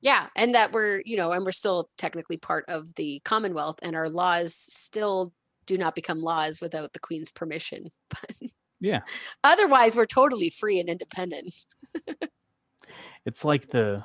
Yeah. 0.00 0.28
And 0.36 0.54
that 0.54 0.72
we're, 0.72 1.02
you 1.04 1.16
know, 1.16 1.32
and 1.32 1.44
we're 1.44 1.52
still 1.52 1.90
technically 1.96 2.36
part 2.36 2.64
of 2.68 2.94
the 2.94 3.20
Commonwealth 3.24 3.78
and 3.82 3.96
our 3.96 4.08
laws 4.08 4.54
still 4.54 5.32
do 5.66 5.76
not 5.76 5.94
become 5.94 6.20
laws 6.20 6.60
without 6.60 6.92
the 6.92 7.00
Queen's 7.00 7.30
permission. 7.30 7.90
But 8.10 8.50
Yeah. 8.80 9.00
otherwise, 9.42 9.96
we're 9.96 10.06
totally 10.06 10.50
free 10.50 10.78
and 10.78 10.88
independent. 10.88 11.64
It's 13.28 13.44
like 13.44 13.68
the 13.68 14.04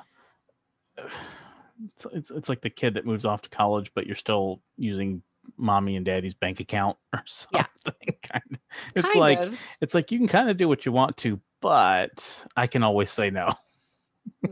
it's, 0.98 2.06
it's 2.12 2.30
it's 2.30 2.48
like 2.48 2.60
the 2.60 2.70
kid 2.70 2.94
that 2.94 3.06
moves 3.06 3.24
off 3.24 3.42
to 3.42 3.48
college, 3.48 3.92
but 3.94 4.06
you're 4.06 4.16
still 4.16 4.60
using 4.76 5.22
mommy 5.56 5.96
and 5.96 6.04
daddy's 6.04 6.34
bank 6.34 6.60
account 6.60 6.98
or 7.12 7.22
something. 7.24 7.66
Yeah. 7.86 8.12
kind 8.22 8.42
of. 8.52 8.58
It's 8.94 9.12
kind 9.12 9.20
like 9.20 9.38
of. 9.38 9.68
it's 9.80 9.94
like 9.94 10.12
you 10.12 10.18
can 10.18 10.28
kind 10.28 10.50
of 10.50 10.58
do 10.58 10.68
what 10.68 10.84
you 10.84 10.92
want 10.92 11.16
to, 11.18 11.40
but 11.60 12.44
I 12.56 12.66
can 12.66 12.82
always 12.82 13.10
say 13.10 13.30
no. 13.30 13.54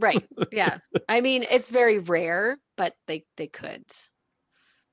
right 0.00 0.28
yeah 0.52 0.76
i 1.08 1.22
mean 1.22 1.46
it's 1.50 1.70
very 1.70 1.98
rare 1.98 2.58
but 2.76 2.94
they 3.06 3.24
they 3.38 3.46
could 3.46 3.82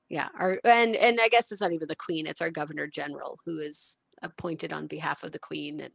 yeah 0.08 0.28
our 0.38 0.58
and 0.64 0.96
and 0.96 1.20
i 1.20 1.28
guess 1.28 1.52
it's 1.52 1.60
not 1.60 1.72
even 1.72 1.86
the 1.86 1.94
queen 1.94 2.26
it's 2.26 2.40
our 2.40 2.48
governor 2.48 2.86
general 2.86 3.38
who 3.44 3.58
is 3.58 3.98
appointed 4.22 4.72
on 4.72 4.86
behalf 4.86 5.22
of 5.22 5.32
the 5.32 5.38
queen 5.38 5.80
and 5.80 5.92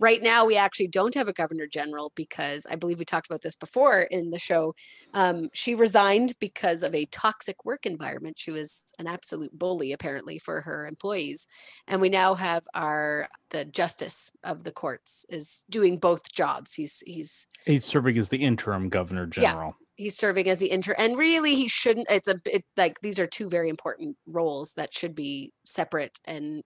right 0.00 0.22
now 0.22 0.44
we 0.44 0.56
actually 0.56 0.86
don't 0.86 1.14
have 1.14 1.28
a 1.28 1.32
governor 1.32 1.66
general 1.66 2.12
because 2.14 2.66
i 2.70 2.76
believe 2.76 2.98
we 2.98 3.04
talked 3.04 3.26
about 3.26 3.42
this 3.42 3.56
before 3.56 4.00
in 4.02 4.30
the 4.30 4.38
show 4.38 4.74
um, 5.14 5.48
she 5.52 5.74
resigned 5.74 6.34
because 6.40 6.82
of 6.82 6.94
a 6.94 7.06
toxic 7.06 7.64
work 7.64 7.86
environment 7.86 8.38
she 8.38 8.50
was 8.50 8.84
an 8.98 9.06
absolute 9.06 9.56
bully 9.58 9.92
apparently 9.92 10.38
for 10.38 10.60
her 10.60 10.86
employees 10.86 11.46
and 11.86 12.00
we 12.00 12.08
now 12.08 12.34
have 12.34 12.64
our 12.74 13.28
the 13.50 13.64
justice 13.64 14.30
of 14.44 14.64
the 14.64 14.72
courts 14.72 15.24
is 15.28 15.64
doing 15.70 15.98
both 15.98 16.30
jobs 16.32 16.74
he's 16.74 17.02
he's 17.06 17.46
He's 17.66 17.84
serving 17.84 18.16
as 18.18 18.28
the 18.28 18.38
interim 18.38 18.88
governor 18.88 19.26
General. 19.26 19.74
Yeah. 19.78 20.04
he's 20.04 20.16
serving 20.16 20.48
as 20.48 20.58
the 20.58 20.70
inter 20.70 20.94
and 20.96 21.18
really 21.18 21.54
he 21.54 21.68
shouldn't 21.68 22.06
it's 22.10 22.28
a 22.28 22.36
bit 22.36 22.64
like 22.76 23.00
these 23.00 23.18
are 23.18 23.26
two 23.26 23.48
very 23.48 23.68
important 23.68 24.16
roles 24.26 24.74
that 24.74 24.94
should 24.94 25.14
be 25.14 25.52
separate 25.64 26.18
and 26.24 26.62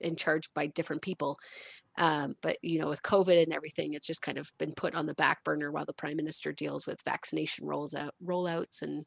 in 0.00 0.16
charge 0.16 0.52
by 0.54 0.66
different 0.66 1.02
people 1.02 1.38
um, 1.98 2.36
but 2.42 2.56
you 2.62 2.78
know 2.78 2.88
with 2.88 3.02
covid 3.02 3.42
and 3.42 3.52
everything 3.52 3.94
it's 3.94 4.06
just 4.06 4.22
kind 4.22 4.38
of 4.38 4.50
been 4.58 4.72
put 4.72 4.94
on 4.94 5.06
the 5.06 5.14
back 5.14 5.42
burner 5.44 5.70
while 5.70 5.84
the 5.84 5.92
prime 5.92 6.16
minister 6.16 6.52
deals 6.52 6.86
with 6.86 7.02
vaccination 7.04 7.66
rolls 7.66 7.94
out 7.94 8.14
rollouts 8.24 8.82
and 8.82 9.04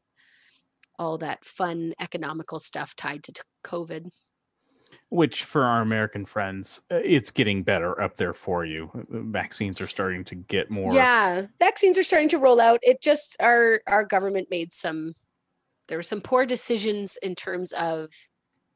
all 0.98 1.18
that 1.18 1.44
fun 1.44 1.92
economical 2.00 2.58
stuff 2.58 2.94
tied 2.96 3.22
to 3.22 3.32
t- 3.32 3.42
covid 3.64 4.10
Which 5.08 5.44
for 5.44 5.64
our 5.64 5.82
American 5.82 6.24
friends, 6.26 6.80
uh, 6.90 6.96
it's 6.96 7.30
getting 7.30 7.62
better 7.62 8.00
up 8.00 8.16
there 8.16 8.34
for 8.34 8.64
you. 8.64 8.90
Uh, 8.94 9.20
Vaccines 9.30 9.80
are 9.80 9.86
starting 9.86 10.24
to 10.24 10.34
get 10.34 10.70
more. 10.70 10.92
Yeah, 10.94 11.46
vaccines 11.58 11.98
are 11.98 12.02
starting 12.02 12.28
to 12.30 12.38
roll 12.38 12.60
out. 12.60 12.78
It 12.82 13.00
just 13.02 13.36
our 13.40 13.80
our 13.86 14.04
government 14.04 14.48
made 14.50 14.72
some 14.72 15.14
there 15.88 15.98
were 15.98 16.02
some 16.02 16.20
poor 16.20 16.46
decisions 16.46 17.18
in 17.22 17.34
terms 17.34 17.72
of 17.72 18.10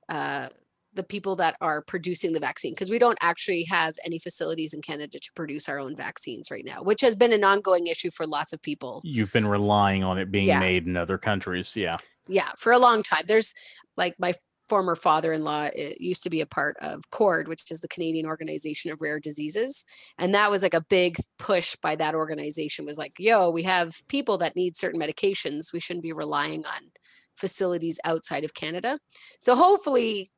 uh 0.08 0.48
the 0.96 1.04
people 1.04 1.36
that 1.36 1.56
are 1.60 1.82
producing 1.82 2.32
the 2.32 2.40
vaccine 2.40 2.72
because 2.72 2.90
we 2.90 2.98
don't 2.98 3.18
actually 3.22 3.64
have 3.64 3.94
any 4.04 4.18
facilities 4.18 4.74
in 4.74 4.82
Canada 4.82 5.18
to 5.18 5.32
produce 5.34 5.68
our 5.68 5.78
own 5.78 5.94
vaccines 5.94 6.50
right 6.50 6.64
now, 6.64 6.82
which 6.82 7.00
has 7.02 7.14
been 7.14 7.32
an 7.32 7.44
ongoing 7.44 7.86
issue 7.86 8.10
for 8.10 8.26
lots 8.26 8.52
of 8.52 8.60
people. 8.60 9.00
You've 9.04 9.32
been 9.32 9.46
relying 9.46 10.02
on 10.02 10.18
it 10.18 10.30
being 10.30 10.46
Yeah. 10.48 10.60
made 10.60 10.86
in 10.86 10.96
other 10.96 11.18
countries. 11.18 11.76
Yeah. 11.76 11.96
Yeah, 12.28 12.50
for 12.58 12.72
a 12.72 12.78
long 12.78 13.02
time. 13.02 13.22
There's 13.26 13.54
like 13.96 14.14
my 14.18 14.34
former 14.68 14.96
father-in-law 14.96 15.66
uh, 15.66 15.90
used 16.00 16.24
to 16.24 16.30
be 16.30 16.40
a 16.40 16.46
part 16.46 16.76
of 16.80 17.08
CORD, 17.10 17.46
which 17.46 17.70
is 17.70 17.80
the 17.80 17.88
Canadian 17.88 18.26
Organization 18.26 18.90
of 18.90 19.00
Rare 19.00 19.20
Diseases, 19.20 19.84
and 20.18 20.34
that 20.34 20.50
was 20.50 20.62
like 20.64 20.74
a 20.74 20.84
big 20.88 21.18
push 21.38 21.76
by 21.76 21.94
that 21.96 22.16
organization 22.16 22.84
was 22.84 22.98
like, 22.98 23.12
"Yo, 23.18 23.48
we 23.48 23.62
have 23.62 24.02
people 24.08 24.38
that 24.38 24.56
need 24.56 24.76
certain 24.76 25.00
medications. 25.00 25.72
We 25.72 25.78
shouldn't 25.78 26.02
be 26.02 26.12
relying 26.12 26.66
on 26.66 26.90
facilities 27.36 28.00
outside 28.04 28.42
of 28.44 28.54
Canada." 28.54 28.98
So 29.40 29.54
hopefully 29.54 30.32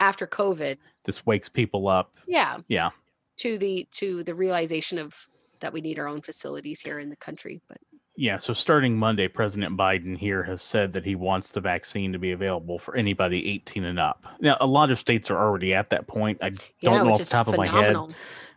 after 0.00 0.26
COVID, 0.26 0.78
This 1.04 1.24
wakes 1.26 1.48
people 1.48 1.88
up. 1.88 2.16
yeah, 2.26 2.58
Yeah. 2.68 2.90
to 3.38 3.58
the 3.58 3.86
to 3.92 4.22
the 4.24 4.34
realization 4.34 4.98
of 4.98 5.28
that 5.60 5.72
we 5.72 5.80
need 5.80 5.98
our 5.98 6.08
own 6.08 6.22
facilities 6.22 6.80
here 6.80 6.98
in 6.98 7.10
the 7.10 7.16
country, 7.16 7.60
but 7.68 7.78
Yeah. 8.16 8.38
So 8.38 8.52
starting 8.52 8.98
Monday, 8.98 9.28
President 9.28 9.76
Biden 9.78 10.16
here 10.18 10.42
has 10.42 10.60
said 10.62 10.92
that 10.94 11.04
he 11.04 11.14
wants 11.14 11.50
the 11.52 11.60
vaccine 11.60 12.12
to 12.12 12.18
be 12.18 12.32
available 12.32 12.78
for 12.78 12.96
anybody 12.96 13.46
18 13.48 13.84
and 13.84 13.98
up. 13.98 14.26
Now, 14.40 14.56
a 14.60 14.66
lot 14.66 14.90
of 14.90 14.98
states 14.98 15.30
are 15.30 15.38
already 15.38 15.74
at 15.74 15.90
that 15.90 16.06
point. 16.06 16.38
I 16.42 16.48
don't 16.50 16.60
yeah, 16.80 17.02
know 17.02 17.10
off 17.12 17.18
the 17.18 17.24
top 17.24 17.48
of 17.48 17.56
my 17.56 17.66
head 17.68 17.96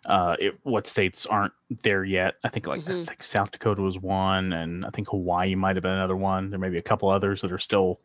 uh, 0.05 0.35
it, 0.37 0.55
what 0.63 0.85
states 0.85 1.25
aren't 1.25 1.53
there 1.81 2.03
yet. 2.03 2.35
I 2.43 2.49
think 2.49 2.67
like 2.67 2.85
I 2.89 2.91
Mhm. 2.91 3.07
think 3.07 3.23
South 3.23 3.51
Dakota 3.51 3.81
was 3.81 3.97
one, 3.97 4.51
and 4.51 4.85
I 4.85 4.89
think 4.89 5.07
Hawaii 5.09 5.55
might 5.55 5.77
have 5.77 5.83
been 5.83 5.93
another 5.93 6.17
one. 6.17 6.49
There 6.49 6.59
may 6.59 6.67
be 6.69 6.77
a 6.77 6.81
couple 6.81 7.07
others 7.09 7.39
that 7.41 7.51
are 7.53 7.57
still 7.57 8.01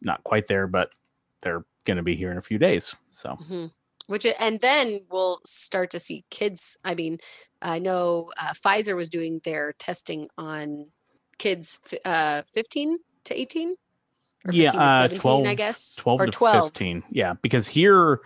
not 0.00 0.24
quite 0.24 0.46
there, 0.46 0.66
but 0.66 0.90
they're 1.44 1.64
going 1.84 1.98
to 1.98 2.02
be 2.02 2.16
here 2.16 2.32
in 2.32 2.38
a 2.38 2.42
few 2.42 2.58
days. 2.58 2.94
So 3.12 3.38
Mhm. 3.40 3.70
which 4.06 4.26
and 4.40 4.60
then 4.60 5.00
we'll 5.10 5.40
start 5.46 5.90
to 5.90 5.98
see 5.98 6.24
kids 6.30 6.76
i 6.84 6.94
mean 6.94 7.18
i 7.62 7.78
know 7.78 8.30
uh, 8.38 8.52
pfizer 8.52 8.94
was 8.94 9.08
doing 9.08 9.40
their 9.44 9.72
testing 9.78 10.28
on 10.36 10.92
kids 11.38 11.78
uh 12.04 12.42
15 12.42 12.98
to 13.24 13.40
18 13.40 13.70
or 14.46 14.52
15 14.52 14.62
Yeah, 14.62 14.70
to 14.70 14.76
uh, 14.78 14.98
17 15.08 15.46
i 15.46 15.54
guess 15.54 15.96
12 15.96 16.20
or 16.20 16.26
to 16.26 16.32
12 16.32 16.64
15. 16.74 17.02
Yeah, 17.10 17.32
because 17.40 17.66
here 17.66 18.20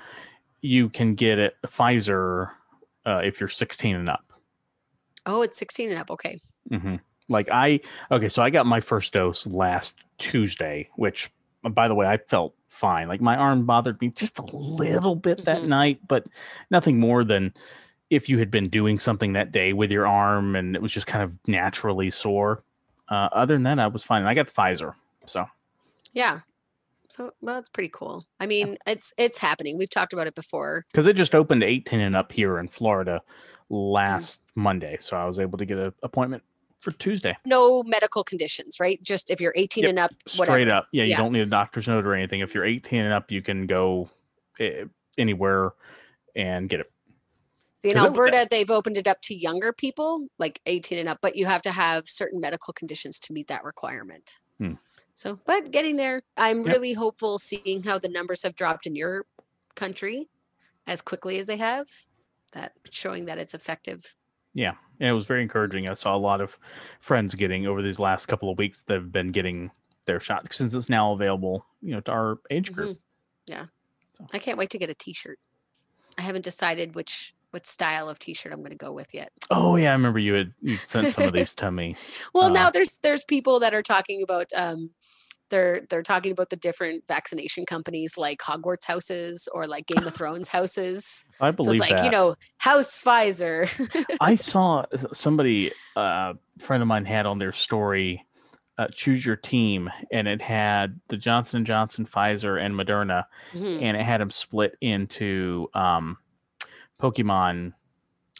you 0.60 0.88
can 0.88 1.14
get 1.14 1.38
it 1.38 1.54
Pfizer 1.64 2.50
uh, 3.06 3.20
if 3.24 3.38
you're 3.40 3.48
16 3.48 3.94
and 3.94 4.08
up. 4.08 4.32
oh 5.26 5.42
it's 5.42 5.56
16 5.58 5.90
and 5.90 5.98
up 6.00 6.10
okay 6.10 6.40
hmm 6.70 6.96
Like 7.28 7.48
I 7.52 7.80
okay, 8.10 8.28
so 8.28 8.42
I 8.42 8.50
got 8.50 8.66
my 8.66 8.80
first 8.80 9.12
dose 9.12 9.46
last 9.46 9.96
Tuesday, 10.18 10.88
which 10.96 11.30
by 11.74 11.88
the 11.88 11.94
way, 11.94 12.06
I 12.06 12.18
felt 12.18 12.54
fine. 12.68 13.08
Like 13.08 13.20
my 13.20 13.36
arm 13.36 13.66
bothered 13.66 14.00
me 14.00 14.08
just 14.10 14.38
a 14.38 14.44
little 14.44 15.14
bit 15.14 15.44
that 15.44 15.62
Mhm. 15.62 15.68
night, 15.68 16.00
but 16.06 16.26
nothing 16.70 16.98
more 17.00 17.24
than 17.24 17.52
if 18.10 18.28
you 18.28 18.38
had 18.38 18.50
been 18.50 18.68
doing 18.68 18.98
something 18.98 19.34
that 19.34 19.52
day 19.52 19.72
with 19.72 19.90
your 19.90 20.06
arm 20.06 20.56
and 20.56 20.74
it 20.74 20.82
was 20.82 20.92
just 20.92 21.06
kind 21.06 21.22
of 21.22 21.32
naturally 21.46 22.10
sore. 22.10 22.62
Uh, 23.08 23.28
other 23.32 23.54
than 23.54 23.62
that, 23.64 23.78
I 23.78 23.86
was 23.86 24.04
fine. 24.04 24.24
I 24.24 24.34
got 24.34 24.46
Pfizer, 24.46 24.94
so 25.26 25.46
yeah 26.14 26.40
so 27.10 27.32
well 27.42 27.54
that's 27.54 27.68
pretty 27.70 27.90
cool 27.92 28.26
i 28.40 28.46
mean 28.46 28.76
it's 28.86 29.14
it's 29.18 29.38
happening 29.38 29.76
we've 29.78 29.90
talked 29.90 30.12
about 30.12 30.26
it 30.26 30.34
before 30.34 30.84
because 30.90 31.06
it 31.06 31.16
just 31.16 31.34
opened 31.34 31.62
18 31.62 32.00
and 32.00 32.14
up 32.16 32.32
here 32.32 32.58
in 32.58 32.66
Florida 32.68 33.22
last 33.70 34.40
Monday, 34.54 34.96
so 35.00 35.16
I 35.16 35.24
was 35.26 35.38
able 35.38 35.58
to 35.58 35.64
get 35.66 35.78
an 35.78 35.92
appointment 36.02 36.42
for 36.80 36.92
Tuesday. 36.92 37.36
no 37.44 37.82
medical 37.82 38.22
conditions 38.22 38.78
right 38.80 39.02
just 39.02 39.30
if 39.30 39.40
you're 39.40 39.52
18 39.56 39.82
Yep, 39.82 39.90
and 39.90 39.98
up 39.98 40.10
whatever 40.36 40.56
straight 40.58 40.68
up 40.68 40.86
yeah 40.92 41.04
you 41.04 41.10
Yeah. 41.10 41.16
don't 41.18 41.32
need 41.32 41.40
a 41.40 41.46
doctor's 41.46 41.88
note 41.88 42.06
or 42.06 42.14
anything 42.14 42.40
if 42.40 42.54
you're 42.54 42.64
18 42.64 43.00
and 43.04 43.12
up 43.12 43.30
you 43.30 43.42
can 43.42 43.66
go 43.66 44.08
eh, 44.60 44.84
anywhere 45.16 45.72
and 46.36 46.68
get 46.68 46.80
it 46.80 46.92
See, 47.80 47.90
in 47.90 47.96
that- 47.96 48.06
Alberta, 48.06 48.46
they've 48.50 48.70
opened 48.70 48.96
it 48.96 49.06
up 49.06 49.20
to 49.22 49.36
younger 49.36 49.72
people, 49.72 50.26
like 50.36 50.60
18 50.66 50.98
and 50.98 51.08
up, 51.08 51.18
but 51.22 51.36
you 51.36 51.46
have 51.46 51.62
to 51.62 51.70
have 51.70 52.08
certain 52.08 52.40
medical 52.40 52.72
conditions 52.74 53.20
to 53.20 53.32
meet 53.32 53.46
that 53.46 53.62
requirement. 53.62 54.40
Hmm. 54.58 54.72
So, 55.14 55.38
but 55.46 55.70
getting 55.70 55.94
there, 55.94 56.22
I'm 56.36 56.58
Yep. 56.62 56.66
really 56.66 56.94
hopeful 56.94 57.38
seeing 57.38 57.84
how 57.84 57.96
the 57.98 58.08
numbers 58.08 58.42
have 58.42 58.56
dropped 58.56 58.84
in 58.88 58.96
your 58.96 59.26
country 59.76 60.28
as 60.88 61.00
quickly 61.02 61.38
as 61.38 61.46
they 61.46 61.56
have, 61.58 61.86
that 62.52 62.72
showing 62.90 63.26
that 63.26 63.38
it's 63.38 63.54
effective. 63.54 64.16
yeah 64.54 64.72
and 65.00 65.08
it 65.08 65.12
was 65.12 65.26
very 65.26 65.42
encouraging 65.42 65.88
i 65.88 65.94
saw 65.94 66.14
a 66.14 66.18
lot 66.18 66.40
of 66.40 66.58
friends 67.00 67.34
getting 67.34 67.66
over 67.66 67.82
these 67.82 67.98
last 67.98 68.26
couple 68.26 68.50
of 68.50 68.58
weeks 68.58 68.82
they've 68.82 69.10
been 69.12 69.30
getting 69.32 69.70
their 70.06 70.20
shot 70.20 70.46
since 70.52 70.74
it's 70.74 70.88
now 70.88 71.12
available 71.12 71.64
you 71.82 71.92
know 71.92 72.00
to 72.00 72.10
our 72.12 72.38
age 72.50 72.72
group 72.72 72.96
Mhm. 72.96 72.98
Yeah. 73.50 73.64
So. 74.12 74.26
I 74.34 74.38
can't 74.38 74.58
wait 74.58 74.70
to 74.70 74.78
get 74.78 74.90
a 74.90 74.94
t 74.94 75.12
shirt. 75.12 75.38
I 76.18 76.22
haven't 76.22 76.42
decided 76.44 76.94
which 76.94 77.34
what 77.50 77.66
style 77.66 78.10
of 78.10 78.18
t-shirt 78.18 78.52
I'm 78.52 78.58
going 78.58 78.72
to 78.72 78.76
go 78.76 78.92
with 78.92 79.14
yet. 79.14 79.30
oh 79.50 79.76
yeah 79.76 79.88
i 79.90 79.92
remember 79.92 80.18
you 80.18 80.34
had 80.34 80.52
you 80.60 80.76
sent 80.76 81.14
some 81.14 81.24
of 81.24 81.32
these 81.32 81.54
to 81.54 81.70
me 81.70 81.94
Well, 82.34 82.46
Uh, 82.50 82.52
now 82.52 82.70
there's 82.70 82.98
there's 82.98 83.24
people 83.24 83.58
that 83.60 83.72
are 83.72 83.82
talking 83.82 84.22
about 84.22 84.50
um 84.54 84.90
they're 85.50 85.82
they're 85.88 86.02
talking 86.02 86.32
about 86.32 86.50
the 86.50 86.56
different 86.56 87.04
vaccination 87.08 87.66
companies 87.66 88.16
like 88.18 88.38
Hogwarts 88.40 88.84
houses 88.86 89.48
or 89.52 89.66
like 89.66 89.86
Game 89.86 90.06
of 90.06 90.14
Thrones 90.18 90.48
houses. 90.48 91.24
i 91.40 91.50
believe 91.50 91.66
So 91.66 91.72
it's 91.72 91.80
like, 91.80 91.96
that 91.96 92.04
you 92.04 92.10
know, 92.10 92.34
House 92.58 93.02
Pfizer. 93.02 93.68
I 94.20 94.34
saw 94.34 94.84
somebody, 95.12 95.70
uh, 95.96 96.34
a 96.34 96.34
friend 96.58 96.82
of 96.82 96.86
mine 96.88 97.04
had 97.04 97.26
on 97.26 97.38
their 97.38 97.52
story, 97.52 98.24
uh, 98.78 98.86
choose 98.92 99.24
your 99.26 99.36
team, 99.36 99.90
and 100.12 100.28
it 100.28 100.40
had 100.40 101.00
the 101.08 101.16
Johnson 101.16 101.64
Johnson, 101.64 102.06
Pfizer, 102.06 102.60
and 102.60 102.74
Moderna, 102.74 103.24
Mhm. 103.52 103.82
and 103.82 103.96
it 103.96 104.02
had 104.04 104.20
them 104.20 104.30
split 104.30 104.76
into 104.80 105.68
um, 105.74 106.16
Pokemon. 107.00 107.72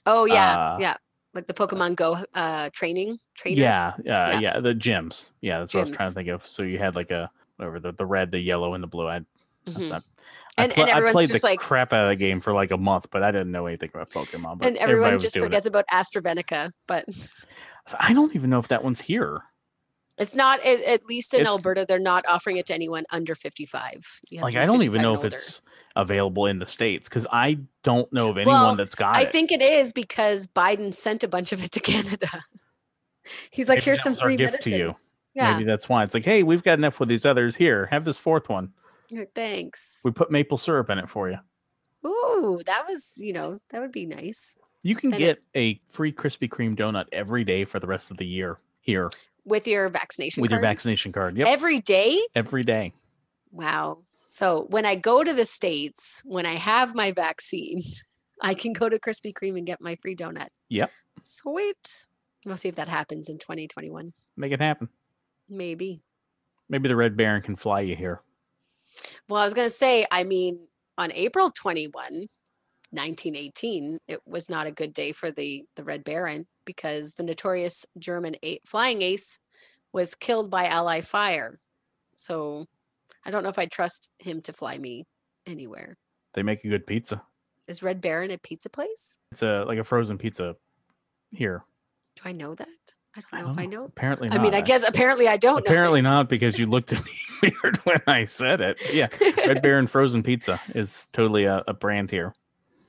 Oh 0.06 0.24
yeah, 0.24 0.56
uh, 0.56 0.76
yeah. 0.80 0.96
Like 1.38 1.46
the 1.46 1.54
Pokemon 1.54 1.94
Go 1.96 2.24
uh 2.34 2.68
training 2.72 3.18
trainers. 3.34 3.58
Yeah, 3.58 3.92
uh, 3.96 4.02
Yeah. 4.04 4.40
yeah, 4.40 4.60
the 4.60 4.74
gyms. 4.74 5.30
Yeah, 5.40 5.60
that's 5.60 5.72
what 5.72 5.80
I 5.80 5.84
was 5.84 5.90
trying 5.96 6.08
to 6.10 6.14
think 6.14 6.28
of. 6.28 6.44
So 6.46 6.62
you 6.64 6.78
had 6.78 6.96
like 6.96 7.10
a 7.12 7.30
whatever 7.56 7.78
the, 7.80 7.92
the 7.92 8.06
red, 8.06 8.30
the 8.32 8.38
yellow, 8.40 8.74
and 8.74 8.82
the 8.82 8.88
blue. 8.88 9.06
I, 9.08 9.20
Mhm. 9.68 9.88
not, 9.88 10.02
I, 10.56 10.64
And- 10.64 10.72
pla- 10.72 10.82
and 10.84 10.90
I 10.92 10.96
everyone's 10.96 11.14
played 11.14 11.28
just 11.28 11.42
the 11.42 11.46
like- 11.48 11.58
crap 11.60 11.92
out 11.92 12.04
of 12.04 12.08
the 12.08 12.16
game 12.16 12.40
for 12.40 12.52
like 12.52 12.70
a 12.72 12.76
month, 12.76 13.08
but 13.10 13.22
I 13.22 13.30
didn't 13.30 13.52
know 13.52 13.66
anything 13.66 13.90
about 13.94 14.10
Pokemon. 14.10 14.58
But 14.58 14.66
And 14.68 14.76
everyone 14.78 15.18
just 15.20 15.38
forgets 15.38 15.66
about 15.66 15.84
AstraZeneca, 15.92 16.72
but. 16.86 17.04
I 18.00 18.12
don't 18.14 18.34
even 18.34 18.50
know 18.50 18.58
if 18.58 18.68
that 18.68 18.82
one's 18.84 19.00
here. 19.02 19.42
it's 20.18 20.34
not 20.34 20.58
at, 20.66 21.04
least 21.06 21.32
in 21.34 21.42
It's- 21.42 21.52
Alberta 21.54 21.84
they're 21.88 22.00
not 22.00 22.24
offering 22.28 22.56
it 22.56 22.66
to 22.66 22.74
anyone 22.74 23.04
under 23.12 23.36
55. 23.36 24.20
Like 24.32 24.56
I 24.56 24.66
don't 24.66 24.82
even 24.82 25.00
know 25.00 25.12
if 25.14 25.18
older. 25.22 25.28
it's 25.36 25.62
available 25.96 26.46
in 26.46 26.58
the 26.58 26.66
states 26.66 27.08
because 27.08 27.26
I 27.32 27.58
don't 27.82 28.12
know 28.12 28.30
of 28.30 28.38
anyone 28.38 28.54
Well, 28.54 28.76
that's 28.76 28.94
got 28.94 29.16
I 29.16 29.22
it. 29.22 29.32
think 29.32 29.50
it 29.52 29.62
is 29.62 29.92
because 29.92 30.46
Biden 30.46 30.92
sent 30.94 31.24
a 31.24 31.28
bunch 31.28 31.52
of 31.52 31.62
it 31.64 31.72
to 31.72 31.80
Canada. 31.92 32.44
He's 33.50 33.68
like, 33.68 33.78
Maybe 33.78 33.84
here's 33.84 34.02
some 34.02 34.14
free 34.14 34.36
medicine. 34.36 34.72
to 34.72 34.78
you. 34.78 34.96
Yeah. 35.34 35.52
Maybe 35.52 35.64
that's 35.64 35.88
why 35.88 36.02
it's 36.02 36.14
like, 36.14 36.24
hey, 36.24 36.42
we've 36.42 36.62
got 36.62 36.78
enough 36.78 36.98
with 37.00 37.08
these 37.08 37.26
others. 37.26 37.56
Here, 37.56 37.86
have 37.86 38.04
this 38.04 38.16
fourth 38.16 38.48
one. 38.48 38.72
Thanks. 39.34 40.00
We 40.04 40.10
put 40.10 40.30
maple 40.30 40.58
syrup 40.58 40.90
in 40.90 40.98
it 40.98 41.08
for 41.08 41.28
you. 41.30 41.38
Ooh, 42.06 42.60
that 42.66 42.84
was, 42.88 43.18
you 43.18 43.32
know, 43.32 43.60
that 43.70 43.80
would 43.80 43.92
be 43.92 44.06
nice. 44.06 44.58
You 44.82 44.94
can 44.94 45.10
Then 45.10 45.20
it- 45.20 45.24
get 45.24 45.42
a 45.54 45.80
free 45.90 46.12
Krispy 46.12 46.48
Kreme 46.48 46.76
donut 46.76 47.06
every 47.12 47.44
day 47.44 47.64
for 47.64 47.80
the 47.80 47.86
rest 47.86 48.10
of 48.10 48.16
the 48.16 48.26
year 48.26 48.58
here 48.80 49.10
With 49.44 49.66
your 49.66 49.88
vaccination 49.88 50.40
with 50.40 50.50
your 50.50 50.60
card? 50.60 50.70
vaccination 50.70 51.12
card. 51.12 51.36
Yep, 51.36 51.48
Every 51.48 51.80
day? 51.80 52.20
every 52.34 52.62
day. 52.64 52.92
Wow. 53.50 53.98
So 54.30 54.66
when 54.68 54.84
I 54.84 54.94
go 54.94 55.24
to 55.24 55.32
the 55.32 55.46
States, 55.46 56.22
when 56.26 56.44
I 56.44 56.52
have 56.52 56.94
my 56.94 57.12
vaccine, 57.12 57.80
I 58.42 58.52
can 58.52 58.74
go 58.74 58.88
to 58.88 58.98
Krispy 58.98 59.32
Kreme 59.32 59.56
and 59.56 59.66
get 59.66 59.80
my 59.80 59.96
free 59.96 60.14
donut. 60.14 60.48
Yep. 60.68 60.90
Sweet. 61.22 62.06
We'll 62.44 62.58
see 62.58 62.68
if 62.68 62.76
that 62.76 62.88
happens 62.88 63.30
in 63.30 63.38
2021. 63.38 64.12
Make 64.36 64.52
it 64.52 64.60
happen. 64.60 64.90
Maybe. 65.48 66.02
Maybe 66.68 66.90
the 66.90 66.94
Red 66.94 67.16
Baron 67.16 67.40
can 67.40 67.56
fly 67.56 67.80
you 67.80 67.96
here. 67.96 68.20
Well, 69.30 69.40
I 69.40 69.44
was 69.44 69.54
going 69.54 69.66
to 69.66 69.74
say, 69.74 70.06
I 70.10 70.24
mean, 70.24 70.68
on 70.98 71.10
April 71.12 71.50
21, 71.50 71.92
1918, 72.90 73.98
it 74.08 74.20
was 74.26 74.50
not 74.50 74.66
a 74.66 74.70
good 74.70 74.92
day 74.92 75.12
for 75.12 75.30
the, 75.30 75.64
the 75.74 75.84
Red 75.84 76.04
Baron 76.04 76.46
because 76.66 77.14
the 77.14 77.22
notorious 77.22 77.86
German 77.98 78.36
a- 78.44 78.60
flying 78.66 79.00
ace 79.00 79.40
was 79.90 80.14
killed 80.14 80.50
by 80.50 80.66
Ally 80.66 81.00
fire. 81.00 81.58
So 82.14 82.66
I 83.28 83.30
don't 83.30 83.42
know 83.42 83.50
if 83.50 83.58
I 83.58 83.66
trust 83.66 84.10
him 84.18 84.40
to 84.42 84.54
fly 84.54 84.78
me 84.78 85.04
anywhere. 85.46 85.98
They 86.32 86.42
make 86.42 86.64
a 86.64 86.68
good 86.68 86.86
pizza. 86.86 87.20
Is 87.66 87.82
Red 87.82 88.00
Baron 88.00 88.30
a 88.30 88.38
pizza 88.38 88.70
place? 88.70 89.18
It's 89.32 89.42
a 89.42 89.64
like 89.66 89.78
a 89.78 89.84
frozen 89.84 90.16
pizza 90.16 90.56
here. 91.30 91.62
Do 92.16 92.22
I 92.24 92.32
know 92.32 92.54
that? 92.54 92.68
I 93.14 93.20
don't 93.20 93.44
know 93.44 93.50
if 93.52 93.58
I 93.58 93.66
know. 93.66 93.84
Apparently, 93.84 94.30
not. 94.30 94.38
I 94.38 94.42
mean, 94.42 94.54
I 94.54 94.62
guess 94.62 94.88
apparently 94.88 95.28
I 95.28 95.36
don't 95.36 95.56
know. 95.56 95.70
apparently 95.70 96.00
not 96.00 96.30
because 96.30 96.58
you 96.58 96.64
looked 96.64 96.94
at 96.94 97.04
me 97.04 97.12
weird 97.62 97.76
when 97.84 98.00
I 98.06 98.24
said 98.24 98.62
it. 98.62 98.80
Yeah, 98.94 99.08
Red 99.46 99.60
Baron 99.62 99.88
frozen 99.88 100.22
pizza 100.22 100.58
is 100.74 101.06
totally 101.12 101.44
a, 101.44 101.62
a 101.68 101.74
brand 101.74 102.10
here. 102.10 102.34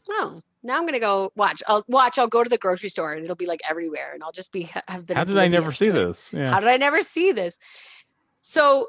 Oh, 0.10 0.42
now 0.64 0.78
I'm 0.78 0.86
gonna 0.86 1.02
go 1.02 1.34
watch. 1.36 1.62
I'll 1.68 1.84
watch. 1.90 2.18
I'll 2.18 2.28
go 2.30 2.46
to 2.46 2.50
the 2.50 2.58
grocery 2.58 2.88
store 2.90 3.12
and 3.12 3.26
it'll 3.26 3.36
be 3.36 3.46
like 3.48 3.60
everywhere, 3.70 4.12
and 4.14 4.24
I'll 4.24 4.32
just 4.32 4.54
be 4.54 4.70
have 4.88 5.06
been. 5.06 5.18
How 5.18 5.26
did 5.26 5.38
I 5.38 5.50
never 5.50 5.70
see 5.70 5.90
this? 5.90 6.32
Yeah. 6.32 6.50
How 6.52 6.62
did 6.62 6.70
I 6.70 6.78
never 6.78 7.02
see 7.02 7.34
this? 7.34 7.60
So, 8.42 8.88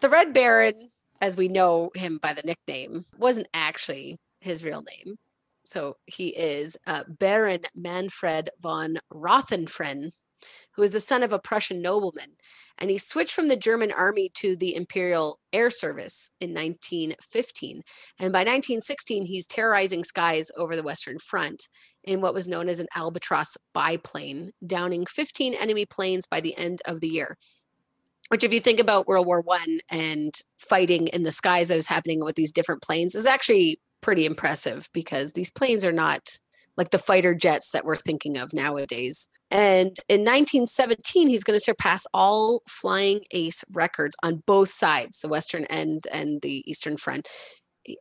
the 0.00 0.08
Red 0.08 0.32
Baron, 0.32 0.88
as 1.20 1.36
we 1.36 1.48
know 1.48 1.90
him 1.94 2.18
by 2.20 2.32
the 2.32 2.42
nickname, 2.42 3.04
wasn't 3.18 3.48
actually 3.52 4.18
his 4.40 4.64
real 4.64 4.82
name. 4.82 5.16
So 5.64 5.96
he 6.06 6.28
is 6.28 6.76
uh, 6.86 7.04
Baron 7.06 7.60
Manfred 7.74 8.50
von 8.60 8.98
Richthofen, 9.12 10.10
who 10.74 10.82
is 10.82 10.92
the 10.92 11.00
son 11.00 11.22
of 11.22 11.32
a 11.32 11.38
Prussian 11.38 11.82
nobleman, 11.82 12.36
and 12.78 12.90
he 12.90 12.96
switched 12.96 13.34
from 13.34 13.48
the 13.48 13.56
German 13.56 13.92
army 13.92 14.30
to 14.36 14.56
the 14.56 14.74
Imperial 14.74 15.38
Air 15.52 15.70
Service 15.70 16.30
in 16.40 16.50
1915. 16.50 17.82
And 18.18 18.32
by 18.32 18.40
1916, 18.40 19.26
he's 19.26 19.46
terrorizing 19.46 20.02
skies 20.02 20.50
over 20.56 20.74
the 20.74 20.82
Western 20.82 21.18
Front 21.18 21.68
in 22.02 22.22
what 22.22 22.32
was 22.32 22.48
known 22.48 22.68
as 22.68 22.80
an 22.80 22.86
Albatros 22.96 23.56
biplane, 23.74 24.52
downing 24.66 25.04
15 25.04 25.54
enemy 25.54 25.84
planes 25.84 26.24
by 26.26 26.40
the 26.40 26.56
end 26.56 26.80
of 26.86 27.00
the 27.00 27.08
year. 27.08 27.36
Which, 28.30 28.44
if 28.44 28.54
you 28.54 28.60
think 28.60 28.78
about 28.78 29.08
World 29.08 29.26
War 29.26 29.40
One 29.40 29.80
and 29.90 30.32
fighting 30.56 31.08
in 31.08 31.24
the 31.24 31.32
skies 31.32 31.68
that 31.68 31.76
is 31.76 31.88
happening 31.88 32.24
with 32.24 32.36
these 32.36 32.52
different 32.52 32.80
planes, 32.80 33.14
is 33.14 33.26
actually 33.26 33.80
pretty 34.00 34.24
impressive 34.24 34.88
because 34.92 35.32
these 35.32 35.50
planes 35.50 35.84
are 35.84 35.92
not 35.92 36.38
like 36.76 36.90
the 36.90 36.98
fighter 36.98 37.34
jets 37.34 37.72
that 37.72 37.84
we're 37.84 37.96
thinking 37.96 38.38
of 38.38 38.54
nowadays. 38.54 39.28
And 39.50 39.96
in 40.08 40.20
1917, 40.20 41.28
he's 41.28 41.44
going 41.44 41.56
to 41.56 41.60
surpass 41.60 42.06
all 42.14 42.62
flying 42.68 43.22
ace 43.32 43.64
records 43.72 44.16
on 44.22 44.42
both 44.46 44.70
sides, 44.70 45.20
the 45.20 45.28
Western 45.28 45.64
end 45.64 46.06
and 46.12 46.40
the 46.40 46.62
Eastern 46.70 46.96
front. 46.96 47.28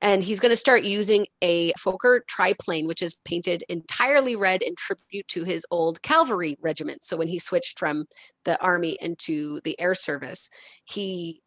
And 0.02 0.22
he's 0.22 0.40
going 0.40 0.52
to 0.52 0.58
start 0.58 0.84
using 0.84 1.28
a 1.42 1.72
Fokker 1.74 2.22
triplane, 2.28 2.86
which 2.86 3.02
is 3.02 3.18
painted 3.26 3.64
entirely 3.70 4.36
red 4.36 4.62
in 4.62 4.76
tribute 4.76 5.28
to 5.30 5.46
his 5.46 5.66
old 5.72 6.02
cavalry 6.02 6.58
regiment. 6.62 7.04
So 7.04 7.16
when 7.18 7.30
he 7.30 7.40
switched 7.40 7.80
from 7.80 8.06
the 8.44 8.62
army 8.62 8.98
into 9.02 9.62
the 9.64 9.80
air 9.80 9.96
service, 9.96 10.50
he 10.84 11.42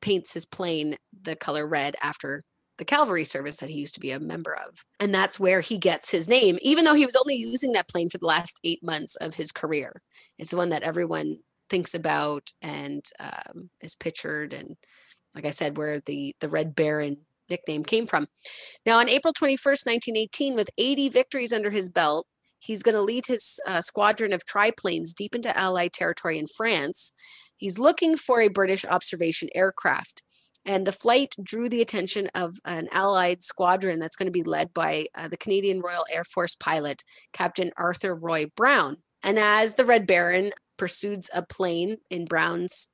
paints 0.00 0.32
his 0.32 0.46
plane 0.46 0.96
the 1.22 1.36
color 1.36 1.66
red 1.66 1.96
after 2.02 2.44
the 2.78 2.84
cavalry 2.84 3.24
service 3.24 3.58
that 3.58 3.68
he 3.68 3.78
used 3.78 3.94
to 3.94 4.00
be 4.00 4.10
a 4.10 4.20
member 4.20 4.54
of. 4.54 4.84
And 4.98 5.14
that's 5.14 5.38
where 5.38 5.60
he 5.60 5.78
gets 5.78 6.10
his 6.10 6.28
name, 6.28 6.58
even 6.62 6.84
though 6.84 6.94
he 6.94 7.04
was 7.04 7.16
only 7.16 7.34
using 7.34 7.72
that 7.72 7.88
plane 7.88 8.08
for 8.08 8.18
the 8.18 8.26
last 8.26 8.60
eight 8.64 8.82
months 8.82 9.16
of 9.16 9.34
his 9.34 9.52
career. 9.52 10.02
It's 10.38 10.50
the 10.50 10.56
one 10.56 10.70
that 10.70 10.82
everyone 10.82 11.38
thinks 11.68 11.94
about 11.94 12.50
and 12.60 13.04
um, 13.20 13.70
is 13.80 13.94
pictured. 13.94 14.52
And 14.52 14.76
like 15.34 15.46
I 15.46 15.50
said, 15.50 15.76
where 15.76 16.00
the, 16.00 16.34
the 16.40 16.48
Red 16.48 16.74
Baron 16.74 17.18
nickname 17.48 17.84
came 17.84 18.06
from. 18.06 18.28
Now, 18.86 18.98
on 18.98 19.08
April 19.08 19.32
21st, 19.32 19.86
1918, 19.86 20.54
with 20.54 20.70
80 20.78 21.08
victories 21.08 21.52
under 21.52 21.70
his 21.70 21.90
belt, 21.90 22.26
he's 22.58 22.82
going 22.82 22.94
to 22.94 23.02
lead 23.02 23.26
his 23.26 23.60
uh, 23.66 23.80
squadron 23.80 24.32
of 24.32 24.44
triplanes 24.44 25.14
deep 25.14 25.34
into 25.34 25.56
Allied 25.56 25.92
territory 25.92 26.38
in 26.38 26.46
France. 26.46 27.12
He's 27.56 27.78
looking 27.78 28.16
for 28.16 28.40
a 28.40 28.48
British 28.48 28.84
observation 28.84 29.48
aircraft. 29.54 30.22
And 30.64 30.86
the 30.86 30.92
flight 30.92 31.34
drew 31.42 31.68
the 31.68 31.82
attention 31.82 32.28
of 32.34 32.54
an 32.64 32.88
Allied 32.92 33.42
squadron 33.42 33.98
that's 33.98 34.16
going 34.16 34.26
to 34.26 34.32
be 34.32 34.44
led 34.44 34.72
by 34.72 35.06
uh, 35.14 35.28
the 35.28 35.36
Canadian 35.36 35.80
Royal 35.80 36.04
Air 36.12 36.24
Force 36.24 36.54
pilot, 36.54 37.02
Captain 37.32 37.72
Arthur 37.76 38.14
Roy 38.14 38.46
Brown. 38.56 38.98
And 39.24 39.38
as 39.38 39.74
the 39.74 39.84
Red 39.84 40.06
Baron 40.06 40.52
pursues 40.76 41.30
a 41.34 41.42
plane 41.42 41.98
in 42.10 42.26
Brown's 42.26 42.88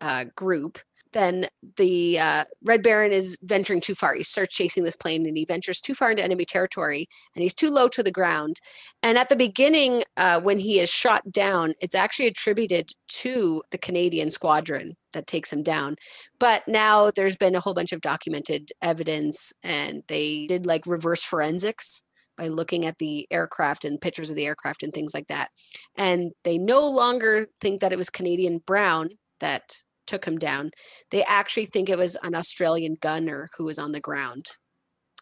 uh, 0.00 0.24
group, 0.34 0.78
then 1.12 1.48
the 1.76 2.18
uh, 2.18 2.44
Red 2.64 2.82
Baron 2.82 3.12
is 3.12 3.36
venturing 3.42 3.80
too 3.80 3.94
far. 3.94 4.14
He 4.14 4.22
starts 4.22 4.54
chasing 4.54 4.84
this 4.84 4.96
plane 4.96 5.26
and 5.26 5.36
he 5.36 5.44
ventures 5.44 5.80
too 5.80 5.94
far 5.94 6.10
into 6.10 6.22
enemy 6.22 6.44
territory 6.44 7.08
and 7.34 7.42
he's 7.42 7.54
too 7.54 7.70
low 7.70 7.88
to 7.88 8.02
the 8.02 8.12
ground. 8.12 8.56
And 9.02 9.18
at 9.18 9.28
the 9.28 9.36
beginning, 9.36 10.04
uh, 10.16 10.40
when 10.40 10.58
he 10.58 10.78
is 10.78 10.90
shot 10.90 11.30
down, 11.30 11.74
it's 11.80 11.94
actually 11.94 12.26
attributed 12.26 12.90
to 13.08 13.62
the 13.70 13.78
Canadian 13.78 14.30
squadron 14.30 14.96
that 15.12 15.26
takes 15.26 15.52
him 15.52 15.62
down. 15.62 15.96
But 16.38 16.66
now 16.68 17.10
there's 17.10 17.36
been 17.36 17.56
a 17.56 17.60
whole 17.60 17.74
bunch 17.74 17.92
of 17.92 18.00
documented 18.00 18.70
evidence 18.80 19.52
and 19.62 20.02
they 20.08 20.46
did 20.46 20.66
like 20.66 20.86
reverse 20.86 21.24
forensics 21.24 22.02
by 22.36 22.48
looking 22.48 22.86
at 22.86 22.98
the 22.98 23.26
aircraft 23.30 23.84
and 23.84 24.00
pictures 24.00 24.30
of 24.30 24.36
the 24.36 24.46
aircraft 24.46 24.82
and 24.82 24.92
things 24.92 25.12
like 25.12 25.26
that. 25.26 25.50
And 25.96 26.32
they 26.44 26.56
no 26.56 26.88
longer 26.88 27.48
think 27.60 27.80
that 27.80 27.92
it 27.92 27.98
was 27.98 28.08
Canadian 28.08 28.62
Brown 28.64 29.10
that 29.40 29.82
took 30.10 30.26
him 30.26 30.38
down. 30.38 30.70
They 31.10 31.22
actually 31.24 31.66
think 31.66 31.88
it 31.88 31.96
was 31.96 32.16
an 32.22 32.34
Australian 32.34 32.96
gunner 33.00 33.48
who 33.56 33.64
was 33.64 33.78
on 33.78 33.92
the 33.92 34.00
ground. 34.00 34.46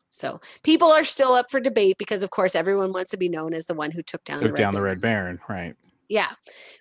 So 0.09 0.41
people 0.62 0.89
are 0.89 1.05
still 1.05 1.32
up 1.32 1.51
for 1.51 1.61
debate 1.61 1.97
because, 1.99 2.22
of 2.22 2.30
course, 2.30 2.55
everyone 2.57 2.93
wants 2.93 3.11
to 3.11 3.18
be 3.18 3.28
known 3.28 3.53
as 3.53 3.66
the 3.66 3.74
one 3.74 3.91
who 3.91 4.03
took 4.03 4.24
down 4.24 4.41
Took 4.41 4.49
the 4.49 4.53
Red 4.55 4.59
down 4.59 4.72
the 4.72 4.78
Baron. 4.78 4.89
Red 4.89 5.01
Baron, 5.01 5.41
right? 5.49 5.76
Yeah, 6.09 6.30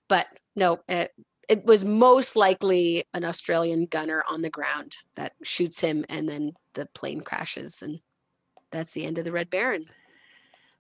but 0.08 0.28
no, 0.56 0.80
it, 0.88 1.12
it 1.50 1.66
was 1.66 1.84
most 1.84 2.38
likely 2.38 3.04
an 3.14 3.26
Australian 3.26 3.86
gunner 3.86 4.24
on 4.30 4.42
the 4.42 4.50
ground 4.50 4.94
that 5.16 5.34
shoots 5.44 5.82
him, 5.82 6.06
and 6.08 6.30
then 6.30 6.54
the 6.74 6.88
plane 6.96 7.20
crashes, 7.20 7.82
and 7.82 8.00
that's 8.72 8.94
the 8.94 9.06
end 9.06 9.18
of 9.18 9.26
the 9.26 9.34
Red 9.34 9.50
Baron. 9.50 9.88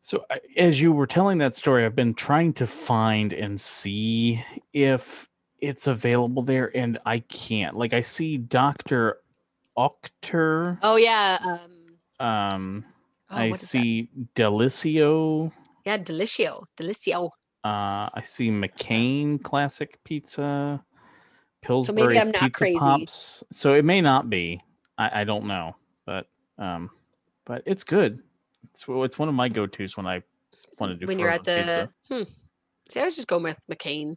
So 0.02 0.26
as 0.56 0.80
you 0.80 0.94
were 0.94 1.08
telling 1.08 1.40
that 1.40 1.56
story, 1.56 1.86
I've 1.86 1.96
been 1.96 2.14
trying 2.14 2.54
to 2.54 2.68
find 2.68 3.34
and 3.34 3.60
see 3.60 4.42
if 4.72 5.28
it's 5.60 5.88
available 5.88 6.42
there, 6.42 6.72
and 6.76 6.98
I 7.06 7.20
can't. 7.20 7.76
Like 7.76 7.94
I 7.94 8.02
see 8.02 8.38
Doctor 8.38 9.20
Oetker. 9.78 10.80
Oh 10.84 10.98
yeah, 10.98 11.38
um, 11.44 12.28
Um, 12.28 12.86
oh, 13.30 13.38
I 13.38 13.50
what 13.50 13.56
is 13.56 13.62
that? 13.62 13.68
see 13.68 14.10
Delissio. 14.36 15.52
Yeah, 15.86 15.98
Delissio, 15.98 16.66
Delissio. 16.76 17.32
Uh, 17.64 18.10
I 18.14 18.22
see 18.24 18.50
McCain 18.50 19.42
Classic 19.42 19.98
Pizza. 20.04 20.84
Pillsbury 21.62 22.20
I'm 22.20 22.32
not 22.32 22.42
Pizza 22.42 22.50
crazy. 22.52 22.80
Pops. 22.80 23.44
So 23.52 23.74
it 23.74 23.84
may 23.84 24.02
not 24.02 24.30
be. 24.30 24.62
I, 24.98 25.22
I 25.22 25.24
don't 25.24 25.46
know, 25.46 25.76
but 26.06 26.28
um, 26.58 26.90
but 27.46 27.64
it's 27.66 27.84
good. 27.84 28.22
It's 28.72 28.88
well, 28.88 29.04
it's 29.04 29.20
one 29.20 29.30
of 29.30 29.36
my 29.36 29.50
go 29.50 29.68
tos 29.68 29.98
when 29.98 30.08
I 30.08 30.22
want 30.80 30.92
to 30.92 30.96
do 30.96 31.08
when 31.08 31.20
you're 31.20 31.30
at 31.30 31.44
the 31.44 31.90
hmm. 32.10 32.24
See, 32.90 33.02
I 33.02 33.06
was 33.06 33.16
just 33.16 33.28
going 33.28 33.44
with 33.44 33.60
McCain. 33.70 34.16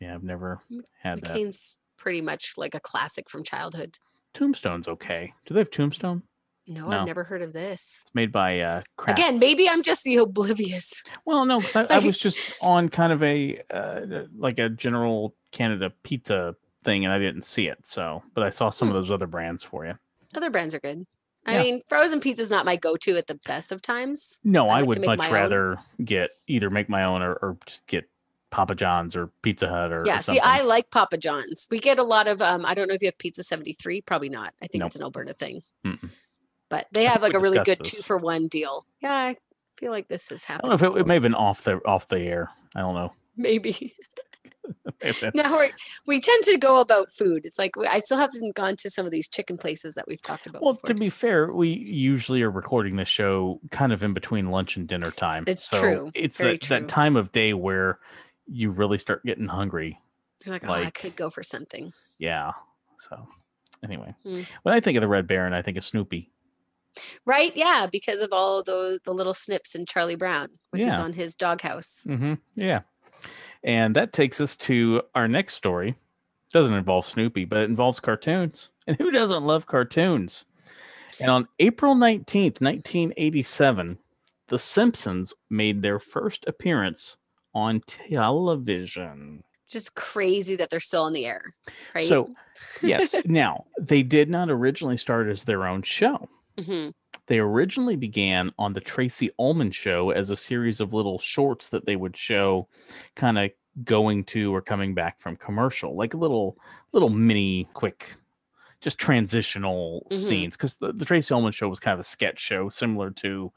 Yeah, 0.00 0.14
I've 0.14 0.22
never 0.22 0.60
had 1.00 1.20
that. 1.22 1.30
McCain's 1.36 1.76
pretty 1.96 2.20
much 2.20 2.54
like 2.56 2.74
a 2.74 2.80
classic 2.80 3.30
from 3.30 3.42
childhood. 3.42 3.98
Tombstone's 4.34 4.86
okay. 4.88 5.32
Do 5.46 5.54
they 5.54 5.60
have 5.60 5.70
Tombstone? 5.70 6.22
No, 6.68 6.88
No. 6.88 6.98
I've 7.00 7.06
never 7.06 7.24
heard 7.24 7.42
of 7.42 7.52
this. 7.52 8.02
It's 8.06 8.14
made 8.14 8.32
by 8.32 8.60
uh 8.60 8.82
Kraft. 8.96 9.18
Again, 9.18 9.38
maybe 9.38 9.68
I'm 9.68 9.82
just 9.82 10.02
the 10.04 10.16
oblivious. 10.16 11.02
Well, 11.24 11.44
no, 11.46 11.60
I, 11.74 11.86
I 11.90 11.98
was 12.00 12.18
just 12.18 12.38
on 12.60 12.88
kind 12.88 13.12
of 13.12 13.22
a 13.22 13.60
uh, 13.70 14.24
like 14.36 14.58
a 14.58 14.68
general 14.68 15.34
Canada 15.52 15.92
pizza 16.02 16.54
thing, 16.84 17.04
and 17.04 17.12
I 17.12 17.18
didn't 17.18 17.42
see 17.44 17.66
it. 17.68 17.86
So, 17.86 18.22
but 18.34 18.44
I 18.44 18.50
saw 18.50 18.70
some 18.70 18.88
of 18.88 18.94
Hmm. 18.94 19.00
those 19.00 19.10
other 19.10 19.26
brands 19.26 19.62
for 19.64 19.86
you. 19.86 19.94
Other 20.36 20.50
brands 20.50 20.74
are 20.74 20.80
good. 20.80 21.06
I 21.46 21.54
Yeah. 21.54 21.60
mean, 21.62 21.82
frozen 21.88 22.18
pizza 22.20 22.42
is 22.42 22.50
not 22.50 22.66
my 22.66 22.74
go-to 22.76 23.16
at 23.16 23.28
the 23.28 23.38
best 23.46 23.70
of 23.72 23.80
times. 23.80 24.40
No, 24.44 24.68
I 24.68 24.80
like 24.80 24.88
would 24.88 25.06
much 25.06 25.20
own. 25.20 25.32
rather 25.32 25.78
get 26.04 26.30
either 26.48 26.68
make 26.70 26.88
my 26.88 27.04
own 27.04 27.22
or, 27.22 27.34
or 27.34 27.56
just 27.66 27.86
get 27.86 28.08
Papa 28.56 28.74
John's 28.74 29.14
or 29.14 29.30
Pizza 29.42 29.68
Hut 29.68 29.92
or 29.92 30.00
or 30.00 30.06
Yeah, 30.06 30.20
see. 30.20 30.40
I 30.40 30.62
like 30.62 30.90
Papa 30.90 31.18
John's. 31.18 31.68
We 31.70 31.78
get 31.78 31.98
a 31.98 32.02
lot 32.02 32.26
of 32.26 32.40
um 32.40 32.64
I 32.64 32.72
don't 32.72 32.88
know 32.88 32.94
if 32.94 33.02
you 33.02 33.08
have 33.08 33.18
Pizza 33.18 33.42
73, 33.42 34.00
probably 34.00 34.30
not. 34.30 34.54
I 34.62 34.66
think 34.66 34.80
Nope. 34.80 34.86
it's 34.86 34.96
an 34.96 35.02
Alberta 35.02 35.34
thing. 35.34 35.62
Mm-mm. 35.84 36.08
But 36.70 36.86
they 36.90 37.04
have 37.04 37.20
like 37.20 37.34
a 37.34 37.38
really 37.38 37.58
good 37.64 37.80
this. 37.80 37.90
two 37.90 38.02
for 38.02 38.16
one 38.16 38.48
deal. 38.48 38.86
Yeah, 39.00 39.12
I 39.12 39.36
feel 39.76 39.92
like 39.92 40.08
this 40.08 40.30
has 40.30 40.44
happened. 40.44 40.72
I 40.72 40.76
don't 40.76 40.80
know 40.80 40.88
if 40.88 40.96
it, 40.96 41.00
it 41.00 41.06
may 41.06 41.14
have 41.14 41.22
been 41.22 41.34
off 41.34 41.64
the 41.64 41.76
off 41.84 42.08
the 42.08 42.18
air. 42.18 42.50
I 42.74 42.80
don't 42.80 42.94
know. 42.94 43.12
Maybe. 43.36 43.94
Now 45.34 45.60
we 45.60 45.70
we 46.06 46.20
tend 46.20 46.42
to 46.44 46.58
go 46.58 46.80
about 46.80 47.12
food. 47.12 47.42
It's 47.44 47.58
like 47.58 47.74
I 47.88 48.00
still 48.00 48.18
haven't 48.18 48.56
gone 48.56 48.74
to 48.76 48.90
some 48.90 49.06
of 49.06 49.12
these 49.12 49.28
chicken 49.28 49.56
places 49.58 49.94
that 49.94 50.08
we've 50.08 50.22
talked 50.22 50.48
about. 50.48 50.60
well, 50.60 50.74
to 50.74 50.94
be 50.94 51.08
fair, 51.08 51.52
we 51.52 51.68
usually 51.68 52.42
are 52.42 52.50
recording 52.50 52.96
this 52.96 53.08
show 53.08 53.60
kind 53.70 53.92
of 53.92 54.02
in 54.02 54.12
between 54.12 54.50
lunch 54.50 54.76
and 54.76 54.88
dinner 54.88 55.12
time. 55.12 55.44
It's 55.46 55.68
so 55.68 55.78
true. 55.78 56.10
It's 56.14 56.38
that, 56.38 56.62
true. 56.62 56.80
that 56.80 56.88
time 56.88 57.14
of 57.14 57.30
day 57.30 57.52
where 57.52 58.00
you 58.46 58.70
really 58.70 58.98
start 58.98 59.24
getting 59.24 59.46
hungry. 59.48 59.98
You're 60.44 60.52
like, 60.54 60.64
oh, 60.68 60.72
I 60.72 60.90
could 60.90 61.16
go 61.16 61.30
for 61.30 61.42
something. 61.42 61.92
Yeah. 62.18 62.52
So 62.98 63.26
anyway, 63.84 64.14
Mm. 64.24 64.46
when 64.62 64.74
I 64.74 64.80
think 64.80 64.96
of 64.96 65.00
the 65.02 65.08
Red 65.08 65.26
Baron, 65.26 65.52
I 65.52 65.62
think 65.62 65.76
of 65.76 65.84
Snoopy. 65.84 66.30
Right? 67.26 67.54
Yeah, 67.56 67.86
because 67.90 68.22
of 68.22 68.30
all 68.32 68.62
those 68.62 69.00
the 69.00 69.12
little 69.12 69.34
snips 69.34 69.74
in 69.74 69.84
Charlie 69.86 70.14
Brown 70.16 70.48
which 70.70 70.82
Yeah. 70.82 71.00
on 71.00 71.12
his 71.12 71.34
doghouse. 71.34 72.06
Mm-hmm. 72.08 72.34
Yeah. 72.54 72.80
And 73.64 73.96
that 73.96 74.12
takes 74.12 74.40
us 74.40 74.56
to 74.58 75.02
our 75.14 75.26
next 75.28 75.54
story. 75.54 75.90
It 75.90 76.52
Doesn't 76.52 76.72
involve 76.74 77.06
Snoopy, 77.06 77.44
but 77.44 77.58
it 77.58 77.68
involves 77.70 78.00
cartoons. 78.00 78.70
And 78.86 78.96
who 78.98 79.10
doesn't 79.10 79.44
love 79.44 79.66
cartoons? 79.66 80.44
And 81.20 81.28
on 81.28 81.48
April 81.58 81.96
19th, 81.96 82.60
1987, 82.60 83.98
The 84.46 84.58
Simpsons 84.60 85.34
made 85.50 85.82
their 85.82 85.98
first 85.98 86.44
appearance 86.46 87.16
on 87.56 87.80
television. 87.86 89.42
Just 89.68 89.96
crazy 89.96 90.54
that 90.56 90.68
they're 90.70 90.78
still 90.78 91.02
on 91.04 91.12
the 91.14 91.24
air. 91.26 91.54
Right? 91.94 92.04
So, 92.04 92.32
yes, 92.82 93.14
now 93.26 93.64
they 93.80 94.02
did 94.02 94.28
not 94.28 94.50
originally 94.50 94.98
start 94.98 95.26
as 95.28 95.42
their 95.44 95.66
own 95.66 95.82
show. 95.82 96.28
Mhm. 96.58 96.92
They 97.26 97.38
originally 97.40 97.96
began 97.96 98.52
on 98.58 98.72
the 98.74 98.80
Tracey 98.80 99.30
Ullman 99.38 99.72
show 99.72 100.10
as 100.10 100.30
a 100.30 100.36
series 100.36 100.80
of 100.80 100.92
little 100.92 101.18
shorts 101.18 101.70
that 101.70 101.86
they 101.86 101.96
would 101.96 102.16
show 102.16 102.68
kind 103.16 103.38
of 103.38 103.50
going 103.84 104.24
to 104.24 104.54
or 104.54 104.60
coming 104.62 104.94
back 104.94 105.18
from 105.20 105.36
commercial, 105.36 105.96
like 105.96 106.14
little 106.14 106.56
little 106.92 107.08
mini 107.10 107.68
quick 107.74 108.14
just 108.82 108.98
transitional 108.98 110.06
Mhm. 110.10 110.14
scenes 110.14 110.56
because 110.56 110.76
the, 110.76 110.92
the 110.92 111.04
Tracey 111.04 111.34
Ullman 111.34 111.50
show 111.52 111.68
was 111.68 111.80
kind 111.80 111.94
of 111.94 112.00
a 112.00 112.04
sketch 112.04 112.38
show 112.38 112.68
similar 112.68 113.10
to, 113.10 113.50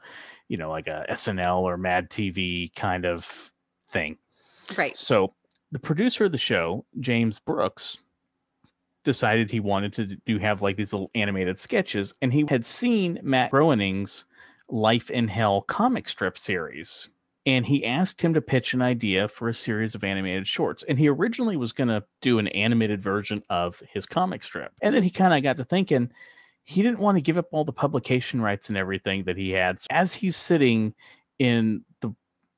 you 0.48 0.56
know, 0.56 0.70
like 0.70 0.86
a 0.88 1.04
SNL 1.10 1.60
or 1.60 1.76
Mad 1.76 2.10
TV 2.10 2.74
kind 2.74 3.04
of 3.06 3.52
thing. 3.90 4.16
right. 4.76 4.96
So 4.96 5.34
the 5.72 5.78
producer 5.78 6.24
of 6.24 6.32
the 6.32 6.38
show, 6.38 6.84
James 6.98 7.38
Brooks, 7.38 7.98
decided 9.04 9.50
he 9.50 9.60
wanted 9.60 9.92
to 9.94 10.06
do 10.26 10.38
have 10.38 10.62
like 10.62 10.76
these 10.76 10.92
little 10.92 11.10
animated 11.14 11.58
sketches, 11.58 12.14
and 12.20 12.32
he 12.32 12.44
had 12.48 12.64
seen 12.64 13.18
Matt 13.22 13.50
Groening's 13.50 14.24
Life 14.68 15.10
in 15.10 15.28
Hell 15.28 15.62
comic 15.62 16.08
strip 16.08 16.38
series. 16.38 17.08
And 17.46 17.64
he 17.64 17.86
asked 17.86 18.20
him 18.20 18.34
to 18.34 18.42
pitch 18.42 18.74
an 18.74 18.82
idea 18.82 19.26
for 19.26 19.48
a 19.48 19.54
series 19.54 19.94
of 19.94 20.04
animated 20.04 20.46
shorts. 20.46 20.84
And 20.86 20.98
he 20.98 21.08
originally 21.08 21.56
was 21.56 21.72
going 21.72 21.88
to 21.88 22.04
do 22.20 22.38
an 22.38 22.48
animated 22.48 23.02
version 23.02 23.42
of 23.48 23.82
his 23.90 24.04
comic 24.04 24.44
strip. 24.44 24.72
And 24.82 24.94
then 24.94 25.02
he 25.02 25.08
kind 25.08 25.32
of 25.32 25.42
got 25.42 25.56
to 25.56 25.64
thinking 25.64 26.12
he 26.64 26.82
didn't 26.82 26.98
want 26.98 27.16
to 27.16 27.22
give 27.22 27.38
up 27.38 27.48
all 27.50 27.64
the 27.64 27.72
publication 27.72 28.42
rights 28.42 28.68
and 28.68 28.76
everything 28.76 29.24
that 29.24 29.38
he 29.38 29.50
had. 29.50 29.78
So 29.78 29.86
as 29.90 30.12
he's 30.12 30.36
sitting 30.36 30.94
in 31.38 31.82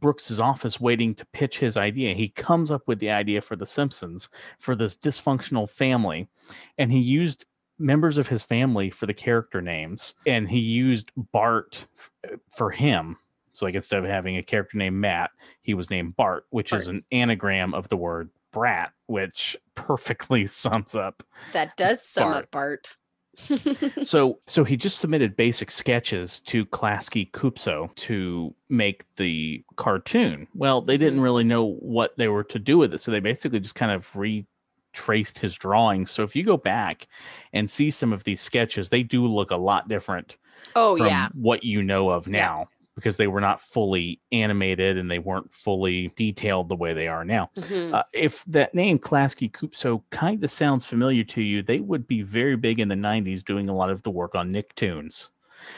Brooks's 0.03 0.41
office 0.41 0.79
waiting 0.81 1.15
to 1.15 1.25
pitch 1.27 1.59
his 1.61 1.79
idea. 1.79 2.15
He 2.15 2.29
comes 2.29 2.71
up 2.71 2.83
with 2.87 2.99
the 2.99 3.11
idea 3.11 3.41
for 3.41 3.57
The 3.57 3.65
Simpsons 3.67 4.29
for 4.59 4.75
this 4.75 4.97
dysfunctional 4.97 5.71
family, 5.71 6.29
and 6.77 6.93
he 6.93 6.99
used 6.99 7.47
members 7.79 8.19
of 8.19 8.29
his 8.29 8.43
family 8.43 8.91
for 8.91 9.07
the 9.07 9.15
character 9.15 9.63
names, 9.63 10.15
and 10.27 10.51
he 10.51 10.59
used 10.59 11.11
Bart 11.17 11.87
f- 11.97 12.11
uh, 12.31 12.37
for 12.55 12.71
him. 12.71 13.17
So, 13.55 13.65
like 13.67 13.75
instead 13.75 13.99
of 14.03 14.05
having 14.11 14.37
a 14.37 14.43
character 14.43 14.77
named 14.77 14.97
Matt, 14.97 15.31
he 15.63 15.73
was 15.75 15.89
named 15.91 16.17
Bart, 16.17 16.45
which 16.51 16.73
is 16.73 16.89
an 16.89 17.05
anagram 17.13 17.73
of 17.75 17.89
the 17.89 17.97
word 17.97 18.31
brat, 18.53 18.93
which 19.07 19.57
perfectly 19.75 20.47
sums 20.49 20.95
up 20.95 21.23
That 21.53 21.77
does 21.77 22.03
sum 22.07 22.31
Bart. 22.33 22.45
up 22.45 22.51
Bart. 22.51 22.97
so 24.03 24.39
so 24.47 24.65
he 24.65 24.77
just 24.77 24.99
submitted 24.99 25.37
basic 25.37 25.71
sketches 25.71 26.41
to 26.41 26.67
Klasky 26.67 27.31
Csupo 27.31 27.95
to 27.95 28.55
make 28.69 29.05
the 29.17 29.65
cartoon. 29.77 30.47
Well, 30.55 30.83
they 30.83 30.99
didn't 30.99 31.15
mm-hmm. 31.15 31.23
really 31.23 31.45
know 31.45 31.75
what 31.75 32.17
they 32.19 32.29
were 32.29 32.45
to 32.45 32.59
do 32.59 32.79
with 32.79 32.93
it, 32.95 33.01
so 33.01 33.11
they 33.11 33.21
basically 33.21 33.61
just 33.61 33.75
kind 33.75 33.93
of 33.93 34.15
retraced 34.15 35.39
his 35.39 35.55
drawings. 35.55 36.11
So 36.11 36.23
if 36.25 36.37
you 36.37 36.45
go 36.45 36.59
back 36.59 37.07
and 37.53 37.71
see 37.71 37.91
some 37.91 38.13
of 38.13 38.25
these 38.25 38.41
sketches, 38.41 38.91
they 38.91 39.03
do 39.03 39.27
look 39.27 39.51
a 39.51 39.57
lot 39.57 39.89
different 39.89 40.37
oh 40.77 40.97
from 40.97 41.07
yeah. 41.07 41.29
what 41.33 41.65
you 41.65 41.83
know 41.83 42.11
of 42.11 42.29
now 42.29 42.69
because 42.95 43.17
they 43.17 43.27
were 43.27 43.41
not 43.41 43.61
fully 43.61 44.21
animated 44.33 44.99
and 44.99 45.11
they 45.11 45.19
weren't 45.19 45.53
fully 45.53 46.09
detailed 46.17 46.69
the 46.69 46.77
way 46.77 46.93
they 46.93 47.09
are 47.09 47.25
now. 47.25 47.51
Mhm. 47.57 47.95
Uh, 47.95 48.03
if 48.13 48.45
that 48.47 48.75
name 48.75 48.99
Klasky 48.99 49.51
Csupo 49.51 50.03
kind 50.11 50.43
of 50.45 50.51
sounds 50.51 50.85
familiar 50.85 51.25
to 51.25 51.41
you, 51.43 51.63
they 51.63 51.81
would 51.81 52.07
be 52.07 52.23
very 52.23 52.57
big 52.57 52.81
in 52.81 52.89
the 52.89 52.97
90s 52.97 53.43
doing 53.43 53.69
a 53.69 53.75
lot 53.75 53.91
of 53.91 54.03
the 54.03 54.11
work 54.11 54.35
on 54.35 54.53
Nicktoons. 54.53 55.31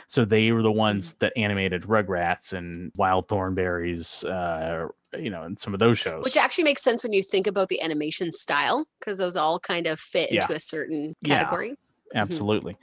So 0.09 0.25
they 0.25 0.51
were 0.51 0.63
the 0.63 0.73
ones 0.73 1.13
that 1.15 1.33
animated 1.37 1.83
Rugrats 1.83 2.53
and 2.55 2.91
Wild 2.97 3.29
Thornberrys, 3.29 4.25
uh, 4.25 4.89
you 5.19 5.29
know, 5.29 5.43
and 5.43 5.59
some 5.59 5.75
of 5.75 5.79
those 5.79 5.99
shows. 5.99 6.25
Which 6.25 6.39
actually 6.39 6.65
makes 6.65 6.83
sense 6.83 7.03
when 7.05 7.13
you 7.13 7.23
think 7.23 7.47
about 7.47 7.69
the 7.69 7.81
animation 7.83 8.33
style, 8.33 8.87
because 8.99 9.19
those 9.19 9.37
all 9.37 9.61
kind 9.61 9.87
of 9.87 10.01
fit 10.01 10.33
Yeah. 10.33 10.41
into 10.43 10.55
a 10.55 10.59
certain 10.59 11.15
Yeah. 11.21 11.39
category. 11.39 11.75
Absolutely. 12.15 12.77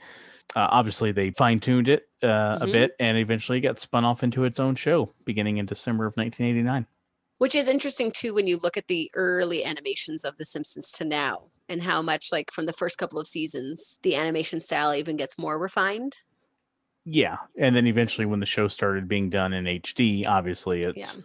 Uh, 0.54 0.68
obviously, 0.70 1.12
they 1.12 1.30
fine 1.30 1.60
tuned 1.60 1.88
it 1.88 2.08
uh, 2.22 2.58
a 2.60 2.66
Mhm. 2.66 2.72
bit 2.72 2.96
and 3.00 3.16
eventually 3.18 3.60
got 3.60 3.78
spun 3.80 4.04
off 4.04 4.22
into 4.22 4.44
its 4.44 4.60
own 4.60 4.74
show 4.74 5.12
beginning 5.24 5.56
in 5.56 5.66
December 5.66 6.06
of 6.06 6.16
1989. 6.16 6.86
Which 7.38 7.54
is 7.54 7.66
interesting 7.68 8.12
too 8.12 8.34
when 8.34 8.46
you 8.46 8.58
look 8.58 8.76
at 8.76 8.86
the 8.86 9.10
early 9.14 9.64
animations 9.64 10.24
of 10.24 10.36
The 10.36 10.44
Simpsons 10.44 10.92
to 10.92 11.04
now 11.04 11.44
and 11.68 11.82
how 11.82 12.02
much, 12.02 12.30
like, 12.30 12.50
from 12.52 12.66
the 12.66 12.72
first 12.72 12.98
couple 12.98 13.18
of 13.18 13.26
seasons, 13.26 13.98
the 14.02 14.14
animation 14.14 14.60
style 14.60 14.94
even 14.94 15.16
gets 15.16 15.38
more 15.38 15.58
refined. 15.58 16.18
Yeah. 17.04 17.38
And 17.58 17.74
then 17.74 17.86
eventually, 17.86 18.26
when 18.26 18.40
the 18.40 18.46
show 18.46 18.68
started 18.68 19.08
being 19.08 19.28
done 19.30 19.52
in 19.52 19.64
HD, 19.66 20.24
obviously 20.26 20.80
it's 20.80 21.18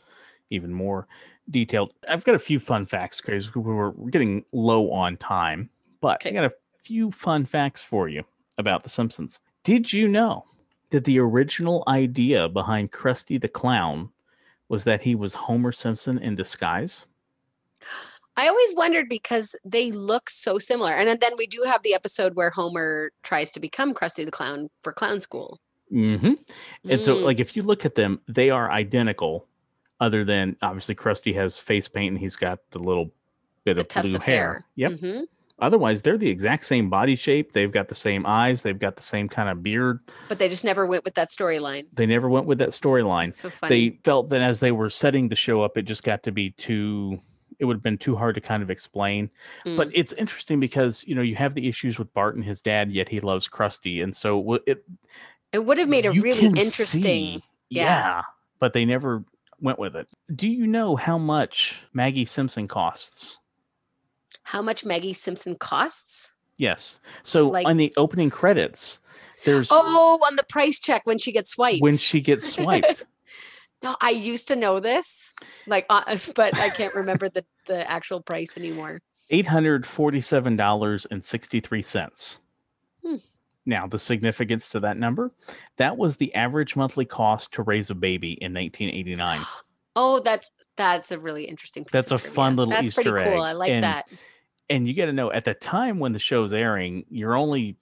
even 0.50 0.74
more 0.74 1.08
detailed. 1.50 1.94
I've 2.08 2.24
got 2.24 2.34
a 2.36 2.40
few 2.40 2.60
fun 2.60 2.86
facts 2.86 3.22
because 3.22 3.54
we're 3.54 3.92
we're 3.92 4.10
getting 4.10 4.44
low 4.54 4.92
on 4.92 5.18
time, 5.18 5.70
but 6.02 6.26
I 6.26 6.32
got 6.32 6.46
a 6.46 6.54
few 6.84 7.12
fun 7.12 7.46
facts 7.46 7.84
for 7.84 8.08
you 8.10 8.24
about 8.58 8.84
The 8.84 8.90
Simpsons. 8.90 9.40
Did 9.64 9.92
you 9.92 10.08
know 10.08 10.46
that 10.90 11.04
the 11.06 11.20
original 11.20 11.84
idea 11.88 12.48
behind 12.48 12.92
Krusty 12.92 13.40
the 13.40 13.48
Clown 13.48 14.10
was 14.70 14.84
that 14.86 15.02
he 15.02 15.16
was 15.16 15.34
Homer 15.34 15.72
Simpson 15.72 16.18
in 16.20 16.36
disguise? 16.36 17.06
I 18.36 18.48
always 18.48 18.74
wondered 18.76 19.10
because 19.10 19.56
they 19.66 19.92
look 19.92 20.30
so 20.30 20.60
similar. 20.60 20.92
And 20.92 21.08
then 21.20 21.32
we 21.38 21.48
do 21.48 21.64
have 21.66 21.82
the 21.84 21.94
episode 21.96 22.36
where 22.36 22.52
Homer 22.52 23.12
tries 23.24 23.52
to 23.52 23.60
become 23.60 23.94
Krusty 23.94 24.24
the 24.26 24.32
Clown 24.32 24.70
for 24.82 24.94
clown 24.94 25.20
school. 25.20 25.60
hmm 25.90 26.34
And 26.90 27.02
so, 27.02 27.16
Mm, 27.18 27.24
like, 27.24 27.40
if 27.40 27.56
you 27.56 27.64
look 27.64 27.84
at 27.86 27.96
them, 27.96 28.20
they 28.28 28.50
are 28.50 28.70
identical, 28.72 29.48
other 30.00 30.24
than 30.24 30.56
obviously 30.62 30.94
Krusty 30.96 31.34
has 31.34 31.60
face 31.60 31.88
paint 31.88 32.12
and 32.12 32.20
he's 32.20 32.36
got 32.36 32.60
the 32.72 32.80
little 32.80 33.12
bit 33.64 33.76
the 33.78 33.82
of 33.82 33.88
blue 34.06 34.16
of 34.16 34.24
hair. 34.24 34.36
hair. 34.36 34.66
Yep. 34.76 34.92
Mhm. 34.92 35.24
Otherwise, 35.60 36.04
they're 36.04 36.18
the 36.18 36.30
exact 36.30 36.66
same 36.66 36.90
body 36.90 37.16
shape. 37.16 37.54
They've 37.54 37.72
got 37.72 37.88
the 37.88 37.96
same 37.96 38.26
eyes. 38.28 38.62
They've 38.62 38.78
got 38.78 38.96
the 38.96 39.02
same 39.04 39.28
kind 39.28 39.50
of 39.50 39.64
beard. 39.64 40.00
But 40.30 40.38
they 40.38 40.50
just 40.50 40.64
never 40.64 40.86
went 40.86 41.04
with 41.04 41.16
that 41.16 41.30
storyline. 41.30 41.86
They 41.94 42.06
never 42.06 42.30
went 42.30 42.46
with 42.46 42.60
that 42.60 42.70
storyline. 42.70 43.34
So 43.34 43.50
funny. 43.50 43.90
They 43.90 44.00
felt 44.04 44.30
that 44.30 44.42
as 44.42 44.60
they 44.60 44.72
were 44.72 44.90
setting 44.92 45.30
the 45.30 45.36
show 45.36 45.64
up, 45.64 45.76
it 45.78 45.84
just 45.84 46.04
got 46.04 46.22
to 46.24 46.32
be 46.32 46.52
too. 46.52 47.20
It 47.60 47.66
would 47.66 47.78
have 47.78 47.82
been 47.84 47.98
too 47.98 48.16
hard 48.16 48.36
to 48.36 48.42
kind 48.42 48.62
of 48.62 48.70
explain. 48.70 49.32
But 49.66 49.88
Mm. 49.88 49.94
it's 49.96 50.14
interesting 50.14 50.60
because 50.60 51.04
you 51.08 51.16
know 51.16 51.24
you 51.24 51.36
have 51.36 51.56
the 51.56 51.68
issues 51.68 51.98
with 51.98 52.14
Bart 52.14 52.36
and 52.36 52.46
his 52.46 52.62
dad, 52.62 52.92
yet 52.92 53.10
he 53.10 53.20
loves 53.20 53.48
Krusty, 53.50 54.04
and 54.04 54.16
so 54.16 54.60
it 54.68 54.86
it 55.52 55.66
would 55.66 55.80
have 55.80 55.90
made 55.90 56.06
a 56.06 56.12
really 56.12 56.46
interesting. 56.46 57.02
see, 57.02 57.44
yeah. 57.70 57.84
yeah, 57.84 58.22
but 58.60 58.74
they 58.74 58.86
never 58.86 59.24
went 59.60 59.80
with 59.80 59.96
it. 59.96 60.08
Do 60.36 60.48
you 60.48 60.68
know 60.68 60.96
how 60.98 61.18
much 61.18 61.82
Maggie 61.94 62.26
Simpson 62.26 62.68
costs? 62.68 63.40
How 64.48 64.62
much 64.62 64.86
Maggie 64.86 65.12
Simpson 65.12 65.56
costs? 65.56 66.34
Yes. 66.58 67.02
So 67.24 67.50
Like- 67.50 67.68
on 67.68 67.76
the 67.76 67.94
opening 67.98 68.30
credits, 68.30 69.00
there's 69.44 69.68
Oh, 69.70 70.20
on 70.26 70.38
the 70.38 70.44
price 70.44 70.80
check 70.80 71.02
when 71.06 71.18
she 71.18 71.34
gets 71.34 71.50
swiped. 71.52 71.82
when 71.82 71.98
she 71.98 72.22
gets 72.22 72.54
swiped. 72.54 73.06
no, 73.84 73.98
I 74.00 74.12
used 74.12 74.48
to 74.48 74.56
know 74.56 74.80
this, 74.80 75.34
like, 75.68 75.86
uh, 75.90 76.18
but 76.36 76.58
I 76.58 76.70
can't 76.70 76.96
remember 76.96 77.28
the 77.30 77.44
the 77.66 77.90
actual 77.92 78.22
price 78.22 78.56
anymore. 78.58 79.02
eight 79.30 79.48
hundred 79.48 79.86
forty-seven 79.86 80.56
dollars 80.56 81.06
and 81.12 81.24
sixty-three 81.26 81.82
cents. 81.82 82.40
Hmm. 83.06 83.18
Now, 83.66 83.86
the 83.86 84.00
significance 84.00 84.70
to 84.70 84.80
that 84.80 84.96
number, 84.96 85.34
that 85.76 85.98
was 85.98 86.16
the 86.16 86.34
average 86.34 86.78
monthly 86.78 87.04
cost 87.04 87.52
to 87.56 87.64
raise 87.64 87.90
a 87.90 87.96
baby 87.96 88.32
in 88.42 88.54
1989. 88.54 89.42
Oh, 90.00 90.20
that's 90.20 90.52
that's 90.76 91.12
a 91.12 91.18
really 91.18 91.46
interesting. 91.46 91.84
Piece 91.84 91.92
That's 91.92 92.12
a 92.12 92.18
trivia. 92.18 92.32
fun 92.32 92.56
little 92.56 92.70
That's 92.72 92.94
pretty 92.94 93.10
Easter 93.10 93.32
cool. 93.32 93.42
I 93.42 93.54
like 93.54 93.72
and 93.72 93.84
that. 93.84 94.08
And 94.70 94.88
you 94.88 94.94
got 94.94 95.06
to 95.06 95.14
know 95.14 95.32
at 95.32 95.46
the 95.46 95.54
time 95.54 96.00
when 96.00 96.14
the 96.14 96.20
show's 96.20 96.54
airing, 96.54 97.06
your 97.10 97.36
only 97.36 97.78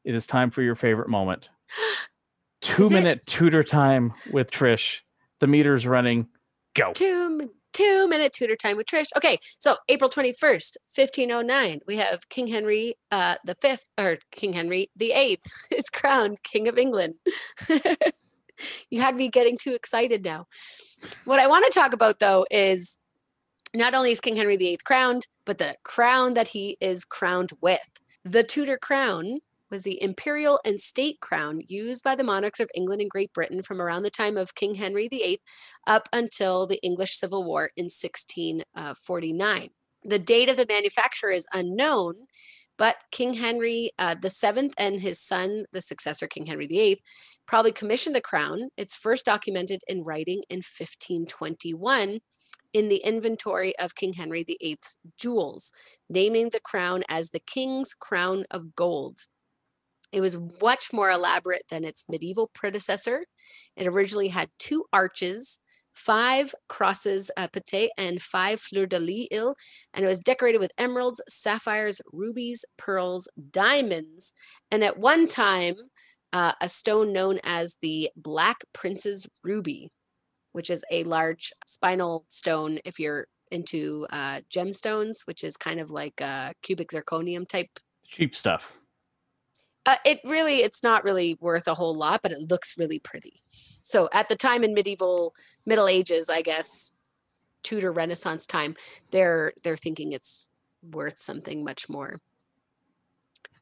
it 0.04 0.16
is 0.16 0.26
time 0.26 0.50
for 0.50 0.62
your 0.62 0.76
favorite 0.76 1.10
moment. 1.10 1.50
Two 2.62 2.84
Is 2.86 2.92
it- 2.92 2.96
minute 2.96 3.26
tutor 3.26 3.64
time 3.64 4.14
with 4.32 4.52
Trish. 4.52 5.02
The 5.40 5.48
meter's 5.48 5.88
running. 5.88 6.28
Go. 6.76 6.94
two 6.94 7.52
two 7.74 8.08
minute 8.08 8.34
tutor 8.34 8.56
time 8.56 8.78
with 8.78 8.88
Trish. 8.88 9.08
Okay, 9.16 9.38
so 9.60 9.78
April 9.90 10.10
twenty 10.10 10.34
first, 10.34 10.78
fifteen 10.92 11.32
oh 11.32 11.42
nine, 11.42 11.80
we 11.88 11.98
have 11.98 12.30
King 12.30 12.48
Henry 12.48 12.96
uh 13.12 13.36
the 13.46 13.56
fifth 13.56 13.88
or 14.00 14.18
King 14.32 14.54
Henry 14.54 14.90
the 14.96 15.12
eighth 15.12 15.52
is 15.72 15.90
crowned 15.90 16.44
King 16.44 16.68
of 16.68 16.78
England. 16.78 17.16
you 18.90 19.02
had 19.02 19.16
me 19.16 19.28
getting 19.28 19.58
too 19.58 19.74
excited 19.74 20.24
now. 20.24 20.48
What 21.26 21.40
I 21.40 21.48
want 21.48 21.72
to 21.72 21.80
talk 21.80 21.94
about 21.94 22.20
though 22.20 22.46
is 22.52 22.98
not 23.74 23.96
only 23.96 24.12
is 24.12 24.20
King 24.20 24.36
Henry 24.36 24.58
the 24.58 24.70
eighth 24.70 24.84
crowned, 24.84 25.28
but 25.46 25.58
the 25.58 25.76
crown 25.84 26.34
that 26.34 26.50
he 26.50 26.78
is 26.82 27.06
crowned 27.06 27.52
with. 27.62 27.80
The 28.24 28.44
Tudor 28.44 28.78
crown 28.78 29.40
was 29.72 29.84
the 29.84 30.02
imperial 30.04 30.60
and 30.66 30.80
state 30.80 31.20
crown 31.22 31.62
used 31.68 32.04
by 32.04 32.14
the 32.14 32.24
monarchs 32.24 32.60
of 32.60 32.70
England 32.76 33.02
and 33.02 33.10
Great 33.10 33.34
Britain 33.34 33.64
from 33.64 33.82
around 33.82 34.04
the 34.04 34.12
time 34.12 34.38
of 34.38 34.54
King 34.54 34.76
Henry 34.76 35.08
VIII 35.08 35.40
up 35.88 36.10
until 36.14 36.68
the 36.68 36.80
English 36.84 37.18
Civil 37.18 37.44
War 37.44 37.72
in 37.78 37.86
1649. 37.86 39.70
The 40.04 40.20
date 40.20 40.50
of 40.50 40.58
the 40.58 40.66
manufacture 40.68 41.30
is 41.30 41.48
unknown, 41.54 42.16
but 42.78 42.98
King 43.12 43.36
Henry 43.36 43.92
uh, 43.98 44.16
Seventh 44.28 44.74
and 44.78 45.00
his 45.00 45.20
son, 45.20 45.66
the 45.72 45.82
successor 45.82 46.28
King 46.28 46.48
Henry 46.48 46.68
VIII, 46.68 47.02
probably 47.48 47.72
commissioned 47.72 48.16
the 48.16 48.22
crown. 48.22 48.70
It's 48.78 48.96
first 48.96 49.26
documented 49.26 49.82
in 49.88 50.02
writing 50.02 50.44
in 50.50 50.58
1521 50.58 52.20
in 52.74 52.88
the 52.88 53.04
inventory 53.04 53.78
of 53.78 53.96
King 53.96 54.14
Henry 54.14 54.44
VIII's 54.44 54.98
jewels, 55.18 55.72
naming 56.10 56.50
the 56.50 56.60
crown 56.60 57.04
as 57.10 57.30
the 57.30 57.40
King's 57.40 57.94
Crown 57.94 58.46
of 58.50 58.76
Gold. 58.76 59.26
It 60.12 60.22
was 60.22 60.38
much 60.62 60.92
more 60.92 61.10
elaborate 61.10 61.64
than 61.70 61.86
its 61.86 62.04
medieval 62.10 62.50
predecessor. 62.54 63.26
It 63.76 63.88
originally 63.88 64.30
had 64.30 64.50
two 64.60 64.86
arches, 64.92 65.60
five 65.94 66.54
crosses 66.68 67.32
uh, 67.38 67.48
pattée, 67.48 67.90
and 67.98 68.22
five 68.22 68.60
fleur 68.60 68.86
de 68.86 69.00
lis 69.00 69.28
and 69.32 70.06
it 70.06 70.08
was 70.08 70.20
decorated 70.20 70.60
with 70.60 70.72
emeralds, 70.78 71.22
sapphires, 71.30 72.02
rubies, 72.12 72.66
pearls, 72.78 73.30
diamonds, 73.52 74.34
and 74.70 74.84
at 74.84 74.98
one 74.98 75.28
time, 75.28 75.76
uh, 76.34 76.54
a 76.62 76.70
stone 76.70 77.12
known 77.12 77.40
as 77.44 77.78
the 77.82 78.10
Black 78.16 78.64
Prince's 78.74 79.28
Ruby, 79.44 79.90
which 80.54 80.70
is 80.70 80.86
a 80.92 81.04
large 81.04 81.52
spinel 81.68 82.24
stone 82.30 82.80
if 82.86 83.00
you're 83.00 83.28
into 83.52 84.08
uh, 84.12 84.40
gemstones, 84.50 85.26
which 85.26 85.44
is 85.44 85.58
kind 85.58 85.80
of 85.80 85.92
like 85.92 86.22
a 86.22 86.54
cubic 86.64 86.90
zirconium 86.92 87.48
type 87.48 87.68
Cheap 88.08 88.36
stuff. 88.36 88.74
Uh, 89.86 89.96
it 90.06 90.20
really 90.26 90.58
it's 90.58 90.84
not 90.84 91.04
really 91.04 91.38
worth 91.40 91.68
a 91.68 91.74
whole 91.74 91.96
lot 91.96 92.22
but 92.22 92.32
it 92.32 92.50
looks 92.50 92.78
really 92.78 93.00
pretty. 93.00 93.42
So 93.84 94.10
at 94.14 94.30
the 94.30 94.36
time 94.36 94.64
in 94.64 94.74
medieval 94.74 95.34
middle 95.66 95.88
ages 95.88 96.30
i 96.30 96.42
guess 96.42 96.94
tudor 97.64 97.92
renaissance 97.92 98.46
time 98.46 98.76
they're 99.12 99.54
they're 99.64 99.78
thinking 99.78 100.12
it's 100.14 100.48
worth 100.82 101.18
something 101.18 101.64
much 101.64 101.90
more 101.90 102.20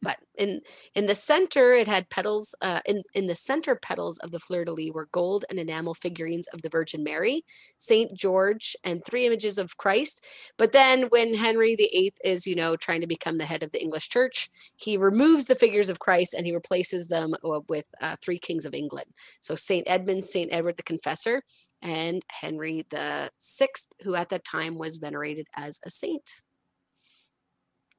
but 0.02 0.18
in 0.38 0.62
in 0.96 1.06
the 1.06 1.16
center 1.16 1.74
it 1.74 1.88
had 1.88 2.10
petals 2.10 2.56
uh, 2.62 2.82
in 2.86 3.04
in 3.14 3.28
the 3.28 3.36
center 3.36 3.76
petals 3.76 4.18
of 4.20 4.32
the 4.32 4.40
fleur 4.40 4.66
de 4.66 4.72
lis 4.72 4.92
were 4.94 5.08
gold 5.12 5.46
and 5.50 5.60
enamel 5.60 5.94
figurines 5.94 6.48
of 6.54 6.62
the 6.62 6.70
virgin 6.70 7.04
mary 7.04 7.44
saint 7.78 8.14
george 8.14 8.76
and 8.84 9.04
three 9.06 9.26
images 9.26 9.58
of 9.58 9.78
christ 9.78 10.26
but 10.58 10.72
then 10.72 11.04
when 11.04 11.34
henry 11.34 11.76
viii 11.76 12.12
is 12.24 12.48
you 12.48 12.56
know 12.56 12.76
trying 12.76 13.02
to 13.02 13.08
become 13.08 13.38
the 13.38 13.46
head 13.46 13.64
of 13.64 13.72
the 13.72 13.82
english 13.82 14.10
church 14.10 14.50
he 14.76 14.98
removes 14.98 15.46
the 15.46 15.56
figures 15.56 15.90
of 15.90 16.00
Christ 16.00 16.34
and 16.34 16.46
he 16.46 16.54
replaces 16.54 17.08
them 17.08 17.34
uh, 17.44 17.60
with 17.68 17.86
uh, 18.02 18.16
three 18.22 18.40
kings 18.40 18.66
of 18.66 18.74
England. 18.74 19.08
So 19.40 19.56
Saint 19.56 19.90
Edmund, 19.90 20.24
Saint 20.24 20.54
Edward 20.54 20.78
the 20.78 20.84
Confessor, 20.84 21.44
and 21.82 22.24
Henry 22.30 22.86
the 22.90 23.32
Sixth, 23.38 23.88
who 24.04 24.16
at 24.16 24.30
that 24.30 24.46
time 24.46 24.78
was 24.78 24.98
venerated 24.98 25.48
as 25.56 25.80
a 25.86 25.90
saint. 25.90 26.44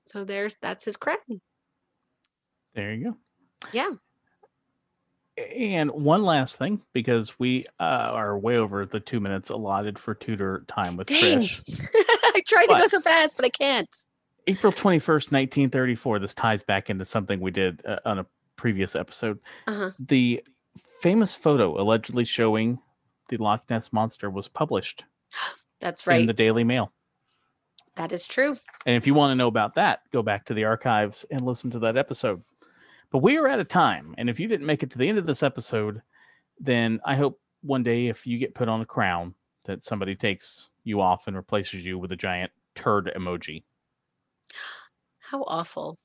So 0.06 0.24
there's 0.24 0.56
that's 0.60 0.84
his 0.84 0.96
crown. 0.96 1.40
There 2.74 2.92
you 2.92 3.04
go. 3.04 3.16
Yeah. 3.72 3.90
And 5.56 5.90
one 5.90 6.22
last 6.22 6.58
thing, 6.58 6.82
because 6.92 7.38
we 7.38 7.64
uh, 7.78 7.82
are 7.82 8.38
way 8.38 8.56
over 8.56 8.84
the 8.84 9.00
two 9.00 9.20
minutes 9.20 9.48
allotted 9.48 9.98
for 9.98 10.14
tutor 10.14 10.64
time 10.68 10.96
with 10.96 11.06
Dang. 11.06 11.40
Trish. 11.40 11.88
I 11.94 12.42
tried 12.46 12.66
to 12.66 12.76
go 12.78 12.86
so 12.86 13.00
fast, 13.00 13.36
but 13.36 13.44
I 13.44 13.48
can't. 13.48 13.88
April 14.46 14.72
21st, 14.72 15.32
1934. 15.32 16.18
This 16.18 16.34
ties 16.34 16.62
back 16.62 16.90
into 16.90 17.04
something 17.04 17.40
we 17.40 17.50
did 17.50 17.82
uh, 17.86 17.98
on 18.04 18.18
a 18.18 18.26
previous 18.56 18.94
episode. 18.94 19.38
Uh-huh. 19.66 19.90
The 19.98 20.42
famous 21.00 21.34
photo 21.34 21.80
allegedly 21.80 22.24
showing 22.24 22.78
the 23.28 23.38
Loch 23.38 23.62
Ness 23.70 23.92
monster 23.92 24.28
was 24.28 24.48
published 24.48 25.04
That's 25.80 26.06
right. 26.06 26.20
in 26.20 26.26
the 26.26 26.32
Daily 26.32 26.64
Mail. 26.64 26.92
that 27.96 28.12
is 28.12 28.26
true. 28.26 28.56
And 28.84 28.96
if 28.96 29.06
you 29.06 29.14
want 29.14 29.30
to 29.30 29.34
know 29.36 29.48
about 29.48 29.74
that, 29.76 30.00
go 30.12 30.22
back 30.22 30.44
to 30.46 30.54
the 30.54 30.64
archives 30.64 31.24
and 31.30 31.40
listen 31.40 31.70
to 31.70 31.78
that 31.80 31.96
episode. 31.96 32.42
But 33.10 33.18
we 33.18 33.36
are 33.38 33.48
at 33.48 33.58
a 33.60 33.64
time, 33.64 34.14
and 34.18 34.30
if 34.30 34.38
you 34.38 34.46
didn't 34.46 34.66
make 34.66 34.82
it 34.82 34.90
to 34.92 34.98
the 34.98 35.08
end 35.08 35.18
of 35.18 35.26
this 35.26 35.42
episode, 35.42 36.00
then 36.58 37.00
I 37.04 37.16
hope 37.16 37.40
one 37.62 37.82
day 37.82 38.06
if 38.06 38.26
you 38.26 38.38
get 38.38 38.54
put 38.54 38.68
on 38.68 38.80
a 38.80 38.86
crown 38.86 39.34
that 39.64 39.82
somebody 39.82 40.14
takes 40.14 40.68
you 40.84 41.00
off 41.00 41.26
and 41.26 41.36
replaces 41.36 41.84
you 41.84 41.98
with 41.98 42.12
a 42.12 42.16
giant 42.16 42.52
turd 42.74 43.10
emoji. 43.16 43.64
How 45.18 45.42
awful. 45.42 45.98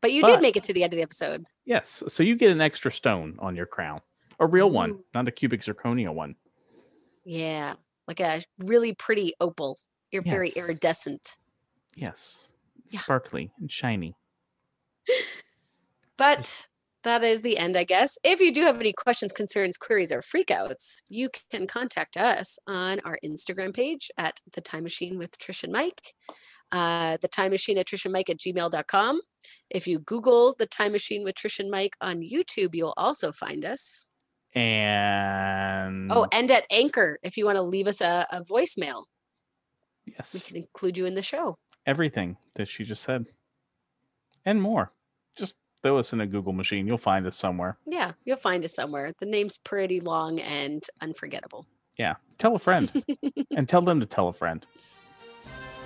But 0.00 0.12
you 0.12 0.22
But- 0.22 0.28
did 0.28 0.42
make 0.42 0.56
it 0.56 0.62
to 0.64 0.72
the 0.72 0.82
end 0.84 0.92
of 0.92 0.96
the 0.98 1.02
episode. 1.02 1.46
Yes, 1.64 2.02
so 2.08 2.22
you 2.22 2.36
get 2.36 2.52
an 2.52 2.60
extra 2.60 2.92
stone 2.92 3.36
on 3.38 3.56
your 3.56 3.66
crown. 3.66 4.00
A 4.38 4.46
real 4.46 4.70
one, 4.70 5.02
not 5.14 5.28
a 5.28 5.30
cubic 5.30 5.62
zirconia 5.62 6.12
one. 6.12 6.36
Yeah. 7.24 7.74
Like 8.06 8.20
a 8.20 8.42
really 8.58 8.92
pretty 8.92 9.32
opal. 9.40 9.78
You're 10.10 10.22
very 10.22 10.50
iridescent. 10.50 11.36
Yes. 11.96 12.48
Yeah. 12.88 13.00
Sparkly 13.00 13.50
and 13.58 13.70
shiny. 13.70 14.14
But 16.16 16.68
that 17.02 17.22
is 17.22 17.42
the 17.42 17.58
end, 17.58 17.76
I 17.76 17.84
guess. 17.84 18.16
If 18.24 18.40
you 18.40 18.52
do 18.52 18.62
have 18.62 18.80
any 18.80 18.92
questions, 18.92 19.32
concerns, 19.32 19.76
queries, 19.76 20.10
or 20.12 20.20
freakouts, 20.22 21.02
you 21.08 21.28
can 21.50 21.66
contact 21.66 22.16
us 22.16 22.58
on 22.66 23.00
our 23.04 23.18
Instagram 23.24 23.74
page 23.74 24.10
at 24.16 24.40
The 24.52 24.60
Time 24.60 24.82
Machine 24.84 25.18
with 25.18 25.38
Trish 25.38 25.64
and 25.64 25.72
Mike, 25.72 26.14
uh, 26.72 27.18
The 27.20 27.28
Time 27.28 27.50
Machine 27.50 27.78
at 27.78 27.86
Trish 27.86 28.04
and 28.04 28.12
Mike 28.12 28.30
at 28.30 28.38
gmail.com. 28.38 29.20
If 29.68 29.86
you 29.86 29.98
Google 29.98 30.54
The 30.58 30.66
Time 30.66 30.92
Machine 30.92 31.24
with 31.24 31.34
Trish 31.34 31.58
and 31.58 31.70
Mike 31.70 31.96
on 32.00 32.20
YouTube, 32.22 32.74
you'll 32.74 32.94
also 32.96 33.32
find 33.32 33.64
us. 33.64 34.08
And 34.54 36.10
Oh, 36.12 36.26
and 36.32 36.50
at 36.50 36.64
Anchor, 36.70 37.18
if 37.22 37.36
you 37.36 37.44
want 37.44 37.56
to 37.56 37.62
leave 37.62 37.86
us 37.88 38.00
a, 38.00 38.26
a 38.30 38.40
voicemail, 38.42 39.04
Yes. 40.06 40.32
we 40.34 40.40
can 40.40 40.56
include 40.58 40.96
you 40.96 41.06
in 41.06 41.14
the 41.14 41.22
show. 41.22 41.58
everything 41.86 42.36
that 42.54 42.66
she 42.68 42.84
just 42.84 43.02
said. 43.02 43.26
And 44.46 44.62
more. 44.62 44.92
Throw 45.84 45.98
us 45.98 46.14
in 46.14 46.20
a 46.22 46.26
Google 46.26 46.54
machine. 46.54 46.86
You'll 46.86 46.96
find 46.96 47.26
us 47.26 47.36
somewhere. 47.36 47.76
Yeah, 47.84 48.12
you'll 48.24 48.38
find 48.38 48.64
us 48.64 48.74
somewhere. 48.74 49.12
The 49.18 49.26
name's 49.26 49.58
pretty 49.58 50.00
long 50.00 50.40
and 50.40 50.82
unforgettable. 51.02 51.66
Yeah. 51.98 52.14
Tell 52.38 52.56
a 52.56 52.58
friend. 52.58 52.90
and 53.54 53.68
tell 53.68 53.82
them 53.82 54.00
to 54.00 54.06
tell 54.06 54.28
a 54.28 54.32
friend. 54.32 54.64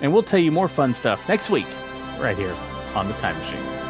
And 0.01 0.13
we'll 0.13 0.23
tell 0.23 0.39
you 0.39 0.53
more 0.53 0.69
fun 0.69 0.93
stuff 0.93 1.27
next 1.27 1.49
week, 1.49 1.67
right 2.17 2.37
here 2.37 2.55
on 2.95 3.09
the 3.09 3.13
Time 3.15 3.37
Machine. 3.39 3.88